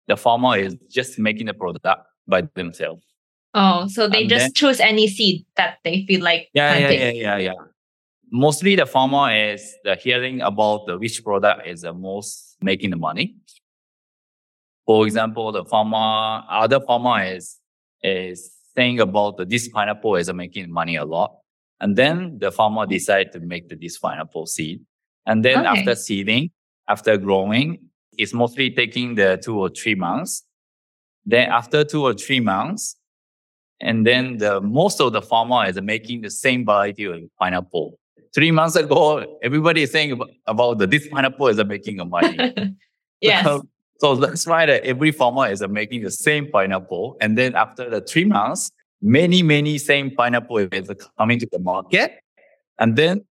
the 0.09 0.17
farmer 0.17 0.57
is 0.57 0.77
just 0.91 1.19
making 1.19 1.47
the 1.47 1.55
product 1.55 1.87
by 2.27 2.43
themselves. 2.55 3.03
Oh, 3.55 3.89
so 3.89 4.09
they 4.09 4.21
And 4.23 4.31
just 4.31 4.45
then- 4.45 4.53
choose 4.55 4.81
any 4.81 5.09
seed 5.09 5.45
that 5.57 5.79
they 5.85 6.05
feel 6.07 6.23
like 6.23 6.49
Yeah, 6.55 6.75
yeah, 6.79 6.87
planting. 6.89 7.17
yeah, 7.17 7.37
yeah, 7.37 7.37
yeah. 7.39 7.53
Mostly 8.33 8.77
the 8.77 8.87
farmer 8.87 9.35
is 9.35 9.75
the 9.83 9.97
hearing 9.97 10.41
about 10.41 10.87
the 10.87 10.97
which 10.99 11.25
product 11.25 11.67
is 11.67 11.83
the 11.83 11.93
most 11.93 12.57
making 12.63 12.91
the 12.91 12.97
money. 12.97 13.35
For 14.87 15.05
example, 15.07 15.51
the 15.53 15.65
farmer, 15.65 16.45
other 16.49 16.81
farmer 16.81 17.25
is, 17.25 17.59
is 18.03 18.53
saying 18.77 19.01
about 19.01 19.37
the, 19.37 19.45
this 19.45 19.69
pineapple 19.69 20.15
is 20.17 20.33
making 20.33 20.71
money 20.73 20.97
a 20.97 21.05
lot. 21.05 21.37
And 21.81 21.97
then 21.97 22.39
the 22.39 22.53
farmer 22.53 22.87
decide 22.87 23.33
to 23.33 23.41
make 23.41 23.69
the, 23.69 23.75
this 23.77 23.99
pineapple 23.99 24.47
seed. 24.47 24.81
And 25.27 25.45
then 25.45 25.67
Okay. 25.67 25.81
after 25.81 25.95
seeding, 25.97 26.51
after 26.89 27.17
growing, 27.17 27.79
it's 28.17 28.33
mostly 28.33 28.71
taking 28.71 29.15
the 29.17 29.41
two 29.43 29.59
or 29.59 29.71
three 29.71 29.95
months. 29.97 30.45
Then 31.25 31.51
after 31.51 31.85
two 31.85 32.03
or 32.05 32.15
three 32.15 32.41
months, 32.41 32.97
and 33.81 34.07
then 34.07 34.39
the 34.39 34.61
most 34.61 35.01
of 35.01 35.12
the 35.12 35.22
farmer 35.22 35.66
is 35.66 35.81
making 35.81 36.20
the 36.22 36.31
same 36.31 36.64
variety 36.64 37.05
of 37.05 37.18
pineapple. 37.39 37.99
Three 38.35 38.51
months 38.51 38.76
ago, 38.76 39.39
everybody 39.43 39.83
is 39.83 39.91
saying 39.91 40.18
about, 40.47 40.78
the, 40.78 40.87
this 40.87 41.09
pineapple 41.09 41.49
is 41.49 41.64
making 41.64 41.99
a 42.01 42.05
money. 42.05 42.55
yes. 43.20 43.45
So, 43.45 43.62
so 43.99 44.14
that's 44.16 44.47
why 44.47 44.66
that 44.66 44.85
every 44.85 45.11
farmer 45.11 45.51
is 45.51 45.66
making 45.68 46.03
the 46.03 46.11
same 46.11 46.49
pineapple. 46.51 47.16
And 47.20 47.37
then 47.37 47.55
after 47.55 47.91
the 47.91 48.01
three 48.01 48.24
months, 48.24 48.70
many, 49.03 49.43
many 49.43 49.78
same 49.78 50.14
pineapple 50.14 50.59
is 50.59 50.91
coming 51.18 51.39
to 51.41 51.49
the 51.51 51.59
market. 51.59 52.12
And 52.78 52.97
then 52.97 53.24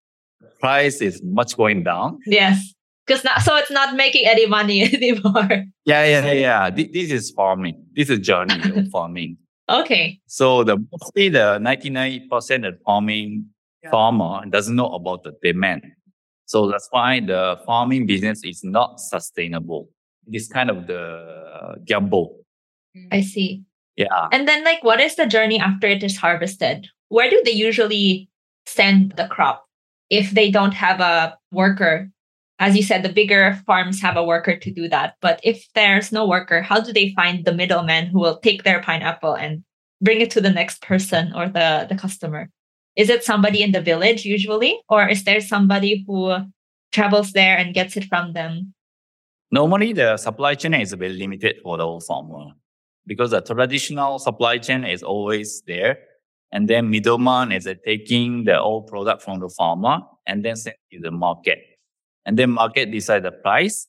price 0.60 1.00
is 1.02 1.22
much 1.24 1.56
going 1.56 1.84
down. 1.84 2.20
yes. 2.26 2.74
Because 3.08 3.24
not 3.24 3.42
so 3.42 3.56
it's 3.56 3.72
not 3.72 3.96
making 3.96 4.28
any 4.28 4.46
money 4.46 4.84
anymore. 4.94 5.48
Yeah, 5.84 6.06
yeah, 6.06 6.26
yeah, 6.28 6.32
yeah. 6.34 6.70
Thi- 6.70 6.92
This 6.94 7.10
is 7.10 7.32
farming. 7.32 7.84
This 7.96 8.12
is 8.12 8.20
journey 8.20 8.54
of 8.70 8.88
farming. 8.90 9.38
Okay. 9.70 10.20
So 10.28 10.64
the 10.64 10.78
mostly 10.92 11.30
the 11.30 11.60
99% 11.62 12.68
of 12.68 12.76
farming 12.86 13.46
farmer 13.92 14.46
doesn't 14.50 14.76
know 14.76 14.92
about 14.94 15.24
the 15.24 15.34
demand. 15.44 15.84
So 16.46 16.70
that's 16.70 16.88
why 16.92 17.20
the 17.20 17.60
farming 17.66 18.08
business 18.08 18.44
is 18.44 18.64
not 18.64 19.00
sustainable. 19.00 19.90
This 20.26 20.48
kind 20.48 20.70
of 20.70 20.88
the 20.88 21.76
gamble. 21.86 22.40
Mm. 22.98 23.08
I 23.12 23.22
see. 23.22 23.64
Yeah. 23.96 24.28
And 24.32 24.48
then 24.48 24.64
like 24.64 24.84
what 24.84 25.00
is 25.00 25.16
the 25.16 25.28
journey 25.28 25.60
after 25.60 25.88
it 25.88 26.04
is 26.04 26.18
harvested? 26.18 26.88
Where 27.10 27.30
do 27.30 27.42
they 27.46 27.52
usually 27.52 28.30
send 28.66 29.14
the 29.18 29.28
crop 29.28 29.66
if 30.10 30.32
they 30.32 30.50
don't 30.50 30.74
have 30.74 31.00
a 31.00 31.38
worker? 31.52 32.10
As 32.60 32.76
you 32.76 32.84
said, 32.84 33.04
the 33.04 33.14
bigger 33.14 33.58
farms 33.66 34.02
have 34.02 34.18
a 34.18 34.24
worker 34.24 34.58
to 34.58 34.72
do 34.72 34.90
that. 34.90 35.16
But 35.22 35.40
if 35.44 35.66
there's 35.76 36.12
no 36.12 36.28
worker, 36.28 36.62
how 36.62 36.82
do 36.82 36.92
they 36.92 37.14
find 37.16 37.46
the 37.46 37.54
middleman 37.54 38.08
who 38.08 38.20
will 38.20 38.38
take 38.38 38.64
their 38.64 38.82
pineapple 38.82 39.34
and 39.34 39.64
bring 40.02 40.20
it 40.20 40.30
to 40.32 40.42
the 40.42 40.50
next 40.50 40.82
person 40.82 41.32
or 41.34 41.48
the, 41.48 41.88
the 41.88 41.96
customer? 41.96 42.50
Is 42.98 43.10
it 43.10 43.24
somebody 43.24 43.64
in 43.64 43.72
the 43.72 43.82
village 43.82 44.26
usually? 44.26 44.78
Or 44.90 45.08
is 45.08 45.24
there 45.24 45.40
somebody 45.40 46.04
who 46.06 46.36
travels 46.92 47.32
there 47.32 47.58
and 47.58 47.74
gets 47.74 47.96
it 47.96 48.06
from 48.06 48.34
them? 48.34 48.74
Normally 49.52 49.94
the 49.94 50.18
supply 50.18 50.56
chain 50.56 50.74
is 50.74 50.92
very 50.94 51.14
limited 51.14 51.58
for 51.64 51.78
the 51.78 51.86
old 51.86 52.04
farmer 52.04 52.52
because 53.08 53.32
the 53.32 53.42
traditional 53.42 54.20
supply 54.20 54.58
chain 54.58 54.84
is 54.84 55.02
always 55.02 55.64
there. 55.66 55.98
And 56.52 56.68
then 56.68 56.90
middleman 56.90 57.52
is 57.54 57.68
taking 57.86 58.44
the 58.44 58.60
old 58.60 58.88
product 58.88 59.22
from 59.22 59.40
the 59.40 59.50
farmer 59.50 60.00
and 60.28 60.44
then 60.44 60.58
send 60.58 60.76
to 60.92 61.00
the 61.00 61.12
market. 61.12 61.60
And 62.26 62.38
then 62.38 62.52
market 62.52 62.92
decide 62.92 63.24
the 63.24 63.32
price. 63.32 63.88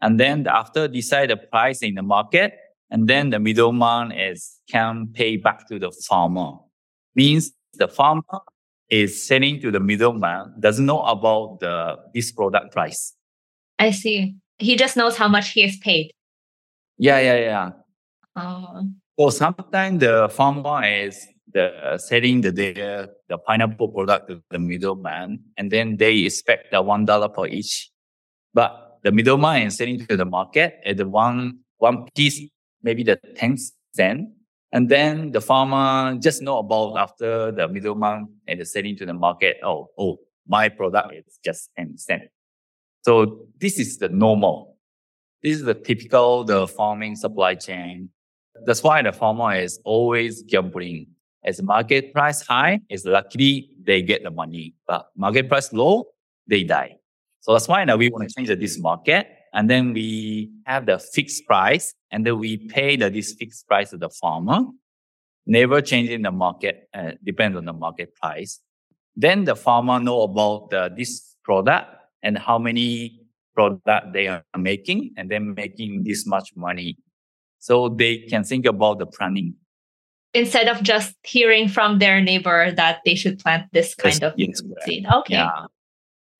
And 0.00 0.18
then 0.18 0.46
after 0.46 0.88
decide 0.88 1.30
the 1.30 1.36
price 1.36 1.82
in 1.82 1.94
the 1.94 2.02
market, 2.02 2.54
and 2.90 3.08
then 3.08 3.30
the 3.30 3.38
middleman 3.38 4.12
is 4.12 4.60
can 4.68 5.08
pay 5.14 5.36
back 5.36 5.66
to 5.68 5.78
the 5.78 5.90
farmer. 6.08 6.52
Means 7.14 7.52
the 7.74 7.88
farmer 7.88 8.22
is 8.90 9.26
selling 9.26 9.60
to 9.60 9.70
the 9.70 9.80
middleman, 9.80 10.54
doesn't 10.60 10.84
know 10.84 11.02
about 11.02 11.60
the 11.60 11.96
this 12.12 12.30
product 12.30 12.72
price. 12.72 13.14
I 13.78 13.90
see. 13.90 14.36
He 14.58 14.76
just 14.76 14.96
knows 14.96 15.16
how 15.16 15.28
much 15.28 15.50
he 15.50 15.62
is 15.64 15.76
paid. 15.78 16.12
Yeah, 16.98 17.18
yeah, 17.18 17.36
yeah. 17.36 17.70
Oh, 18.36 18.88
Or 19.16 19.32
sometimes 19.32 20.00
the 20.00 20.28
farmer 20.30 20.84
is 20.84 21.26
the 21.52 21.98
selling 21.98 22.40
the 22.40 22.50
their 22.50 23.08
the 23.28 23.38
pineapple 23.38 23.88
product 23.88 24.28
to 24.28 24.42
the 24.50 24.58
middleman, 24.58 25.40
and 25.56 25.70
then 25.70 25.96
they 25.96 26.18
expect 26.18 26.70
the 26.72 26.82
one 26.82 27.04
dollar 27.04 27.28
per 27.28 27.46
each. 27.46 27.90
But 28.54 28.98
the 29.02 29.12
middleman 29.12 29.62
is 29.62 29.76
selling 29.76 30.06
to 30.06 30.16
the 30.16 30.24
market 30.24 30.80
at 30.84 30.96
the 30.96 31.08
one 31.08 31.60
one 31.78 32.06
piece, 32.14 32.40
maybe 32.82 33.02
the 33.02 33.16
ten 33.36 33.56
cent, 33.94 34.28
and 34.72 34.88
then 34.88 35.32
the 35.32 35.40
farmer 35.40 36.18
just 36.18 36.42
know 36.42 36.58
about 36.58 36.96
after 36.96 37.52
the 37.52 37.68
middleman 37.68 38.28
and 38.46 38.60
the 38.60 38.64
selling 38.64 38.96
to 38.96 39.06
the 39.06 39.14
market. 39.14 39.58
Oh, 39.62 39.90
oh, 39.98 40.18
my 40.46 40.68
product 40.68 41.14
is 41.14 41.38
just 41.44 41.70
ten 41.76 41.98
cent. 41.98 42.22
So 43.02 43.46
this 43.58 43.78
is 43.78 43.98
the 43.98 44.08
normal. 44.08 44.76
This 45.42 45.56
is 45.56 45.64
the 45.64 45.74
typical 45.74 46.44
the 46.44 46.68
farming 46.68 47.16
supply 47.16 47.56
chain. 47.56 48.10
That's 48.64 48.82
why 48.82 49.02
the 49.02 49.12
farmer 49.12 49.56
is 49.56 49.80
always 49.84 50.42
gambling. 50.42 51.08
As 51.44 51.60
market 51.60 52.12
price 52.12 52.42
high, 52.42 52.80
it's 52.88 53.04
luckily 53.04 53.70
they 53.82 54.02
get 54.02 54.22
the 54.22 54.30
money, 54.30 54.74
but 54.86 55.06
market 55.16 55.48
price 55.48 55.72
low, 55.72 56.06
they 56.46 56.62
die. 56.62 56.96
So 57.40 57.52
that's 57.52 57.66
why 57.66 57.84
now 57.84 57.96
we 57.96 58.08
want 58.10 58.28
to 58.28 58.34
change 58.34 58.48
this 58.48 58.78
market. 58.78 59.26
And 59.52 59.68
then 59.68 59.92
we 59.92 60.50
have 60.64 60.86
the 60.86 60.98
fixed 60.98 61.46
price 61.46 61.94
and 62.10 62.24
then 62.24 62.38
we 62.38 62.56
pay 62.56 62.96
the, 62.96 63.10
this 63.10 63.34
fixed 63.34 63.66
price 63.66 63.90
to 63.90 63.98
the 63.98 64.08
farmer, 64.08 64.60
never 65.46 65.80
changing 65.80 66.22
the 66.22 66.30
market, 66.30 66.88
uh, 66.94 67.12
depends 67.24 67.58
on 67.58 67.64
the 67.64 67.72
market 67.72 68.14
price. 68.14 68.60
Then 69.16 69.44
the 69.44 69.56
farmer 69.56 69.98
know 69.98 70.22
about 70.22 70.70
the, 70.70 70.90
this 70.96 71.36
product 71.42 71.88
and 72.22 72.38
how 72.38 72.58
many 72.58 73.20
product 73.54 74.12
they 74.12 74.28
are 74.28 74.44
making 74.56 75.12
and 75.16 75.30
then 75.30 75.54
making 75.54 76.04
this 76.04 76.26
much 76.26 76.50
money. 76.56 76.96
So 77.58 77.88
they 77.88 78.18
can 78.18 78.44
think 78.44 78.64
about 78.64 79.00
the 79.00 79.06
planning. 79.06 79.56
Instead 80.34 80.68
of 80.68 80.82
just 80.82 81.14
hearing 81.24 81.68
from 81.68 81.98
their 81.98 82.20
neighbor 82.20 82.72
that 82.72 83.00
they 83.04 83.14
should 83.14 83.38
plant 83.38 83.68
this 83.72 83.94
kind 83.94 84.16
Yes, 84.20 84.22
of 84.22 84.32
yes, 84.36 84.62
seed. 84.84 85.06
Okay. 85.06 85.34
Yeah. 85.34 85.66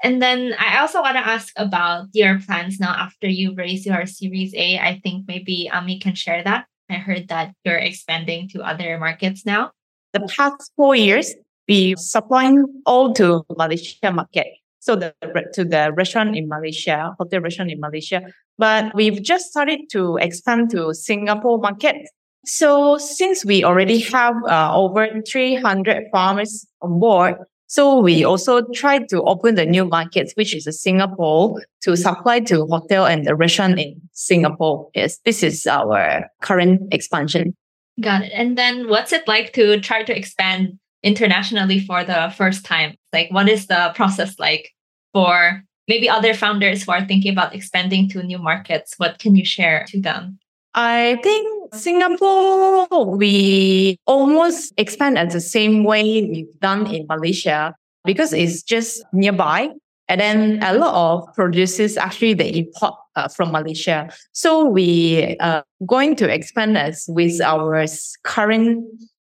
And 0.03 0.21
then 0.21 0.55
I 0.59 0.81
also 0.81 1.01
want 1.01 1.17
to 1.17 1.27
ask 1.27 1.53
about 1.57 2.09
your 2.13 2.41
plans 2.41 2.81
now 2.81 2.91
after 2.91 3.29
you 3.29 3.55
raise 3.55 3.87
your 3.87 4.05
Series 4.07 4.55
A. 4.55 4.79
I 4.79 4.99
think 5.05 5.29
maybe 5.29 5.71
Ami 5.73 6.01
can 6.01 6.15
share 6.15 6.43
that. 6.43 6.67
I 6.91 6.95
heard 6.95 7.29
that 7.29 7.55
you're 7.65 7.77
expanding 7.79 8.49
to 8.51 8.63
other 8.63 8.99
markets 8.99 9.47
now. 9.47 9.71
the 10.13 10.21
past 10.29 10.73
four 10.77 10.95
years, 10.95 11.35
we 11.69 11.95
supplying 11.97 12.65
all 12.85 13.13
to 13.15 13.45
Malaysia 13.57 14.13
market. 14.13 14.47
So 14.81 14.97
the 14.97 15.15
to 15.55 15.65
the 15.65 15.93
restaurant 15.95 16.37
in 16.37 16.49
Malaysia, 16.49 17.15
hotel 17.19 17.41
restaurant 17.41 17.71
in 17.71 17.79
Malaysia. 17.81 18.21
But 18.59 18.95
we've 18.95 19.23
just 19.23 19.47
started 19.51 19.89
to 19.93 20.17
expand 20.19 20.71
to 20.71 20.93
Singapore 20.93 21.59
market. 21.59 21.97
So 22.45 22.99
since 22.99 23.45
we 23.45 23.63
already 23.63 24.01
have 24.01 24.35
uh, 24.49 24.75
over 24.75 25.09
300 25.31 26.07
farmers 26.13 26.67
on 26.81 26.99
board, 26.99 27.37
so 27.73 28.01
we 28.01 28.23
also 28.23 28.63
try 28.75 28.99
to 28.99 29.23
open 29.23 29.55
the 29.55 29.65
new 29.65 29.87
markets, 29.87 30.35
which 30.35 30.55
is 30.55 30.69
Singapore, 30.79 31.63
to 31.83 31.97
supply 31.97 32.41
to 32.41 32.67
hotel 32.67 33.07
and 33.07 33.25
the 33.27 33.35
restaurant 33.35 33.79
in 33.79 33.99
Singapore. 34.13 34.91
Yes, 34.95 35.19
this 35.25 35.43
is 35.43 35.67
our 35.67 36.27
current 36.43 36.83
expansion. 36.93 37.57
Got 38.01 38.25
it. 38.25 38.33
And 38.35 38.59
then 38.59 38.89
what's 38.89 39.13
it 39.13 39.27
like 39.27 39.55
to 39.55 39.81
try 39.81 40.03
to 40.03 40.15
expand 40.15 40.79
internationally 41.03 41.81
for 41.81 42.05
the 42.05 42.31
first 42.37 42.65
time? 42.65 42.95
Like, 43.13 43.31
what 43.31 43.49
is 43.49 43.69
the 43.69 43.93
process 43.95 44.39
like 44.39 44.71
for 45.15 45.63
maybe 45.89 46.11
other 46.11 46.35
founders 46.35 46.83
who 46.83 46.93
are 46.93 47.07
thinking 47.07 47.33
about 47.33 47.55
expanding 47.55 48.07
to 48.11 48.23
new 48.23 48.39
markets? 48.39 48.95
What 48.99 49.19
can 49.19 49.35
you 49.35 49.47
share 49.47 49.87
to 49.89 50.01
them? 50.01 50.39
I 50.75 51.21
think 51.23 51.75
Singapore, 51.75 53.17
we 53.17 53.99
almost 54.07 54.73
expand 54.77 55.19
at 55.19 55.31
the 55.31 55.41
same 55.41 55.85
way 55.85 56.03
we've 56.03 56.61
done 56.61 56.87
in 56.87 57.07
Malaysia 57.09 57.75
because 58.05 58.33
it's 58.33 58.63
just 58.63 59.05
nearby. 59.13 59.71
And 60.09 60.21
then 60.21 60.63
a 60.63 60.75
lot 60.75 60.95
of 60.95 61.35
producers 61.35 61.97
actually 61.97 62.35
they 62.35 62.51
import 62.51 62.95
uh, 63.17 63.29
from 63.29 63.53
Malaysia. 63.53 64.11
So 64.33 64.65
we 64.65 65.37
are 65.41 65.65
going 65.87 66.17
to 66.17 66.33
expand 66.33 66.77
as 66.77 67.05
with 67.09 67.41
our 67.41 67.87
current 68.25 68.85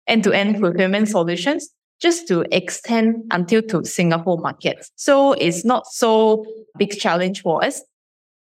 end-to-end 0.06 0.60
procurement 0.60 1.08
solutions 1.08 1.70
just 2.00 2.28
to 2.28 2.44
extend 2.52 3.16
until 3.30 3.62
to 3.62 3.84
Singapore 3.84 4.38
market. 4.38 4.86
So 4.96 5.32
it's 5.32 5.64
not 5.64 5.86
so 5.86 6.44
big 6.76 6.98
challenge 6.98 7.42
for 7.42 7.64
us. 7.64 7.82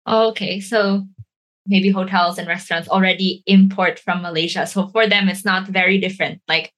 Okay, 0.07 0.61
so 0.61 1.07
maybe 1.67 1.91
hotels 1.91 2.39
and 2.39 2.49
restaurants 2.49 2.89
already 2.89 3.43
import 3.47 3.99
from 3.99 4.23
Malaysia. 4.23 4.67
So 4.67 4.89
for 4.89 5.07
them, 5.07 5.29
it's 5.29 5.45
not 5.45 5.67
very 5.69 5.99
different. 5.99 6.41
Like 6.49 6.73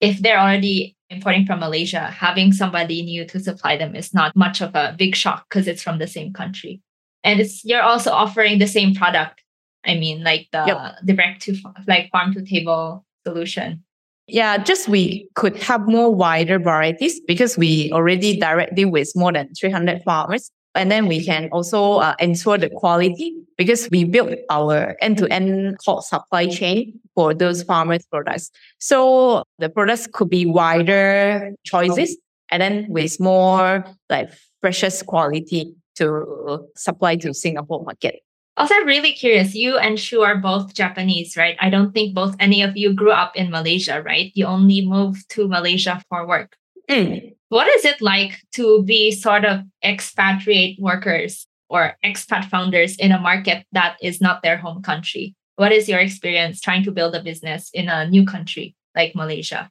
if 0.00 0.18
they're 0.18 0.38
already 0.40 0.96
importing 1.10 1.44
from 1.46 1.60
Malaysia, 1.60 2.00
having 2.00 2.52
somebody 2.52 3.02
new 3.02 3.24
to 3.26 3.40
supply 3.40 3.76
them 3.76 3.94
is 3.94 4.14
not 4.14 4.34
much 4.36 4.60
of 4.60 4.74
a 4.74 4.94
big 4.96 5.14
shock 5.14 5.46
because 5.48 5.66
it's 5.66 5.82
from 5.82 5.98
the 5.98 6.06
same 6.06 6.32
country. 6.32 6.80
And 7.24 7.40
it's 7.40 7.64
you're 7.64 7.82
also 7.82 8.10
offering 8.12 8.58
the 8.58 8.66
same 8.66 8.94
product. 8.94 9.42
I 9.84 9.94
mean, 9.94 10.22
like 10.22 10.48
the 10.52 10.64
Yep. 10.66 10.96
direct 11.06 11.42
to 11.42 11.56
like 11.86 12.10
farm 12.10 12.32
to 12.34 12.42
table 12.42 13.04
solution. 13.26 13.82
Yeah, 14.26 14.58
just 14.58 14.88
we 14.88 15.28
could 15.34 15.56
have 15.56 15.88
more 15.88 16.14
wider 16.14 16.58
varieties 16.58 17.20
because 17.26 17.58
we 17.58 17.90
already 17.92 18.38
directly 18.38 18.84
with 18.84 19.10
more 19.16 19.32
than 19.32 19.52
300 19.54 20.02
farmers. 20.04 20.50
And 20.76 20.88
then 20.90 21.08
we 21.08 21.24
can 21.24 21.48
also 21.50 21.94
uh, 21.94 22.14
ensure 22.20 22.56
the 22.56 22.70
quality 22.70 23.34
because 23.60 23.90
we 23.90 24.04
built 24.04 24.32
our 24.48 24.96
end-to-end 25.02 25.76
core 25.84 26.00
supply 26.00 26.48
chain 26.48 26.98
for 27.14 27.34
those 27.34 27.62
farmers 27.62 28.06
products. 28.06 28.50
So 28.78 29.44
the 29.58 29.68
products 29.68 30.08
could 30.10 30.30
be 30.30 30.46
wider 30.46 31.52
choices 31.64 32.16
and 32.50 32.62
then 32.62 32.86
with 32.88 33.20
more 33.20 33.84
like 34.08 34.30
precious 34.62 35.02
quality 35.02 35.74
to 35.96 36.66
supply 36.74 37.16
to 37.16 37.34
Singapore 37.34 37.84
market. 37.84 38.20
Also, 38.56 38.72
I'm 38.76 38.86
really 38.86 39.12
curious. 39.12 39.54
You 39.54 39.76
and 39.76 40.00
Shu 40.00 40.22
are 40.22 40.38
both 40.38 40.72
Japanese, 40.72 41.36
right? 41.36 41.56
I 41.60 41.68
don't 41.68 41.92
think 41.92 42.14
both 42.14 42.34
any 42.40 42.62
of 42.62 42.78
you 42.78 42.94
grew 42.94 43.12
up 43.12 43.36
in 43.36 43.50
Malaysia, 43.50 44.00
right? 44.00 44.32
You 44.34 44.46
only 44.46 44.86
moved 44.86 45.28
to 45.36 45.48
Malaysia 45.48 46.02
for 46.08 46.26
work. 46.26 46.56
Mm. 46.88 47.36
What 47.50 47.68
is 47.68 47.84
it 47.84 48.00
like 48.00 48.40
to 48.54 48.82
be 48.84 49.12
sort 49.12 49.44
of 49.44 49.60
expatriate 49.84 50.80
workers 50.80 51.46
or 51.70 51.96
expat 52.04 52.44
founders 52.50 52.96
in 52.96 53.12
a 53.12 53.20
market 53.20 53.64
that 53.72 53.96
is 54.02 54.20
not 54.20 54.42
their 54.42 54.58
home 54.58 54.82
country? 54.82 55.34
What 55.56 55.72
is 55.72 55.88
your 55.88 56.00
experience 56.00 56.60
trying 56.60 56.84
to 56.84 56.92
build 56.92 57.14
a 57.14 57.22
business 57.22 57.70
in 57.72 57.88
a 57.88 58.08
new 58.08 58.26
country 58.26 58.74
like 58.94 59.14
Malaysia? 59.14 59.70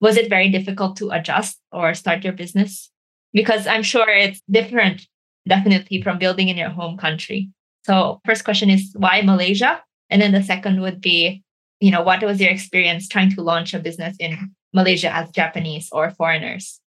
Was 0.00 0.16
it 0.16 0.30
very 0.30 0.48
difficult 0.48 0.96
to 0.98 1.10
adjust 1.10 1.58
or 1.72 1.94
start 1.94 2.24
your 2.24 2.32
business? 2.32 2.90
Because 3.32 3.66
I'm 3.66 3.82
sure 3.82 4.08
it's 4.08 4.40
different, 4.50 5.06
definitely, 5.48 6.02
from 6.02 6.18
building 6.18 6.48
in 6.48 6.56
your 6.56 6.70
home 6.70 6.96
country. 6.96 7.50
So, 7.84 8.20
first 8.24 8.44
question 8.44 8.70
is 8.70 8.92
why 8.96 9.22
Malaysia? 9.22 9.82
And 10.10 10.22
then 10.22 10.32
the 10.32 10.42
second 10.42 10.80
would 10.80 11.00
be, 11.00 11.42
you 11.80 11.90
know, 11.90 12.02
what 12.02 12.22
was 12.22 12.40
your 12.40 12.50
experience 12.50 13.08
trying 13.08 13.34
to 13.34 13.42
launch 13.42 13.74
a 13.74 13.78
business 13.78 14.16
in 14.20 14.52
Malaysia 14.72 15.12
as 15.12 15.30
Japanese 15.30 15.88
or 15.90 16.10
foreigners? 16.10 16.80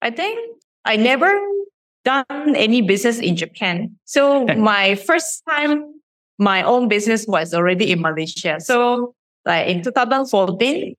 I 0.00 0.10
think 0.10 0.38
I 0.84 0.96
never 0.96 1.32
done 2.04 2.54
any 2.54 2.82
business 2.82 3.18
in 3.18 3.36
Japan. 3.36 3.96
So 4.04 4.46
my 4.46 4.94
first 4.94 5.42
time, 5.48 6.00
my 6.38 6.62
own 6.62 6.88
business 6.88 7.26
was 7.26 7.54
already 7.54 7.90
in 7.90 8.00
Malaysia. 8.00 8.60
So 8.60 9.14
like 9.44 9.68
in 9.68 9.82
2014, 9.82 10.94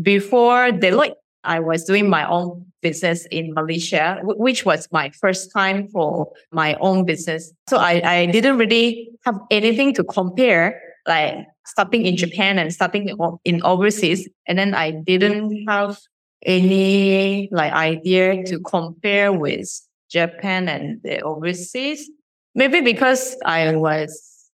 before 0.00 0.70
Deloitte, 0.70 1.14
I 1.44 1.60
was 1.60 1.84
doing 1.84 2.08
my 2.10 2.28
own 2.28 2.66
business 2.82 3.26
in 3.30 3.54
Malaysia, 3.54 4.20
which 4.22 4.64
was 4.64 4.88
my 4.92 5.10
first 5.10 5.52
time 5.52 5.88
for 5.88 6.30
my 6.52 6.74
own 6.74 7.04
business. 7.04 7.52
So 7.68 7.78
I, 7.78 8.02
I 8.04 8.26
didn't 8.26 8.58
really 8.58 9.10
have 9.24 9.38
anything 9.50 9.94
to 9.94 10.04
compare, 10.04 10.80
like 11.06 11.46
starting 11.66 12.06
in 12.06 12.16
Japan 12.16 12.58
and 12.58 12.72
starting 12.72 13.16
in 13.44 13.62
overseas. 13.62 14.28
And 14.46 14.58
then 14.58 14.74
I 14.74 14.90
didn't 14.90 15.64
have 15.68 15.98
any 16.44 17.48
like 17.50 17.72
idea 17.72 18.44
to 18.44 18.60
compare 18.60 19.32
with 19.32 19.68
Japan 20.10 20.68
and 20.68 21.00
the 21.02 21.20
overseas. 21.22 22.08
Maybe 22.54 22.80
because 22.80 23.36
I 23.44 23.74
was 23.76 24.10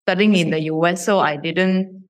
studying 0.06 0.36
in 0.36 0.52
the 0.52 0.60
US, 0.64 1.04
so 1.06 1.20
I 1.20 1.38
didn't 1.38 2.08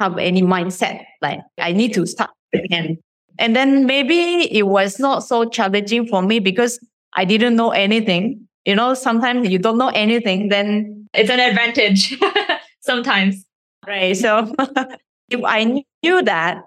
have 0.00 0.18
any 0.18 0.42
mindset 0.42 1.04
like 1.20 1.40
I 1.58 1.72
need 1.72 1.94
to 1.94 2.06
start 2.06 2.30
again. 2.54 2.98
And 3.38 3.56
then 3.56 3.86
maybe 3.86 4.52
it 4.54 4.66
was 4.66 4.98
not 4.98 5.20
so 5.20 5.44
challenging 5.48 6.06
for 6.06 6.22
me 6.22 6.38
because 6.38 6.78
I 7.14 7.24
didn't 7.24 7.56
know 7.56 7.70
anything. 7.70 8.46
You 8.64 8.76
know, 8.76 8.94
sometimes 8.94 9.48
you 9.48 9.58
don't 9.58 9.78
know 9.78 9.88
anything, 9.88 10.48
then 10.48 11.08
It's 11.14 11.30
an 11.30 11.40
advantage 11.40 12.18
sometimes. 12.80 13.44
right. 13.86 14.16
So 14.16 14.54
if 15.30 15.40
I 15.44 15.82
knew 16.02 16.22
that, 16.22 16.62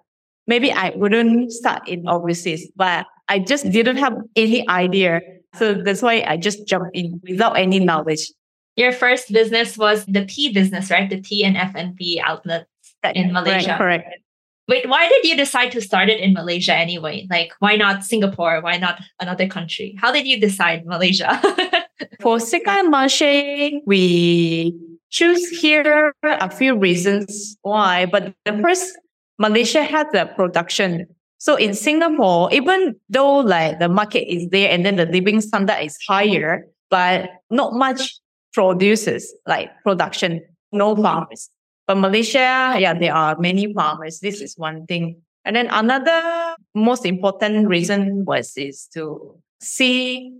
maybe 0.48 0.72
I 0.72 0.92
wouldn't 0.96 1.52
start 1.52 1.88
in 1.88 2.08
overseas, 2.08 2.70
but 2.76 3.06
I 3.30 3.40
just 3.40 3.72
didn't 3.72 3.98
have 3.98 4.14
any 4.36 4.68
idea. 4.70 5.22
So 5.58 5.74
that's 5.74 6.02
why 6.02 6.24
I 6.28 6.38
just 6.38 6.68
jumped 6.68 6.96
in 6.96 7.22
without 7.24 7.58
any 7.58 7.80
knowledge. 7.80 8.32
Your 8.76 8.92
first 8.92 9.32
business 9.32 9.78
was 9.78 10.06
the 10.06 10.26
tea 10.26 10.52
business, 10.52 10.92
right? 10.92 11.10
The 11.10 11.22
tea 11.22 11.44
and 11.46 11.56
F&B 11.56 12.22
outlets 12.24 12.68
in 13.14 13.32
Malaysia. 13.32 13.78
Correct. 13.78 14.04
correct. 14.04 14.22
Wait, 14.68 14.90
why 14.90 15.08
did 15.08 15.26
you 15.26 15.38
decide 15.38 15.72
to 15.72 15.82
start 15.82 16.10
it 16.10 16.20
in 16.20 16.34
Malaysia 16.34 16.74
anyway? 16.74 17.28
Like, 17.30 17.54
why 17.60 17.76
not 17.76 18.04
Singapore? 18.04 18.62
Why 18.62 18.78
not 18.78 19.00
another 19.20 19.48
country? 19.48 19.96
How 20.00 20.12
did 20.12 20.26
you 20.26 20.40
decide 20.40 20.86
Malaysia? 20.86 21.40
For 22.20 22.38
Sekai 22.38 22.90
Marche, 22.90 23.80
we 23.86 24.74
choose 25.12 25.48
here 25.50 26.14
a 26.24 26.50
few 26.50 26.76
reasons 26.76 27.58
why. 27.62 28.08
But 28.08 28.34
the 28.46 28.58
first, 28.58 28.98
Malaysia 29.38 29.84
had 29.84 30.08
the 30.12 30.26
production. 30.26 31.06
So 31.46 31.54
in 31.58 31.76
Singapore, 31.76 32.52
even 32.52 32.96
though 33.08 33.38
like 33.38 33.78
the 33.78 33.88
market 33.88 34.26
is 34.26 34.50
there 34.50 34.72
and 34.72 34.84
then 34.84 34.96
the 34.96 35.06
living 35.06 35.42
standard 35.42 35.78
is 35.80 35.96
higher, 36.10 36.66
but 36.90 37.30
not 37.52 37.74
much 37.74 38.18
producers 38.52 39.32
like 39.46 39.70
production, 39.84 40.42
no 40.72 40.96
farmers. 40.96 41.52
But 41.86 42.00
Malaysia, 42.02 42.74
yeah, 42.82 42.98
there 42.98 43.14
are 43.14 43.38
many 43.38 43.72
farmers. 43.76 44.22
This 44.22 44.42
is 44.42 44.58
one 44.58 44.88
thing. 44.88 45.22
And 45.46 45.56
then 45.56 45.68
another 45.70 46.56
most 46.74 47.06
important 47.06 47.68
reason 47.68 48.26
was 48.26 48.58
is 48.58 48.90
to 48.96 49.38
see 49.62 50.34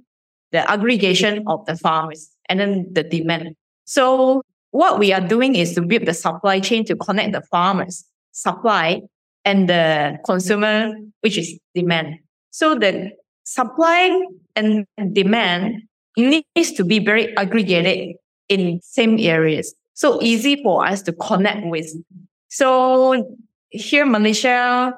the 0.52 0.68
aggregation 0.68 1.44
of 1.46 1.68
the 1.68 1.78
farmers 1.78 2.32
and 2.50 2.60
then 2.60 2.88
the 2.94 3.04
demand. 3.04 3.54
So 3.84 4.42
what 4.72 4.98
we 4.98 5.14
are 5.14 5.22
doing 5.22 5.54
is 5.54 5.76
to 5.76 5.84
build 5.84 6.08
the 6.08 6.16
supply 6.16 6.60
chain 6.62 6.84
to 6.86 6.96
connect 6.96 7.34
the 7.34 7.44
farmers, 7.44 8.06
supply, 8.32 9.04
and 9.46 9.70
the 9.70 10.18
consumer, 10.26 10.92
which 11.22 11.38
is 11.38 11.58
demand. 11.74 12.16
So 12.52 12.76
the 12.76 13.12
supply 13.46 14.10
and 14.56 14.86
demand 15.14 15.84
needs 16.18 16.72
to 16.74 16.84
be 16.84 17.00
very 17.00 17.36
aggregated 17.38 18.16
in 18.50 18.80
same 18.84 19.18
areas 19.20 19.76
so 19.96 20.22
easy 20.22 20.62
for 20.62 20.86
us 20.86 21.02
to 21.04 21.14
connect 21.14 21.66
with. 21.66 21.90
So 22.50 23.40
here, 23.70 24.06
Malaysia, 24.06 24.94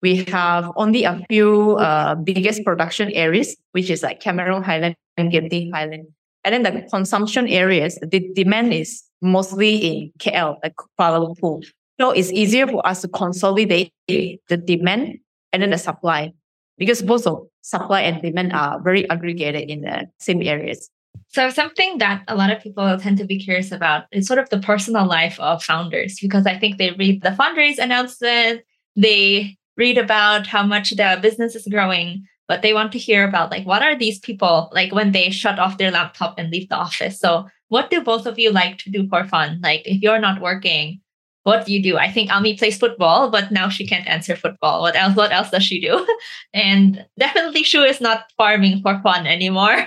we 0.00 0.24
have 0.30 0.70
only 0.76 1.04
a 1.04 1.20
few 1.28 1.76
uh, 1.76 2.14
biggest 2.14 2.64
production 2.64 3.10
areas, 3.12 3.56
which 3.72 3.90
is 3.90 4.02
like 4.02 4.20
Cameron 4.20 4.62
Highland 4.62 4.94
and 5.16 5.30
Genting 5.30 5.70
Highland. 5.74 6.06
And 6.44 6.54
then 6.54 6.62
the 6.62 6.88
consumption 6.88 7.48
areas, 7.48 7.98
the 8.00 8.32
demand 8.34 8.72
is 8.72 9.02
mostly 9.20 9.76
in 9.76 10.12
KL, 10.18 10.56
like 10.62 10.74
Kuala 10.98 11.18
Lumpur. 11.26 11.66
So 12.00 12.10
it's 12.10 12.32
easier 12.32 12.66
for 12.66 12.86
us 12.86 13.02
to 13.02 13.08
consolidate 13.08 13.92
the 14.06 14.38
demand 14.64 15.18
and 15.52 15.62
then 15.62 15.70
the 15.70 15.78
supply 15.78 16.32
because 16.78 17.02
both 17.02 17.26
of 17.26 17.46
supply 17.62 18.02
and 18.02 18.22
demand 18.22 18.52
are 18.52 18.80
very 18.80 19.08
aggregated 19.10 19.68
in 19.68 19.82
the 19.82 20.06
same 20.18 20.42
areas. 20.42 20.90
So, 21.30 21.50
something 21.50 21.98
that 21.98 22.22
a 22.28 22.36
lot 22.36 22.50
of 22.50 22.62
people 22.62 22.96
tend 22.98 23.18
to 23.18 23.24
be 23.24 23.38
curious 23.38 23.72
about 23.72 24.04
is 24.12 24.26
sort 24.26 24.38
of 24.38 24.48
the 24.48 24.60
personal 24.60 25.06
life 25.06 25.38
of 25.40 25.62
founders, 25.62 26.18
because 26.22 26.46
I 26.46 26.58
think 26.58 26.78
they 26.78 26.92
read 26.92 27.22
the 27.22 27.30
fundraise 27.30 27.78
announcement, 27.78 28.62
they 28.96 29.56
read 29.76 29.98
about 29.98 30.46
how 30.46 30.62
much 30.62 30.90
the 30.90 31.18
business 31.20 31.54
is 31.54 31.66
growing, 31.68 32.24
but 32.46 32.62
they 32.62 32.72
want 32.72 32.92
to 32.92 32.98
hear 32.98 33.28
about 33.28 33.50
like 33.50 33.66
what 33.66 33.82
are 33.82 33.96
these 33.96 34.18
people 34.18 34.70
like 34.72 34.92
when 34.92 35.12
they 35.12 35.30
shut 35.30 35.58
off 35.58 35.78
their 35.78 35.90
laptop 35.90 36.38
and 36.38 36.50
leave 36.50 36.68
the 36.68 36.76
office. 36.76 37.18
So, 37.18 37.46
what 37.68 37.90
do 37.90 38.00
both 38.00 38.24
of 38.26 38.38
you 38.38 38.50
like 38.50 38.78
to 38.78 38.90
do 38.90 39.06
for 39.08 39.24
fun? 39.24 39.60
Like, 39.62 39.82
if 39.84 40.00
you're 40.00 40.20
not 40.20 40.40
working, 40.40 41.00
what 41.44 41.66
do 41.66 41.72
you 41.72 41.82
do? 41.82 41.96
I 41.96 42.10
think 42.10 42.30
Ami 42.30 42.56
plays 42.56 42.78
football, 42.78 43.30
but 43.30 43.50
now 43.50 43.68
she 43.68 43.86
can't 43.86 44.06
answer 44.06 44.36
football. 44.36 44.82
What 44.82 44.96
else? 44.96 45.16
What 45.16 45.32
else 45.32 45.50
does 45.50 45.64
she 45.64 45.80
do? 45.80 46.06
and 46.54 47.06
definitely, 47.18 47.62
Shu 47.62 47.82
is 47.82 48.00
not 48.00 48.30
farming 48.36 48.82
for 48.82 49.00
fun 49.02 49.26
anymore. 49.26 49.86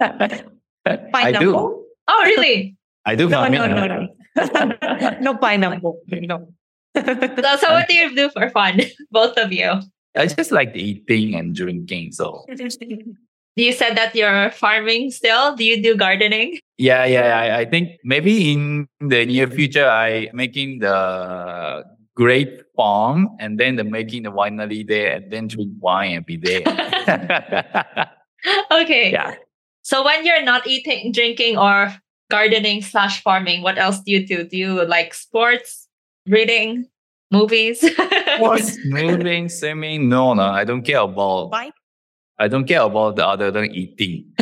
I 0.00 1.32
do. 1.38 1.84
Oh, 2.08 2.22
really? 2.24 2.76
I 3.06 3.14
do. 3.14 3.28
No, 3.28 3.46
no, 3.48 3.66
no, 3.66 3.86
no. 3.86 4.08
no 5.20 5.36
pineapple. 5.36 6.00
No. 6.08 6.52
so, 6.96 7.56
so 7.56 7.70
what 7.70 7.88
do 7.88 7.94
you 7.94 8.14
do 8.14 8.30
for 8.30 8.50
fun, 8.50 8.80
both 9.10 9.36
of 9.36 9.52
you? 9.52 9.80
I 10.16 10.26
just 10.26 10.50
like 10.50 10.74
eating 10.74 11.36
and 11.36 11.54
drinking. 11.54 12.12
So 12.12 12.44
you 13.62 13.72
said 13.72 13.96
that 13.96 14.14
you're 14.14 14.50
farming 14.52 15.10
still. 15.10 15.54
Do 15.54 15.64
you 15.64 15.82
do 15.82 15.96
gardening? 15.96 16.58
Yeah, 16.78 17.04
yeah. 17.04 17.38
I, 17.38 17.60
I 17.60 17.64
think 17.64 18.00
maybe 18.04 18.52
in 18.52 18.88
the 19.00 19.26
near 19.26 19.46
future, 19.46 19.88
I 19.88 20.30
making 20.32 20.80
the 20.80 21.84
grape 22.14 22.62
farm 22.76 23.28
and 23.38 23.58
then 23.58 23.76
the 23.76 23.84
making 23.84 24.24
the 24.24 24.32
winery 24.32 24.86
there 24.86 25.16
and 25.16 25.30
then 25.30 25.48
drink 25.48 25.72
wine 25.80 26.16
and 26.16 26.26
be 26.26 26.36
there. 26.36 26.60
okay. 28.70 29.12
Yeah. 29.12 29.34
So 29.82 30.04
when 30.04 30.24
you're 30.24 30.42
not 30.44 30.66
eating, 30.66 31.12
drinking, 31.12 31.56
or 31.58 31.94
gardening 32.30 32.82
slash 32.82 33.22
farming, 33.22 33.62
what 33.62 33.78
else 33.78 34.00
do 34.00 34.12
you 34.12 34.26
do? 34.26 34.44
Do 34.44 34.56
you 34.56 34.84
like 34.84 35.14
sports, 35.14 35.88
reading, 36.26 36.86
movies? 37.30 37.80
Sports, 38.36 38.78
moving, 38.84 39.48
swimming? 39.48 40.08
No, 40.08 40.34
no. 40.34 40.44
I 40.44 40.64
don't 40.64 40.82
care 40.82 41.00
about. 41.00 41.50
Bike? 41.50 41.72
I 42.40 42.48
don't 42.48 42.64
care 42.66 42.82
about 42.82 43.16
the 43.16 43.26
other 43.26 43.50
than 43.52 43.70
eating. 43.74 44.24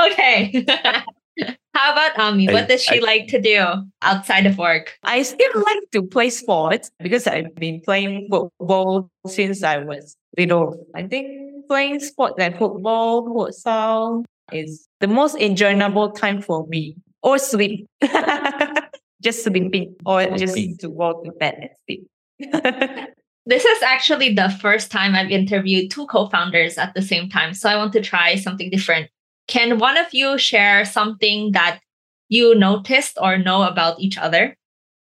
okay. 0.00 0.66
How 1.74 1.92
about 1.92 2.18
Ami? 2.18 2.46
What 2.52 2.68
does 2.68 2.82
she 2.84 2.98
I- 3.00 3.04
like 3.04 3.26
to 3.28 3.40
do 3.40 3.64
outside 4.02 4.46
of 4.46 4.58
work? 4.58 4.98
I 5.02 5.22
still 5.22 5.50
like 5.54 5.90
to 5.92 6.02
play 6.02 6.30
sports 6.30 6.90
because 7.00 7.26
I've 7.26 7.54
been 7.54 7.80
playing 7.80 8.28
football 8.30 9.10
since 9.26 9.62
I 9.62 9.78
was 9.78 10.16
little. 10.38 10.76
I 10.94 11.04
think 11.08 11.66
playing 11.68 12.00
sports 12.00 12.34
like 12.38 12.58
football, 12.58 13.24
futsal 13.34 14.24
is 14.52 14.86
the 15.00 15.08
most 15.08 15.36
enjoyable 15.36 16.10
time 16.12 16.42
for 16.42 16.66
me. 16.68 16.96
Or 17.22 17.38
sleep. 17.38 17.88
just 19.22 19.42
sleeping 19.44 19.96
or 20.04 20.26
just 20.36 20.52
Sleeping. 20.52 20.76
to 20.78 20.88
go 20.90 21.22
to 21.24 21.32
bed 21.32 21.54
and 21.58 21.70
sleep. 21.88 23.14
This 23.46 23.64
is 23.64 23.82
actually 23.82 24.32
the 24.32 24.48
first 24.48 24.90
time 24.90 25.14
I've 25.14 25.30
interviewed 25.30 25.90
two 25.90 26.06
co 26.06 26.28
founders 26.28 26.78
at 26.78 26.94
the 26.94 27.02
same 27.02 27.28
time. 27.28 27.52
So 27.52 27.68
I 27.68 27.76
want 27.76 27.92
to 27.92 28.00
try 28.00 28.36
something 28.36 28.70
different. 28.70 29.10
Can 29.48 29.78
one 29.78 29.98
of 29.98 30.06
you 30.12 30.38
share 30.38 30.84
something 30.84 31.52
that 31.52 31.80
you 32.28 32.54
noticed 32.54 33.18
or 33.20 33.36
know 33.36 33.62
about 33.62 34.00
each 34.00 34.16
other? 34.16 34.56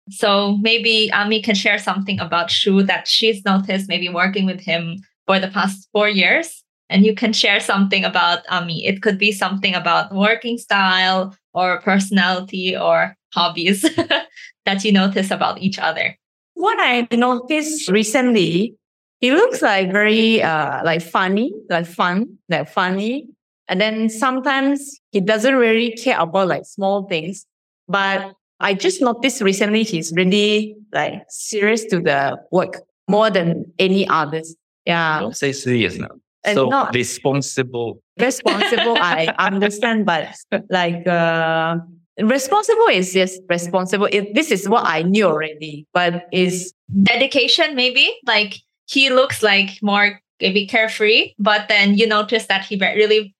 So 0.08 0.56
maybe 0.56 1.12
Ami 1.12 1.42
can 1.42 1.54
share 1.54 1.78
something 1.78 2.18
about 2.18 2.50
Shu 2.50 2.82
that 2.84 3.06
she's 3.06 3.44
noticed, 3.44 3.88
maybe 3.88 4.08
working 4.08 4.46
with 4.46 4.60
him 4.60 4.96
for 5.26 5.38
the 5.38 5.48
past 5.48 5.88
four 5.92 6.08
years. 6.08 6.64
And 6.88 7.04
you 7.04 7.14
can 7.14 7.32
share 7.32 7.60
something 7.60 8.04
about 8.04 8.40
Ami. 8.48 8.84
It 8.86 9.02
could 9.02 9.18
be 9.18 9.30
something 9.30 9.74
about 9.74 10.12
working 10.12 10.58
style 10.58 11.36
or 11.52 11.80
personality 11.82 12.76
or 12.76 13.14
hobbies 13.34 13.82
that 14.66 14.82
you 14.82 14.92
notice 14.92 15.30
about 15.30 15.58
each 15.58 15.78
other. 15.78 16.16
What 16.54 16.78
I 16.78 17.06
noticed 17.14 17.88
recently, 17.88 18.74
he 19.20 19.32
looks 19.32 19.62
like 19.62 19.92
very 19.92 20.42
uh 20.42 20.82
like 20.84 21.02
funny, 21.02 21.52
like 21.68 21.86
fun, 21.86 22.38
like 22.48 22.68
funny. 22.68 23.28
And 23.68 23.80
then 23.80 24.08
sometimes 24.08 25.00
he 25.12 25.20
doesn't 25.20 25.54
really 25.54 25.92
care 25.92 26.18
about 26.18 26.48
like 26.48 26.64
small 26.64 27.06
things. 27.06 27.46
But 27.88 28.32
I 28.58 28.74
just 28.74 29.00
noticed 29.00 29.40
recently 29.42 29.84
he's 29.84 30.12
really 30.14 30.76
like 30.92 31.22
serious 31.28 31.84
to 31.86 32.00
the 32.00 32.38
work 32.50 32.82
more 33.08 33.30
than 33.30 33.64
any 33.78 34.08
others. 34.08 34.56
Yeah. 34.86 35.20
Don't 35.20 35.36
say 35.36 35.52
serious 35.52 35.96
now. 35.96 36.08
And 36.44 36.54
so 36.56 36.68
not- 36.68 36.94
responsible. 36.94 38.02
Responsible, 38.18 38.96
I 38.98 39.34
understand, 39.38 40.04
but 40.06 40.34
like 40.68 41.06
uh 41.06 41.76
responsible 42.18 42.88
is 42.90 43.12
just 43.12 43.40
responsible. 43.48 44.08
It, 44.10 44.34
this 44.34 44.50
is 44.50 44.68
what 44.68 44.84
I 44.86 45.02
knew 45.02 45.26
already, 45.26 45.86
but 45.92 46.26
is 46.32 46.72
dedication 47.02 47.74
maybe 47.76 48.12
like 48.26 48.56
he 48.86 49.10
looks 49.10 49.42
like 49.42 49.80
more 49.82 50.20
maybe 50.40 50.66
carefree 50.66 51.32
but 51.38 51.68
then 51.68 51.94
you 51.96 52.06
notice 52.06 52.46
that 52.46 52.64
he 52.64 52.76
really 52.76 53.34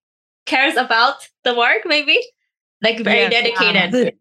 cares 0.46 0.76
about 0.76 1.26
the 1.44 1.54
work 1.54 1.82
maybe 1.84 2.18
like 2.82 3.00
very 3.00 3.20
Yes, 3.20 3.30
dedicated 3.32 4.14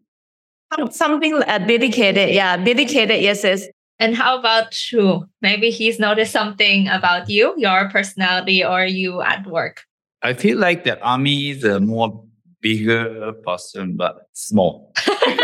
Some- 0.74 0.90
Something 0.92 1.34
uh, 1.34 1.58
dedicated, 1.58 2.30
yeah, 2.30 2.56
dedicated. 2.56 3.20
Yes, 3.20 3.42
yes. 3.42 3.66
and 3.98 4.14
how 4.16 4.38
about 4.38 4.90
you 4.92 5.26
maybe 5.42 5.70
he's 5.70 5.98
noticed 5.98 6.32
something 6.32 6.88
about 6.88 7.28
you 7.28 7.54
your 7.56 7.88
personality 7.90 8.64
or 8.64 8.84
you 8.84 9.20
at 9.22 9.46
work 9.46 9.84
I 10.22 10.34
feel 10.34 10.58
like 10.58 10.84
that 10.84 11.00
Ami 11.02 11.50
is 11.50 11.64
a 11.64 11.80
more 11.80 12.24
bigger 12.60 13.32
person, 13.44 13.96
but 13.96 14.28
small. 14.32 14.92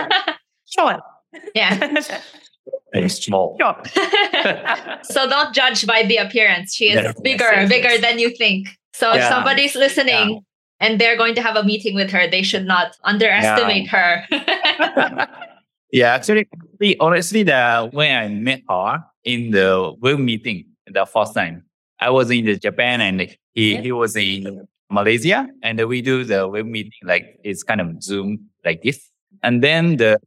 sure. 0.66 0.98
yeah 1.54 1.94
Very 2.92 3.08
small. 3.08 3.56
Short. 3.60 3.86
so 5.04 5.28
don't 5.28 5.54
judge 5.54 5.86
by 5.86 6.02
the 6.02 6.16
appearance 6.16 6.74
she 6.74 6.88
is 6.90 6.94
Yes, 6.96 7.04
yes, 7.04 7.20
bigger 7.20 7.50
yes, 7.52 7.68
bigger 7.68 7.90
yes. 7.90 8.00
than 8.00 8.18
you 8.18 8.30
think 8.36 8.68
so 8.92 9.12
if 9.12 9.22
somebody's 9.24 9.74
listening 9.74 10.40
and 10.80 10.98
they're 11.00 11.16
going 11.16 11.34
to 11.34 11.42
have 11.42 11.56
a 11.56 11.62
meeting 11.62 11.94
with 11.94 12.10
her 12.10 12.26
they 12.28 12.42
should 12.42 12.66
not 12.66 12.96
underestimate 13.04 13.86
her 13.88 14.24
yeah, 15.92 16.14
actually, 16.14 16.46
honestly- 16.52 16.98
honestly, 16.98 17.42
the 17.42 17.88
when 17.92 18.16
I 18.16 18.28
met 18.28 18.62
her 18.68 19.04
in 19.24 19.50
the 19.50 19.94
web 20.00 20.18
meeting 20.18 20.66
the 20.86 21.06
first 21.06 21.34
time, 21.34 21.64
I 22.00 22.10
was 22.10 22.30
in 22.30 22.44
the 22.44 22.56
Japan 22.56 23.00
and 23.00 23.36
he 23.54 23.76
he 23.78 23.92
was 23.92 24.16
in 24.16 24.66
Malaysia, 24.90 25.48
and 25.62 25.84
we 25.86 26.02
do 26.02 26.24
the 26.24 26.48
web 26.48 26.66
meeting 26.66 26.92
like 27.04 27.38
it's 27.44 27.62
kind 27.62 27.80
of 27.80 28.02
Zoom 28.02 28.50
like 28.64 28.82
this. 28.82 29.10
And 29.42 29.62
then 29.62 29.96
the 29.96 30.18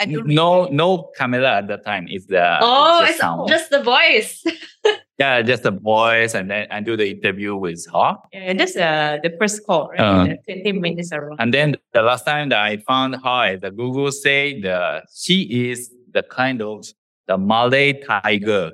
I 0.00 0.06
don't 0.06 0.26
no 0.26 0.66
no 0.66 1.10
camera 1.16 1.58
at 1.58 1.68
the 1.68 1.76
time. 1.76 2.08
is 2.08 2.26
the 2.26 2.58
oh, 2.60 3.00
just 3.00 3.10
it's 3.10 3.20
sound. 3.20 3.48
just 3.48 3.70
the 3.70 3.82
voice. 3.82 4.44
yeah, 5.18 5.42
just 5.42 5.64
the 5.64 5.70
voice, 5.70 6.34
and 6.34 6.50
then 6.50 6.66
I 6.70 6.80
do 6.80 6.96
the 6.96 7.10
interview 7.10 7.56
with 7.56 7.86
her. 7.92 8.16
Yeah, 8.32 8.52
that's 8.54 8.76
uh, 8.76 9.18
the 9.22 9.36
first 9.38 9.66
call, 9.66 9.90
right? 9.90 10.32
Uh. 10.32 10.52
20 10.52 10.72
minutes 10.72 11.12
around. 11.12 11.36
And 11.40 11.52
then 11.52 11.76
the 11.92 12.02
last 12.02 12.24
time 12.24 12.48
that 12.50 12.60
I 12.60 12.78
found 12.78 13.16
her, 13.22 13.56
the 13.58 13.70
Google 13.70 14.10
say 14.10 14.60
the 14.60 15.02
she 15.14 15.70
is 15.70 15.90
the 16.12 16.22
kind 16.22 16.62
of 16.62 16.86
the 17.26 17.36
Malay 17.36 18.00
tiger. 18.00 18.72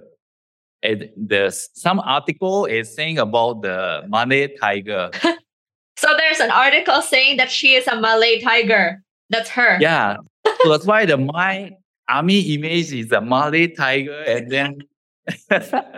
And 0.83 1.11
the 1.17 1.51
some 1.75 2.01
article 2.01 2.65
is 2.65 2.95
saying 2.95 3.19
about 3.19 3.63
the 3.63 4.03
Malay 4.09 4.57
tiger. 4.57 5.11
so 5.97 6.09
there's 6.17 6.41
an 6.41 6.51
article 6.51 7.03
saying 7.03 7.37
that 7.37 7.51
she 7.51 7.75
is 7.75 7.87
a 7.87 8.01
Malay 8.01 8.41
tiger. 8.41 9.03
That's 9.29 9.51
her. 9.51 9.79
yeah, 9.81 10.17
so 10.63 10.71
that's 10.71 10.87
why 10.87 11.07
the 11.07 11.17
my 11.17 11.73
Ami 12.09 12.41
image 12.55 12.93
is 12.93 13.13
a 13.13 13.21
Malay 13.21 13.69
tiger, 13.69 14.23
and 14.23 14.51
then 14.51 14.79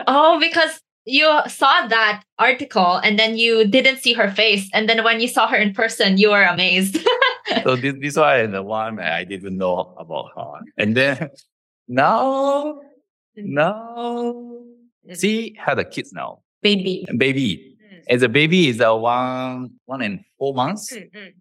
Oh, 0.07 0.39
because 0.41 0.81
you 1.05 1.27
saw 1.49 1.87
that 1.89 2.23
article 2.39 2.97
and 2.97 3.19
then 3.19 3.37
you 3.37 3.67
didn't 3.67 3.99
see 3.99 4.13
her 4.13 4.31
face. 4.31 4.69
And 4.73 4.89
then 4.89 5.03
when 5.03 5.21
you 5.21 5.29
saw 5.29 5.49
her 5.49 5.57
in 5.57 5.75
person, 5.75 6.17
you 6.17 6.31
were 6.31 6.45
amazed. 6.45 6.99
so 7.65 7.77
this 7.77 7.95
this 8.01 8.17
one 8.17 8.53
the 8.53 8.63
one 8.63 9.01
I 9.01 9.25
didn't 9.25 9.57
know 9.57 9.95
about 9.99 10.31
her, 10.37 10.61
and 10.79 10.97
then 10.97 11.31
now 11.89 12.81
now 13.37 14.52
Mm. 15.09 15.21
she 15.21 15.55
had 15.59 15.79
a 15.79 15.85
kids 15.85 16.13
now, 16.13 16.41
Baby. 16.63 17.05
baby. 17.17 17.77
Mm. 17.93 18.03
As 18.09 18.23
a 18.23 18.29
baby 18.29 18.69
is 18.69 18.81
a 18.81 18.95
one 18.95 19.71
one 19.87 20.03
and 20.03 20.21
four 20.39 20.55
months. 20.55 20.93
Mm, 20.93 21.33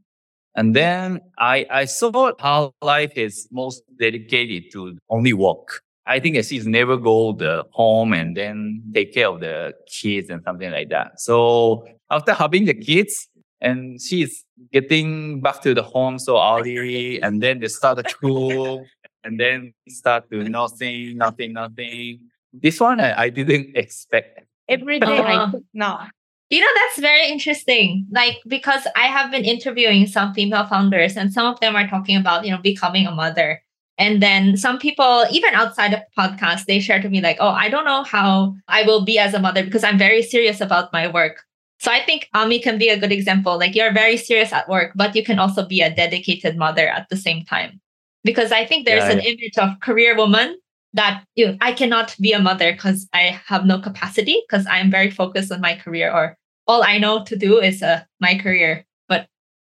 and 0.55 0.75
then 0.75 1.21
I, 1.37 1.65
I 1.69 1.85
saw 1.85 2.31
her 2.39 2.71
life 2.81 3.13
is 3.15 3.47
most 3.51 3.83
dedicated 3.99 4.71
to 4.73 4.97
only 5.09 5.33
work. 5.33 5.81
I 6.05 6.19
think 6.19 6.43
she's 6.43 6.67
never 6.67 6.97
go 6.97 7.31
the 7.33 7.63
home 7.71 8.13
and 8.13 8.35
then 8.35 8.83
take 8.93 9.13
care 9.13 9.27
of 9.29 9.39
the 9.39 9.73
kids 9.87 10.29
and 10.29 10.43
something 10.43 10.71
like 10.71 10.89
that. 10.89 11.21
So 11.21 11.85
after 12.09 12.33
having 12.33 12.65
the 12.65 12.73
kids 12.73 13.29
and 13.61 14.01
she's 14.01 14.43
getting 14.73 15.39
back 15.41 15.61
to 15.61 15.73
the 15.73 15.83
home 15.83 16.17
so 16.19 16.41
early 16.41 17.21
and 17.21 17.41
then 17.41 17.59
they 17.59 17.67
start 17.67 18.03
the 18.03 18.09
school 18.09 18.85
and 19.23 19.39
then 19.39 19.73
start 19.87 20.29
to 20.31 20.43
nothing, 20.43 21.17
nothing, 21.17 21.53
nothing. 21.53 22.19
This 22.53 22.79
one 22.79 22.99
I, 22.99 23.23
I 23.23 23.29
didn't 23.29 23.71
expect. 23.75 24.45
Every 24.67 24.99
day 24.99 25.21
I 25.23 25.35
Uh-huh. 25.35 25.51
cook 25.51 25.63
now. 25.73 26.07
You 26.49 26.59
know, 26.59 26.67
that's 26.75 26.99
very 26.99 27.29
interesting. 27.29 28.07
Like, 28.11 28.37
because 28.47 28.85
I 28.95 29.07
have 29.07 29.31
been 29.31 29.45
interviewing 29.45 30.05
some 30.07 30.33
female 30.33 30.65
founders, 30.67 31.15
and 31.15 31.31
some 31.31 31.45
of 31.47 31.59
them 31.61 31.75
are 31.75 31.87
talking 31.87 32.17
about, 32.17 32.43
you 32.45 32.51
know, 32.51 32.57
becoming 32.57 33.07
a 33.07 33.11
mother. 33.11 33.61
And 33.97 34.21
then 34.21 34.57
some 34.57 34.77
people, 34.77 35.25
even 35.31 35.53
outside 35.53 35.93
of 35.93 36.01
the 36.01 36.21
podcast, 36.21 36.65
they 36.65 36.79
share 36.79 37.01
to 37.01 37.09
me, 37.09 37.21
like, 37.21 37.37
oh, 37.39 37.49
I 37.49 37.69
don't 37.69 37.85
know 37.85 38.03
how 38.03 38.55
I 38.67 38.83
will 38.83 39.05
be 39.05 39.17
as 39.17 39.33
a 39.33 39.39
mother 39.39 39.63
because 39.63 39.83
I'm 39.83 39.97
very 39.97 40.21
serious 40.21 40.59
about 40.59 40.91
my 40.91 41.07
work. 41.07 41.41
So 41.79 41.91
I 41.91 42.03
think 42.03 42.27
Ami 42.33 42.59
can 42.59 42.77
be 42.77 42.89
a 42.89 42.99
good 42.99 43.11
example. 43.11 43.57
Like, 43.57 43.75
you're 43.75 43.93
very 43.93 44.17
serious 44.17 44.51
at 44.51 44.67
work, 44.67 44.91
but 44.95 45.15
you 45.15 45.23
can 45.23 45.39
also 45.39 45.65
be 45.65 45.81
a 45.81 45.93
dedicated 45.93 46.57
mother 46.57 46.87
at 46.87 47.07
the 47.09 47.17
same 47.17 47.45
time. 47.45 47.79
Because 48.23 48.51
I 48.51 48.65
think 48.65 48.85
there's 48.85 49.07
Yeah, 49.07 49.13
an 49.13 49.19
image 49.19 49.57
of 49.57 49.79
career 49.79 50.15
woman 50.17 50.57
that 50.93 51.23
you 51.35 51.47
know, 51.47 51.57
I 51.61 51.71
cannot 51.73 52.15
be 52.19 52.33
a 52.33 52.39
mother 52.39 52.71
because 52.73 53.07
I 53.13 53.39
have 53.47 53.65
no 53.65 53.79
capacity 53.79 54.41
because 54.47 54.65
I'm 54.69 54.91
very 54.91 55.09
focused 55.09 55.51
on 55.51 55.61
my 55.61 55.75
career 55.75 56.11
or 56.11 56.37
all 56.67 56.83
I 56.83 56.97
know 56.97 57.23
to 57.25 57.35
do 57.35 57.59
is 57.59 57.81
uh, 57.81 58.01
my 58.19 58.37
career. 58.37 58.85
But 59.07 59.27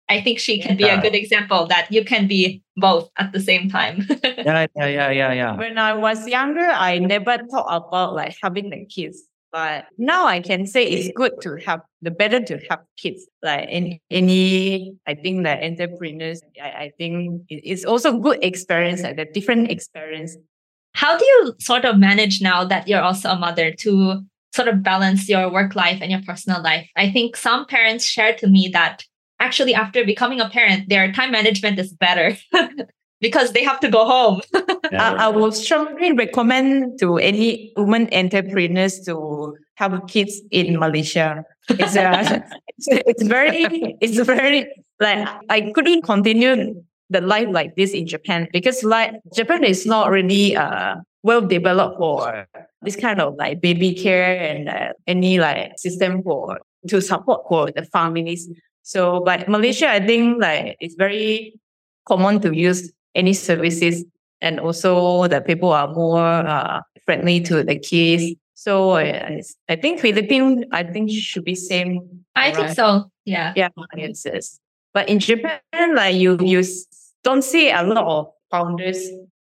I 0.10 0.22
think 0.22 0.40
she 0.40 0.60
can 0.60 0.78
be 0.78 0.84
a 0.84 1.02
good 1.02 1.16
example 1.16 1.68
that 1.68 1.92
you 1.92 2.04
can 2.04 2.28
be 2.28 2.64
both 2.76 3.10
at 3.18 3.32
the 3.32 3.40
same 3.40 3.70
time. 3.70 4.08
Yeah, 4.24 4.66
yeah, 4.76 4.88
yeah, 4.88 5.10
yeah, 5.12 5.34
yeah. 5.34 5.56
When 5.56 5.78
I 5.78 5.94
was 5.94 6.28
younger, 6.28 6.66
I 6.66 6.98
never 6.98 7.38
thought 7.52 7.68
about 7.70 8.16
like 8.16 8.36
having 8.42 8.70
the 8.72 8.86
kids. 8.86 9.22
But 9.52 9.86
now 9.98 10.26
I 10.28 10.40
can 10.40 10.66
say 10.66 10.86
it's 10.86 11.12
good 11.16 11.34
to 11.42 11.58
have 11.66 11.82
the 12.02 12.10
better 12.10 12.40
to 12.40 12.58
have 12.70 12.80
kids. 12.98 13.28
Like 13.44 13.68
in 13.70 14.00
any, 14.10 14.96
I 15.06 15.14
think 15.14 15.44
that 15.44 15.62
entrepreneurs, 15.62 16.42
I, 16.62 16.70
I 16.70 16.92
think 16.98 17.44
it's 17.50 17.84
also 17.84 18.18
good 18.18 18.40
experience, 18.44 19.02
like 19.04 19.18
the 19.18 19.26
different 19.26 19.70
experience. 19.70 20.38
How 20.94 21.18
do 21.18 21.26
you 21.26 21.54
sort 21.60 21.86
of 21.86 21.98
manage 21.98 22.42
now 22.42 22.64
that 22.66 22.88
you're 22.88 23.02
also 23.02 23.30
a 23.30 23.40
mother 23.40 23.72
to 23.80 24.22
sort 24.54 24.68
of 24.68 24.84
balance 24.84 25.30
your 25.30 25.52
work 25.52 25.76
life 25.76 26.00
and 26.02 26.12
your 26.12 26.22
personal 26.26 26.62
life? 26.62 26.88
I 26.96 27.12
think 27.12 27.36
some 27.36 27.66
parents 27.66 28.06
share 28.06 28.36
to 28.36 28.48
me 28.48 28.70
that 28.74 29.04
actually 29.40 29.74
after 29.74 30.06
becoming 30.06 30.40
a 30.40 30.50
parent, 30.50 30.90
their 30.90 31.12
time 31.12 31.32
management 31.32 31.80
is 31.80 31.94
better 31.94 32.38
because 33.22 33.54
they 33.54 33.64
have 33.64 33.80
to 33.82 33.90
go 33.90 34.06
home. 34.06 34.42
Yeah. 34.92 35.14
I, 35.14 35.26
I 35.26 35.28
will 35.30 35.54
strongly 35.54 36.12
recommend 36.12 37.00
to 37.00 37.18
any 37.18 37.72
women 37.78 38.10
entrepreneurs 38.12 39.00
to 39.06 39.56
have 39.76 40.02
kids 40.08 40.42
in 40.52 40.78
Malaysia. 40.80 41.46
It's, 41.70 41.96
uh, 41.96 42.12
a, 42.12 42.44
it's, 42.78 42.88
it's 42.90 43.24
very, 43.24 43.96
it's 44.02 44.20
very 44.20 44.68
like 45.00 45.30
I 45.50 45.72
couldn't 45.74 46.02
continue 46.02 46.84
the 47.12 47.22
life 47.22 47.48
like 47.52 47.76
this 47.76 47.92
in 47.92 48.08
Japan 48.08 48.48
because 48.52 48.84
like 48.84 49.12
Japan 49.36 49.64
is 49.64 49.86
not 49.86 50.10
really 50.10 50.56
uh 50.56 50.96
well 51.24 51.42
developed 51.42 51.98
for 52.00 52.48
this 52.82 52.96
kind 52.96 53.22
of 53.22 53.36
like 53.36 53.62
baby 53.62 53.94
care 53.94 54.34
and 54.42 54.70
uh, 54.70 54.90
any 55.06 55.38
like 55.40 55.78
system 55.78 56.24
for 56.24 56.58
to 56.88 57.00
support 57.02 57.42
for 57.48 57.70
the 57.72 57.84
families. 57.86 58.50
So, 58.82 59.22
but 59.22 59.48
Malaysia, 59.48 59.88
I 59.88 60.00
think 60.02 60.42
like 60.42 60.78
it's 60.80 60.96
very 60.96 61.54
common 62.08 62.42
to 62.42 62.56
use 62.56 62.92
any 63.14 63.34
services 63.34 64.04
and 64.42 64.60
also 64.60 65.28
the 65.28 65.42
people 65.42 65.70
are 65.70 65.94
more 65.94 66.26
uh, 66.48 66.82
friendly 67.06 67.40
to 67.42 67.62
the 67.64 67.78
kids. 67.78 68.34
So 68.56 68.98
it's- 68.98 69.54
I 69.70 69.76
think 69.76 70.00
Philippines, 70.00 70.66
I 70.72 70.82
think 70.84 71.12
should 71.12 71.46
be 71.46 71.54
same. 71.54 72.26
I 72.36 72.50
think 72.52 72.70
so. 72.74 73.12
Yeah. 73.26 73.54
Yeah, 73.56 73.70
yes. 74.26 74.60
But 74.94 75.08
in 75.10 75.20
Japan, 75.20 75.62
like 75.94 76.16
you, 76.16 76.38
s- 76.60 76.86
don't 77.24 77.44
see 77.44 77.70
a 77.72 77.84
lot 77.84 78.06
of 78.06 78.28
founders. 78.50 79.00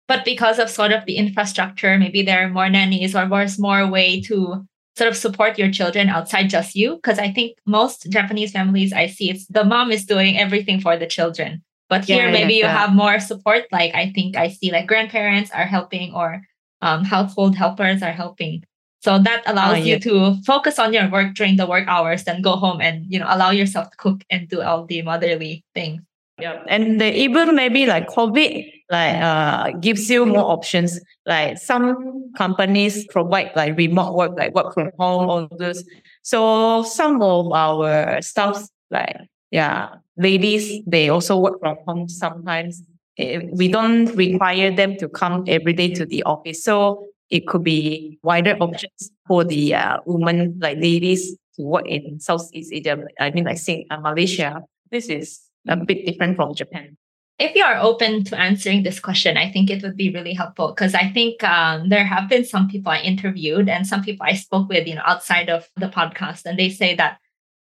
but 0.08 0.24
because 0.24 0.58
of 0.58 0.70
sort 0.70 0.92
of 0.92 1.04
the 1.06 1.16
infrastructure, 1.16 1.98
maybe 1.98 2.22
there 2.22 2.44
are 2.46 2.48
more 2.50 2.68
nannies 2.68 3.14
or 3.14 3.28
there's 3.28 3.58
more 3.58 3.86
way 3.86 4.20
to 4.22 4.64
sort 4.96 5.08
of 5.08 5.16
support 5.16 5.58
your 5.58 5.70
children 5.70 6.08
outside 6.08 6.48
just 6.50 6.74
you. 6.74 6.96
Because 6.96 7.18
I 7.18 7.30
think 7.32 7.56
most 7.66 8.06
Japanese 8.10 8.52
families 8.52 8.92
I 8.92 9.06
see, 9.06 9.30
it's 9.30 9.46
the 9.48 9.64
mom 9.64 9.90
is 9.92 10.04
doing 10.06 10.38
everything 10.38 10.80
for 10.80 10.96
the 10.96 11.06
children. 11.06 11.62
But 11.88 12.04
here, 12.06 12.26
Yeah, 12.26 12.32
maybe 12.32 12.54
yeah, 12.54 12.58
you 12.58 12.64
yeah. 12.64 12.76
have 12.78 12.94
more 12.94 13.20
support. 13.20 13.64
Like 13.72 13.94
I 13.94 14.10
think 14.14 14.36
I 14.36 14.48
see 14.48 14.72
like 14.72 14.86
grandparents 14.88 15.50
are 15.52 15.66
helping 15.66 16.12
or 16.14 16.42
um, 16.82 17.04
household 17.04 17.56
helpers 17.56 18.02
are 18.02 18.12
helping. 18.12 18.62
So 19.00 19.18
that 19.18 19.42
allows 19.46 19.78
Ah, 19.78 19.84
you 19.84 19.98
to 20.00 20.34
focus 20.44 20.78
on 20.78 20.92
your 20.92 21.08
work 21.10 21.34
during 21.34 21.56
the 21.56 21.66
work 21.66 21.86
hours, 21.88 22.24
then 22.24 22.42
go 22.42 22.56
home 22.56 22.80
and 22.80 23.04
you 23.08 23.18
know 23.18 23.26
allow 23.28 23.50
yourself 23.50 23.90
to 23.90 23.96
cook 23.96 24.22
and 24.30 24.48
do 24.48 24.60
all 24.62 24.84
the 24.86 25.02
motherly 25.02 25.64
things. 25.74 26.02
Yeah. 26.40 26.62
And 26.68 27.00
the, 27.00 27.12
even 27.16 27.54
maybe 27.56 27.86
like 27.86 28.08
COVID, 28.08 28.72
like 28.90 29.16
uh, 29.16 29.70
gives 29.80 30.08
you 30.08 30.24
more 30.24 30.50
options. 30.50 31.00
Like 31.26 31.58
some 31.58 32.32
companies 32.36 33.06
provide 33.08 33.50
like 33.56 33.76
remote 33.76 34.14
work, 34.14 34.32
like 34.36 34.54
work 34.54 34.72
from 34.74 34.90
home, 34.98 35.28
all 35.28 35.48
those. 35.58 35.84
So 36.22 36.82
some 36.84 37.20
of 37.22 37.52
our 37.52 38.22
staffs, 38.22 38.70
like 38.90 39.16
yeah, 39.50 39.96
ladies, 40.16 40.82
they 40.86 41.08
also 41.08 41.38
work 41.38 41.58
from 41.60 41.76
home 41.86 42.08
sometimes. 42.08 42.82
Eh, 43.18 43.40
We 43.52 43.68
don't 43.68 44.06
require 44.14 44.70
them 44.74 44.96
to 44.98 45.08
come 45.08 45.44
every 45.48 45.72
day 45.72 45.92
to 45.94 46.06
the 46.06 46.22
office. 46.22 46.62
So 46.62 47.08
it 47.30 47.46
could 47.48 47.64
be 47.64 48.18
wider 48.22 48.56
options 48.60 49.10
for 49.26 49.42
the 49.44 49.74
uh, 49.74 49.98
women, 50.06 50.58
like 50.60 50.78
ladies, 50.78 51.36
to 51.56 51.62
work 51.62 51.86
in 51.86 52.20
Southeast 52.20 52.72
Asia. 52.72 52.96
I 53.18 53.30
mean, 53.32 53.44
like 53.44 53.58
Sing- 53.58 53.86
uh, 53.90 53.98
Malaysia. 53.98 54.62
This 54.90 55.08
is 55.08 55.47
a 55.68 55.76
bit 55.76 56.06
different 56.06 56.36
from 56.36 56.54
Japan. 56.54 56.96
if 57.38 57.54
you 57.54 57.62
are 57.62 57.78
open 57.78 58.24
to 58.24 58.38
answering 58.38 58.82
this 58.82 58.98
question, 58.98 59.36
I 59.36 59.50
think 59.50 59.70
it 59.70 59.82
would 59.82 59.96
be 59.96 60.12
really 60.12 60.34
helpful 60.34 60.68
because 60.74 60.94
I 60.94 61.08
think 61.10 61.42
um, 61.44 61.88
there 61.88 62.04
have 62.04 62.28
been 62.28 62.44
some 62.44 62.68
people 62.68 62.90
I 62.90 62.98
interviewed 62.98 63.68
and 63.68 63.86
some 63.86 64.02
people 64.02 64.26
I 64.28 64.34
spoke 64.34 64.68
with, 64.68 64.88
you 64.88 64.96
know, 64.96 65.06
outside 65.06 65.48
of 65.48 65.68
the 65.76 65.86
podcast, 65.86 66.46
and 66.46 66.58
they 66.58 66.68
say 66.68 66.96
that 66.96 67.18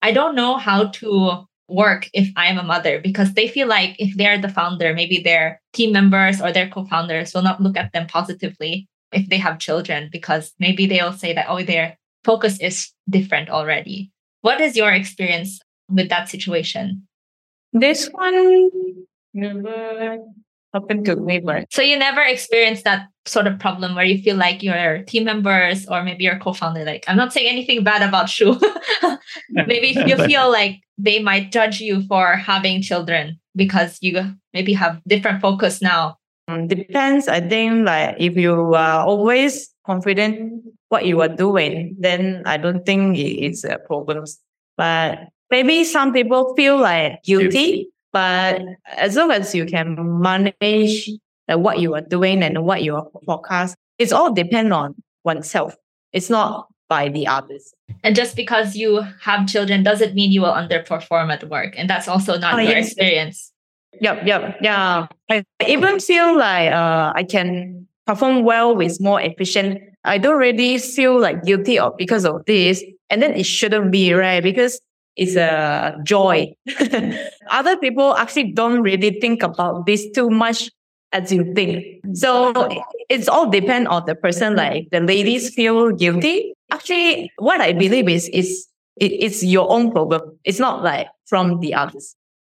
I 0.02 0.12
don't 0.12 0.34
know 0.34 0.58
how 0.58 0.88
to 1.00 1.46
work 1.68 2.10
if 2.12 2.28
I'm 2.36 2.58
a 2.58 2.62
mother 2.62 3.00
because 3.00 3.32
they 3.32 3.48
feel 3.48 3.66
like 3.66 3.96
if 3.98 4.14
they're 4.16 4.40
the 4.40 4.48
founder, 4.48 4.92
maybe 4.92 5.22
their 5.22 5.62
team 5.72 5.92
members 5.92 6.42
or 6.42 6.52
their 6.52 6.68
co-founders 6.68 7.32
will 7.32 7.42
not 7.42 7.62
look 7.62 7.78
at 7.78 7.92
them 7.92 8.06
positively 8.06 8.88
if 9.12 9.28
they 9.28 9.38
have 9.38 9.58
children 9.58 10.10
because 10.12 10.52
maybe 10.58 10.86
they'll 10.86 11.12
say 11.12 11.32
that 11.32 11.46
oh 11.48 11.62
their 11.62 11.96
focus 12.24 12.60
is 12.60 12.90
different 13.08 13.48
already. 13.48 14.10
What 14.42 14.60
is 14.60 14.76
your 14.76 14.92
experience 14.92 15.60
with 15.88 16.10
that 16.10 16.28
situation? 16.28 17.06
This 17.72 18.08
one 18.08 19.06
never 19.34 20.18
happened 20.74 21.04
to 21.06 21.16
me, 21.16 21.40
but 21.40 21.72
So 21.72 21.82
you 21.82 21.98
never 21.98 22.22
experienced 22.22 22.84
that 22.84 23.08
sort 23.24 23.46
of 23.46 23.58
problem 23.58 23.94
where 23.94 24.04
you 24.04 24.22
feel 24.22 24.36
like 24.36 24.62
your 24.62 25.02
team 25.04 25.24
members 25.24 25.86
or 25.86 26.02
maybe 26.02 26.24
your 26.24 26.38
co-founder, 26.38 26.84
like 26.84 27.04
I'm 27.08 27.16
not 27.16 27.32
saying 27.32 27.48
anything 27.48 27.84
bad 27.84 28.02
about 28.02 28.28
Shu. 28.28 28.60
maybe 29.50 29.88
you 30.06 30.16
feel 30.16 30.50
like 30.50 30.80
they 30.98 31.18
might 31.18 31.52
judge 31.52 31.80
you 31.80 32.02
for 32.06 32.36
having 32.36 32.82
children 32.82 33.40
because 33.54 33.98
you 34.00 34.20
maybe 34.52 34.72
have 34.72 35.00
different 35.06 35.40
focus 35.40 35.80
now? 35.82 36.16
Um, 36.48 36.66
depends. 36.66 37.28
I 37.28 37.40
think 37.40 37.86
like 37.86 38.16
if 38.18 38.36
you 38.36 38.74
are 38.74 39.06
always 39.06 39.70
confident 39.86 40.64
what 40.88 41.06
you 41.06 41.20
are 41.20 41.28
doing, 41.28 41.96
then 41.98 42.42
I 42.46 42.56
don't 42.56 42.84
think 42.84 43.18
it's 43.18 43.64
a 43.64 43.78
problem. 43.78 44.24
But 44.76 45.28
maybe 45.52 45.84
some 45.84 46.12
people 46.12 46.54
feel 46.56 46.78
like 46.80 47.22
guilty. 47.22 47.88
But 48.12 48.60
as 48.96 49.16
long 49.16 49.30
as 49.30 49.54
you 49.54 49.64
can 49.64 49.96
manage 50.20 51.08
uh, 51.48 51.58
what 51.58 51.78
you 51.78 51.94
are 51.94 52.00
doing 52.00 52.42
and 52.42 52.64
what 52.64 52.82
you 52.82 52.96
are 52.96 53.06
forecast, 53.24 53.76
it's 53.98 54.12
all 54.12 54.32
depend 54.32 54.72
on 54.72 54.94
oneself. 55.24 55.74
It's 56.12 56.28
not 56.28 56.68
by 56.88 57.08
the 57.08 57.26
others. 57.26 57.72
And 58.02 58.16
just 58.16 58.34
because 58.36 58.76
you 58.76 59.02
have 59.20 59.46
children 59.46 59.82
doesn't 59.82 60.14
mean 60.14 60.32
you 60.32 60.40
will 60.42 60.52
underperform 60.52 61.32
at 61.32 61.48
work. 61.48 61.74
And 61.76 61.88
that's 61.88 62.08
also 62.08 62.38
not 62.38 62.54
Oh, 62.54 62.58
your 62.58 62.72
yes. 62.72 62.88
experience. 62.88 63.52
Yep, 64.00 64.26
yep, 64.26 64.56
yeah. 64.62 65.06
I 65.30 65.44
even 65.68 66.00
feel 66.00 66.36
like 66.36 66.72
uh, 66.72 67.12
I 67.14 67.24
can 67.24 67.86
perform 68.06 68.42
well 68.44 68.74
with 68.74 69.00
more 69.00 69.20
efficient. 69.20 69.80
I 70.04 70.18
don't 70.18 70.38
really 70.38 70.78
feel 70.78 71.20
like 71.20 71.44
guilty 71.44 71.78
of 71.78 71.96
because 71.96 72.24
of 72.24 72.44
this, 72.46 72.82
and 73.10 73.22
then 73.22 73.32
it 73.34 73.44
shouldn't 73.44 73.90
be 73.92 74.12
right 74.12 74.42
because 74.42 74.80
it's 75.16 75.36
a 75.36 75.98
joy. 76.02 76.54
Other 77.50 77.76
people 77.76 78.16
actually 78.16 78.52
don't 78.52 78.80
really 78.82 79.18
think 79.20 79.42
about 79.42 79.86
this 79.86 80.10
too 80.10 80.30
much 80.30 80.70
as 81.12 81.32
you 81.32 81.52
think. 81.54 82.00
So 82.14 82.52
it's 83.08 83.28
all 83.28 83.50
depend 83.50 83.88
on 83.88 84.04
the 84.06 84.14
person. 84.14 84.56
Like 84.56 84.88
the 84.90 85.00
ladies 85.00 85.54
feel 85.54 85.92
guilty. 85.92 86.54
Actually, 86.70 87.30
what 87.36 87.60
I 87.60 87.72
believe 87.72 88.08
is 88.08 88.28
is 88.30 88.66
it, 88.96 89.12
it's 89.12 89.42
your 89.42 89.70
own 89.70 89.92
problem. 89.92 90.38
It's 90.44 90.58
not 90.58 90.82
like 90.82 91.08
from 91.26 91.60
the 91.60 91.74
others. 91.74 92.16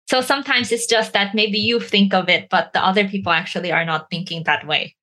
So 0.09 0.20
sometimes 0.20 0.72
it's 0.72 0.86
just 0.86 1.14
that 1.14 1.34
maybe 1.34 1.59
you 1.59 1.80
think 1.80 2.12
of 2.12 2.28
it, 2.28 2.48
but 2.50 2.72
the 2.74 2.84
other 2.84 3.09
people 3.09 3.32
actually 3.32 3.72
are 3.72 3.84
not 3.84 4.11
thinking 4.11 4.42
that 4.44 4.66
way. 4.66 4.94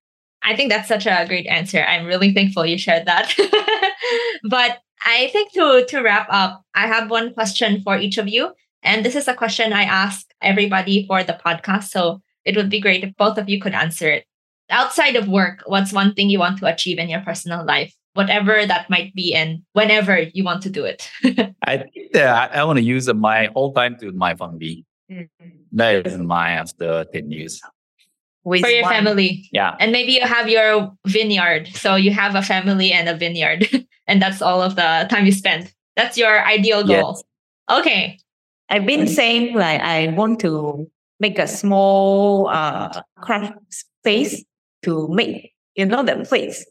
I 0.43 0.55
think 0.55 0.71
that's 0.71 0.87
such 0.87 1.05
a 1.05 1.25
great 1.27 1.47
answer. 1.47 1.83
I'm 1.83 2.05
really 2.05 2.33
thankful 2.33 2.65
you 2.65 2.77
shared 2.77 3.05
that. 3.07 3.33
but 4.49 4.79
I 5.05 5.27
think 5.31 5.53
to 5.53 5.85
to 5.89 6.01
wrap 6.01 6.27
up, 6.29 6.63
I 6.75 6.87
have 6.87 7.09
one 7.09 7.33
question 7.33 7.81
for 7.81 7.97
each 7.97 8.17
of 8.17 8.27
you. 8.27 8.51
And 8.83 9.05
this 9.05 9.15
is 9.15 9.27
a 9.27 9.33
question 9.33 9.73
I 9.73 9.83
ask 9.83 10.25
everybody 10.41 11.05
for 11.05 11.23
the 11.23 11.37
podcast. 11.45 11.85
So 11.85 12.21
it 12.45 12.55
would 12.55 12.69
be 12.69 12.79
great 12.79 13.03
if 13.03 13.15
both 13.17 13.37
of 13.37 13.49
you 13.49 13.59
could 13.59 13.73
answer 13.73 14.09
it. 14.09 14.25
Outside 14.69 15.15
of 15.15 15.27
work, 15.27 15.63
what's 15.65 15.91
one 15.91 16.13
thing 16.13 16.29
you 16.29 16.39
want 16.39 16.59
to 16.59 16.67
achieve 16.67 16.99
in 16.99 17.09
your 17.09 17.21
personal 17.21 17.65
life? 17.65 17.93
Whatever 18.13 18.65
that 18.65 18.89
might 18.89 19.13
be 19.13 19.33
and 19.33 19.61
whenever 19.73 20.19
you 20.19 20.43
want 20.43 20.63
to 20.63 20.69
do 20.69 20.85
it. 20.85 21.09
I 21.63 21.77
think 21.77 22.13
that 22.13 22.51
I, 22.53 22.59
I 22.59 22.63
want 22.63 22.77
to 22.77 22.83
use 22.83 23.11
my 23.13 23.49
whole 23.53 23.73
time 23.73 23.97
to 23.99 24.11
my 24.11 24.35
family. 24.35 24.85
Mm-hmm. 25.11 25.47
That 25.73 26.07
is 26.07 26.17
my 26.17 26.51
after 26.51 27.05
10 27.11 27.31
years. 27.31 27.61
With 28.43 28.61
for 28.61 28.69
your 28.69 28.83
one- 28.83 28.93
family. 28.93 29.49
Yeah. 29.51 29.75
And 29.79 29.91
maybe 29.91 30.13
you 30.13 30.21
have 30.21 30.47
your 30.49 30.91
vineyard. 31.05 31.67
So 31.75 31.95
you 31.95 32.11
have 32.11 32.35
a 32.35 32.41
family 32.41 32.91
and 32.91 33.07
a 33.09 33.15
vineyard. 33.15 33.67
and 34.07 34.21
that's 34.21 34.41
all 34.41 34.61
of 34.61 34.75
the 34.75 35.07
time 35.09 35.25
you 35.25 35.31
spend. 35.31 35.71
That's 35.95 36.17
your 36.17 36.45
ideal 36.45 36.87
Yes. 36.87 37.01
goal. 37.01 37.23
Okay. 37.69 38.17
I've 38.69 38.85
been 38.85 39.07
saying 39.07 39.55
like 39.55 39.81
I 39.81 40.07
want 40.09 40.39
to 40.41 40.89
make 41.19 41.37
a 41.39 41.47
small 41.47 42.47
uh 42.47 43.01
craft 43.21 43.53
space 43.69 44.43
to 44.83 45.07
make 45.09 45.53
you 45.75 45.85
know 45.85 46.03
the 46.03 46.23
place. 46.25 46.65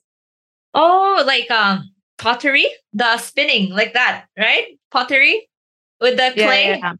Oh, 0.74 1.22
like 1.26 1.50
um 1.50 1.90
pottery, 2.18 2.66
the 2.92 3.18
spinning 3.18 3.70
like 3.70 3.92
that, 3.94 4.26
right? 4.38 4.78
Pottery 4.90 5.48
with 6.00 6.16
the 6.16 6.32
clay. 6.34 6.78
yeah. 6.78 6.94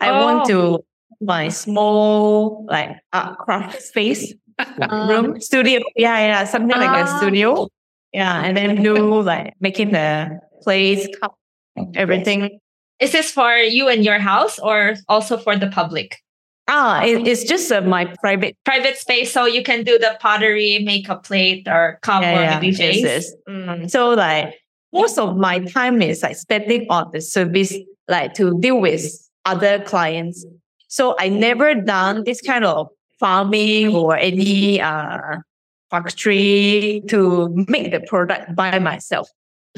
I 0.00 0.12
want 0.12 0.50
Oh. 0.50 0.78
to 0.78 0.84
my 1.20 1.48
small 1.48 2.64
like 2.68 2.96
art 3.12 3.38
craft 3.38 3.82
space 3.82 4.34
room 4.90 5.40
studio. 5.40 5.80
Yeah, 5.96 6.18
yeah, 6.18 6.44
something 6.44 6.76
like 6.76 7.04
a 7.04 7.18
studio. 7.18 7.68
Yeah, 8.12 8.42
and 8.42 8.56
then 8.56 8.82
do 8.82 9.22
like 9.22 9.54
making 9.60 9.92
the 9.92 10.40
place, 10.62 11.06
cup, 11.20 11.36
everything. 11.94 12.58
Is 12.98 13.12
this 13.12 13.30
for 13.30 13.56
you 13.56 13.88
and 13.88 14.04
your 14.04 14.18
house 14.18 14.58
or 14.58 14.94
also 15.08 15.38
for 15.38 15.56
the 15.56 15.68
public? 15.68 16.18
Ah, 16.68 17.02
it, 17.02 17.26
it's 17.26 17.44
just 17.44 17.72
uh, 17.72 17.80
my 17.80 18.04
private. 18.20 18.56
Private 18.64 18.96
space 18.96 19.32
so 19.32 19.46
you 19.46 19.62
can 19.62 19.82
do 19.82 19.98
the 19.98 20.16
pottery, 20.20 20.78
make 20.84 21.08
a 21.08 21.16
plate 21.16 21.66
or 21.66 21.98
cup 22.02 22.22
or 22.22 22.60
maybe 22.60 22.68
yes, 22.68 23.00
yes. 23.00 23.32
Mm, 23.48 23.90
so 23.90 24.10
like 24.10 24.54
most 24.92 25.18
of 25.18 25.36
my 25.36 25.58
time 25.60 26.02
is 26.02 26.22
like 26.22 26.36
spending 26.36 26.86
on 26.90 27.10
the 27.12 27.20
service, 27.20 27.74
like 28.08 28.34
to 28.34 28.58
deal 28.60 28.80
with 28.80 29.02
other 29.44 29.82
clients. 29.82 30.44
So 30.90 31.14
I 31.18 31.30
never 31.30 31.74
done 31.74 32.24
this 32.24 32.42
kind 32.42 32.64
of 32.66 32.88
farming 33.18 33.94
or 33.94 34.16
any 34.18 34.80
uh 34.82 35.38
factory 35.90 37.02
to 37.08 37.48
make 37.68 37.92
the 37.92 38.00
product 38.06 38.54
by 38.54 38.78
myself. 38.78 39.28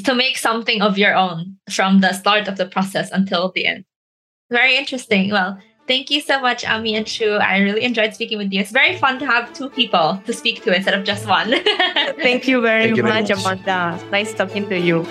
to 0.05 0.15
make 0.15 0.39
something 0.39 0.81
of 0.83 0.97
your 0.99 1.15
own 1.15 1.57
from 1.71 2.01
the 2.01 2.13
start 2.15 2.49
of 2.49 2.57
the 2.57 2.67
process 2.67 3.11
until 3.13 3.53
the 3.55 3.67
end. 3.67 3.85
Very 4.51 4.77
interesting. 4.77 5.31
Well, 5.31 5.59
thank 5.87 6.11
you 6.11 6.21
so 6.21 6.41
much, 6.41 6.65
Ami 6.65 6.97
and 6.97 7.07
Shu. 7.09 7.37
I 7.37 7.59
really 7.61 7.83
enjoyed 7.85 8.15
speaking 8.15 8.39
with 8.39 8.53
you. 8.53 8.61
It's 8.61 8.73
very 8.73 8.97
fun 8.97 9.19
to 9.21 9.27
have 9.27 9.53
two 9.53 9.69
people 9.71 10.21
to 10.27 10.33
speak 10.33 10.65
to 10.65 10.75
instead 10.75 10.95
of 10.95 11.05
just 11.05 11.29
one. 11.29 11.53
Thank 12.25 12.49
you 12.49 12.61
very 12.63 12.85
Thank 12.85 12.97
you 12.97 13.03
much, 13.05 13.29
much. 13.29 13.39
Amanda. 13.45 14.01
Nice 14.11 14.33
talking 14.35 14.69
to 14.69 14.79
you. 14.79 15.05